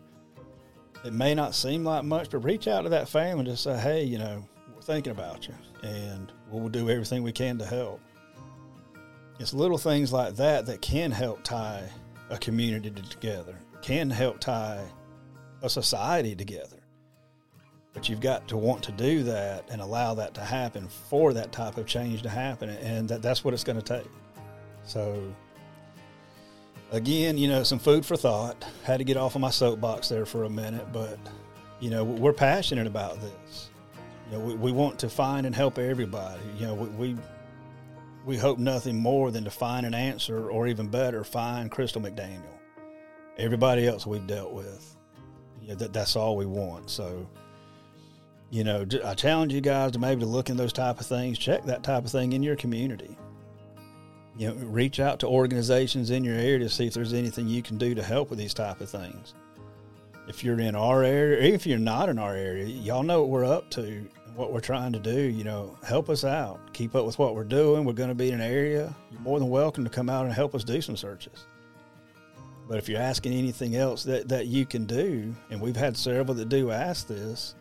it 1.04 1.12
may 1.12 1.34
not 1.34 1.54
seem 1.54 1.84
like 1.84 2.04
much, 2.04 2.30
but 2.30 2.38
reach 2.38 2.68
out 2.68 2.82
to 2.82 2.88
that 2.90 3.08
family 3.08 3.40
and 3.40 3.48
just 3.48 3.64
say, 3.64 3.78
hey, 3.78 4.04
you 4.04 4.18
know, 4.18 4.44
we're 4.74 4.82
thinking 4.82 5.12
about 5.12 5.48
you 5.48 5.54
and 5.82 6.32
we'll 6.50 6.68
do 6.68 6.90
everything 6.90 7.22
we 7.22 7.32
can 7.32 7.58
to 7.58 7.66
help. 7.66 8.00
It's 9.38 9.54
little 9.54 9.78
things 9.78 10.12
like 10.12 10.36
that 10.36 10.66
that 10.66 10.82
can 10.82 11.10
help 11.10 11.42
tie 11.42 11.88
a 12.28 12.36
community 12.36 12.90
together, 12.90 13.58
can 13.80 14.10
help 14.10 14.40
tie 14.40 14.84
a 15.62 15.70
society 15.70 16.34
together. 16.34 16.76
But 17.92 18.08
you've 18.08 18.20
got 18.20 18.46
to 18.48 18.56
want 18.56 18.82
to 18.84 18.92
do 18.92 19.24
that 19.24 19.68
and 19.70 19.80
allow 19.80 20.14
that 20.14 20.34
to 20.34 20.42
happen 20.42 20.88
for 20.88 21.32
that 21.32 21.50
type 21.50 21.76
of 21.76 21.86
change 21.86 22.22
to 22.22 22.28
happen. 22.28 22.68
And 22.68 23.08
that, 23.08 23.22
that's 23.22 23.42
what 23.42 23.52
it's 23.52 23.64
going 23.64 23.80
to 23.80 23.98
take. 23.98 24.10
So, 24.84 25.34
again, 26.90 27.38
you 27.38 27.48
know, 27.48 27.62
some 27.62 27.78
food 27.78 28.04
for 28.04 28.16
thought. 28.16 28.64
Had 28.84 28.98
to 28.98 29.04
get 29.04 29.16
off 29.16 29.34
of 29.34 29.40
my 29.40 29.50
soapbox 29.50 30.08
there 30.08 30.26
for 30.26 30.44
a 30.44 30.50
minute, 30.50 30.92
but, 30.92 31.18
you 31.80 31.90
know, 31.90 32.04
we're 32.04 32.32
passionate 32.32 32.86
about 32.86 33.20
this. 33.20 33.70
You 34.30 34.38
know, 34.38 34.44
we, 34.44 34.54
we 34.54 34.72
want 34.72 34.98
to 35.00 35.08
find 35.08 35.46
and 35.46 35.54
help 35.54 35.78
everybody. 35.78 36.42
You 36.58 36.66
know, 36.66 36.74
we, 36.74 36.88
we 36.88 37.16
we 38.24 38.36
hope 38.36 38.58
nothing 38.58 38.98
more 38.98 39.30
than 39.30 39.44
to 39.44 39.50
find 39.50 39.86
an 39.86 39.94
answer, 39.94 40.50
or 40.50 40.66
even 40.66 40.88
better, 40.88 41.24
find 41.24 41.70
Crystal 41.70 42.02
McDaniel. 42.02 42.42
Everybody 43.38 43.86
else 43.86 44.06
we've 44.06 44.26
dealt 44.26 44.52
with, 44.52 44.96
You 45.62 45.68
know, 45.68 45.74
that 45.76 45.92
that's 45.92 46.16
all 46.16 46.36
we 46.36 46.46
want. 46.46 46.90
So, 46.90 47.26
you 48.50 48.64
know, 48.64 48.84
I 49.04 49.14
challenge 49.14 49.54
you 49.54 49.60
guys 49.60 49.92
to 49.92 49.98
maybe 49.98 50.20
to 50.20 50.26
look 50.26 50.50
in 50.50 50.56
those 50.56 50.72
type 50.72 51.00
of 51.00 51.06
things, 51.06 51.38
check 51.38 51.64
that 51.64 51.82
type 51.82 52.04
of 52.04 52.10
thing 52.10 52.32
in 52.32 52.42
your 52.42 52.56
community. 52.56 53.16
You 54.36 54.48
know, 54.48 54.54
reach 54.54 55.00
out 55.00 55.20
to 55.20 55.26
organizations 55.26 56.10
in 56.10 56.24
your 56.24 56.36
area 56.36 56.60
to 56.60 56.68
see 56.68 56.86
if 56.86 56.94
there's 56.94 57.12
anything 57.12 57.48
you 57.48 57.62
can 57.62 57.78
do 57.78 57.94
to 57.94 58.02
help 58.02 58.30
with 58.30 58.38
these 58.38 58.54
type 58.54 58.80
of 58.80 58.88
things. 58.88 59.34
If 60.28 60.44
you're 60.44 60.60
in 60.60 60.76
our 60.76 61.02
area, 61.02 61.38
or 61.38 61.54
if 61.54 61.66
you're 61.66 61.78
not 61.78 62.08
in 62.08 62.18
our 62.18 62.34
area, 62.34 62.64
y'all 62.64 63.02
know 63.02 63.20
what 63.20 63.30
we're 63.30 63.44
up 63.44 63.70
to 63.70 64.06
what 64.36 64.52
we're 64.52 64.60
trying 64.60 64.92
to 64.92 64.98
do. 64.98 65.20
You 65.20 65.44
know, 65.44 65.76
help 65.84 66.08
us 66.08 66.24
out. 66.24 66.72
Keep 66.72 66.94
up 66.94 67.04
with 67.04 67.18
what 67.18 67.34
we're 67.34 67.44
doing. 67.44 67.84
We're 67.84 67.92
going 67.92 68.08
to 68.08 68.14
be 68.14 68.28
in 68.28 68.40
an 68.40 68.40
area. 68.40 68.94
You're 69.10 69.20
more 69.20 69.38
than 69.38 69.50
welcome 69.50 69.84
to 69.84 69.90
come 69.90 70.08
out 70.08 70.24
and 70.24 70.34
help 70.34 70.54
us 70.54 70.64
do 70.64 70.80
some 70.80 70.96
searches. 70.96 71.46
But 72.68 72.78
if 72.78 72.88
you're 72.88 73.00
asking 73.00 73.32
anything 73.32 73.74
else 73.74 74.04
that, 74.04 74.28
that 74.28 74.46
you 74.46 74.64
can 74.64 74.86
do, 74.86 75.34
and 75.50 75.60
we've 75.60 75.76
had 75.76 75.96
several 75.96 76.34
that 76.34 76.48
do 76.48 76.70
ask 76.70 77.08
this, 77.08 77.56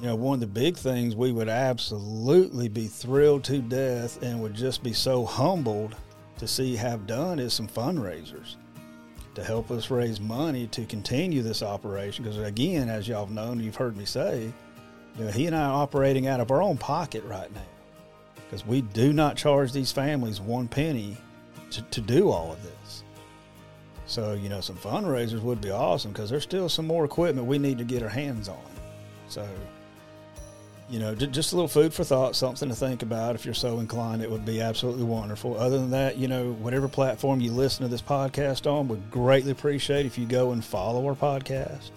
you 0.00 0.06
know, 0.06 0.14
one 0.14 0.34
of 0.34 0.40
the 0.40 0.46
big 0.46 0.78
things 0.78 1.14
we 1.14 1.30
would 1.30 1.50
absolutely 1.50 2.68
be 2.68 2.86
thrilled 2.86 3.44
to 3.44 3.58
death 3.58 4.22
and 4.22 4.40
would 4.40 4.54
just 4.54 4.82
be 4.82 4.94
so 4.94 5.26
humbled 5.26 5.94
to 6.38 6.48
see 6.48 6.74
have 6.74 7.06
done 7.06 7.38
is 7.38 7.52
some 7.52 7.68
fundraisers 7.68 8.56
to 9.34 9.44
help 9.44 9.70
us 9.70 9.90
raise 9.90 10.18
money 10.18 10.66
to 10.68 10.86
continue 10.86 11.42
this 11.42 11.62
operation. 11.62 12.24
Because 12.24 12.38
again, 12.38 12.88
as 12.88 13.06
y'all 13.06 13.26
have 13.26 13.34
known, 13.34 13.60
you've 13.60 13.76
heard 13.76 13.94
me 13.94 14.06
say, 14.06 14.50
you 15.18 15.24
know, 15.24 15.30
he 15.30 15.46
and 15.46 15.54
I 15.54 15.66
are 15.66 15.82
operating 15.82 16.26
out 16.26 16.40
of 16.40 16.50
our 16.50 16.62
own 16.62 16.78
pocket 16.78 17.22
right 17.24 17.52
now 17.54 17.60
because 18.46 18.66
we 18.66 18.80
do 18.80 19.12
not 19.12 19.36
charge 19.36 19.70
these 19.70 19.92
families 19.92 20.40
one 20.40 20.66
penny 20.66 21.16
to, 21.72 21.82
to 21.82 22.00
do 22.00 22.30
all 22.30 22.52
of 22.52 22.62
this. 22.62 23.04
So, 24.06 24.32
you 24.32 24.48
know, 24.48 24.62
some 24.62 24.76
fundraisers 24.76 25.42
would 25.42 25.60
be 25.60 25.70
awesome 25.70 26.12
because 26.12 26.30
there's 26.30 26.42
still 26.42 26.70
some 26.70 26.86
more 26.86 27.04
equipment 27.04 27.46
we 27.46 27.58
need 27.58 27.76
to 27.78 27.84
get 27.84 28.02
our 28.02 28.08
hands 28.08 28.48
on. 28.48 28.58
So, 29.28 29.46
you 30.90 30.98
know, 30.98 31.14
just 31.14 31.52
a 31.52 31.54
little 31.54 31.68
food 31.68 31.94
for 31.94 32.02
thought, 32.02 32.34
something 32.34 32.68
to 32.68 32.74
think 32.74 33.02
about. 33.02 33.36
If 33.36 33.44
you're 33.44 33.54
so 33.54 33.78
inclined, 33.78 34.22
it 34.22 34.30
would 34.30 34.44
be 34.44 34.60
absolutely 34.60 35.04
wonderful. 35.04 35.56
Other 35.56 35.78
than 35.78 35.90
that, 35.90 36.18
you 36.18 36.26
know, 36.26 36.52
whatever 36.54 36.88
platform 36.88 37.40
you 37.40 37.52
listen 37.52 37.84
to 37.84 37.88
this 37.88 38.02
podcast 38.02 38.70
on, 38.70 38.88
would 38.88 39.08
greatly 39.08 39.52
appreciate 39.52 40.04
if 40.04 40.18
you 40.18 40.26
go 40.26 40.50
and 40.50 40.64
follow 40.64 41.06
our 41.06 41.14
podcast. 41.14 41.92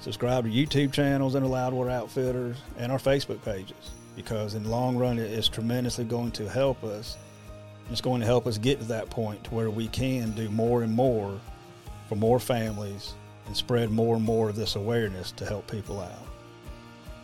Subscribe 0.00 0.44
to 0.44 0.50
YouTube 0.50 0.90
channels 0.90 1.34
and 1.34 1.46
Loudwater 1.46 1.90
Outfitters 1.90 2.56
and 2.78 2.90
our 2.90 2.98
Facebook 2.98 3.44
pages 3.44 3.90
because 4.16 4.54
in 4.54 4.62
the 4.62 4.70
long 4.70 4.96
run, 4.96 5.18
it 5.18 5.30
is 5.30 5.48
tremendously 5.48 6.04
going 6.04 6.30
to 6.32 6.48
help 6.48 6.82
us. 6.82 7.18
It's 7.90 8.00
going 8.00 8.20
to 8.20 8.26
help 8.26 8.46
us 8.46 8.56
get 8.56 8.78
to 8.78 8.86
that 8.86 9.10
point 9.10 9.52
where 9.52 9.68
we 9.68 9.88
can 9.88 10.30
do 10.30 10.48
more 10.48 10.82
and 10.82 10.94
more 10.94 11.38
for 12.08 12.16
more 12.16 12.40
families 12.40 13.12
and 13.46 13.54
spread 13.54 13.90
more 13.90 14.16
and 14.16 14.24
more 14.24 14.48
of 14.48 14.56
this 14.56 14.76
awareness 14.76 15.32
to 15.32 15.44
help 15.44 15.70
people 15.70 16.00
out. 16.00 16.29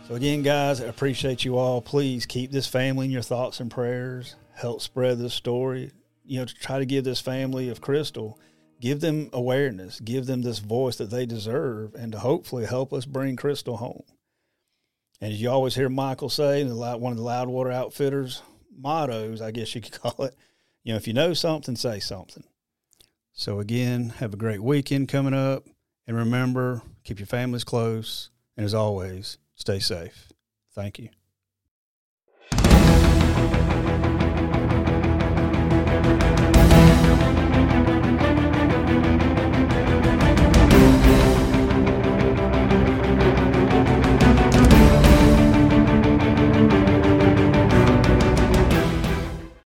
So, 0.07 0.15
again, 0.15 0.41
guys, 0.41 0.79
I 0.79 0.85
appreciate 0.85 1.43
you 1.43 1.57
all. 1.57 1.81
Please 1.81 2.25
keep 2.25 2.49
this 2.49 2.65
family 2.65 3.07
in 3.07 3.11
your 3.11 3.21
thoughts 3.21 3.59
and 3.59 3.69
prayers. 3.69 4.35
Help 4.55 4.81
spread 4.81 5.19
this 5.19 5.33
story. 5.33 5.91
You 6.23 6.39
know, 6.39 6.45
to 6.45 6.53
try 6.53 6.79
to 6.79 6.85
give 6.85 7.03
this 7.03 7.19
family 7.19 7.67
of 7.67 7.81
Crystal 7.81 8.39
give 8.79 9.01
them 9.01 9.29
awareness, 9.33 9.99
give 9.99 10.25
them 10.25 10.41
this 10.41 10.59
voice 10.59 10.97
that 10.97 11.09
they 11.09 11.25
deserve, 11.25 11.93
and 11.95 12.11
to 12.11 12.19
hopefully 12.19 12.65
help 12.65 12.93
us 12.93 13.05
bring 13.05 13.35
Crystal 13.35 13.77
home. 13.77 14.03
And 15.19 15.33
as 15.33 15.41
you 15.41 15.49
always 15.49 15.75
hear 15.75 15.89
Michael 15.89 16.29
say, 16.29 16.63
one 16.63 17.11
of 17.11 17.17
the 17.17 17.23
Loudwater 17.23 17.71
Outfitters 17.71 18.41
mottos, 18.75 19.41
I 19.41 19.51
guess 19.51 19.73
you 19.73 19.81
could 19.81 19.91
call 19.99 20.25
it, 20.25 20.35
you 20.83 20.93
know, 20.93 20.97
if 20.97 21.07
you 21.07 21.13
know 21.13 21.33
something, 21.33 21.75
say 21.75 21.99
something. 21.99 22.43
So 23.33 23.59
again, 23.59 24.09
have 24.19 24.33
a 24.33 24.37
great 24.37 24.63
weekend 24.63 25.09
coming 25.09 25.33
up, 25.33 25.65
and 26.05 26.15
remember, 26.15 26.81
keep 27.03 27.19
your 27.19 27.27
families 27.27 27.63
close, 27.63 28.29
and 28.55 28.65
as 28.65 28.73
always, 28.73 29.37
stay 29.57 29.79
safe. 29.79 30.31
Thank 30.73 30.99
you. 30.99 31.09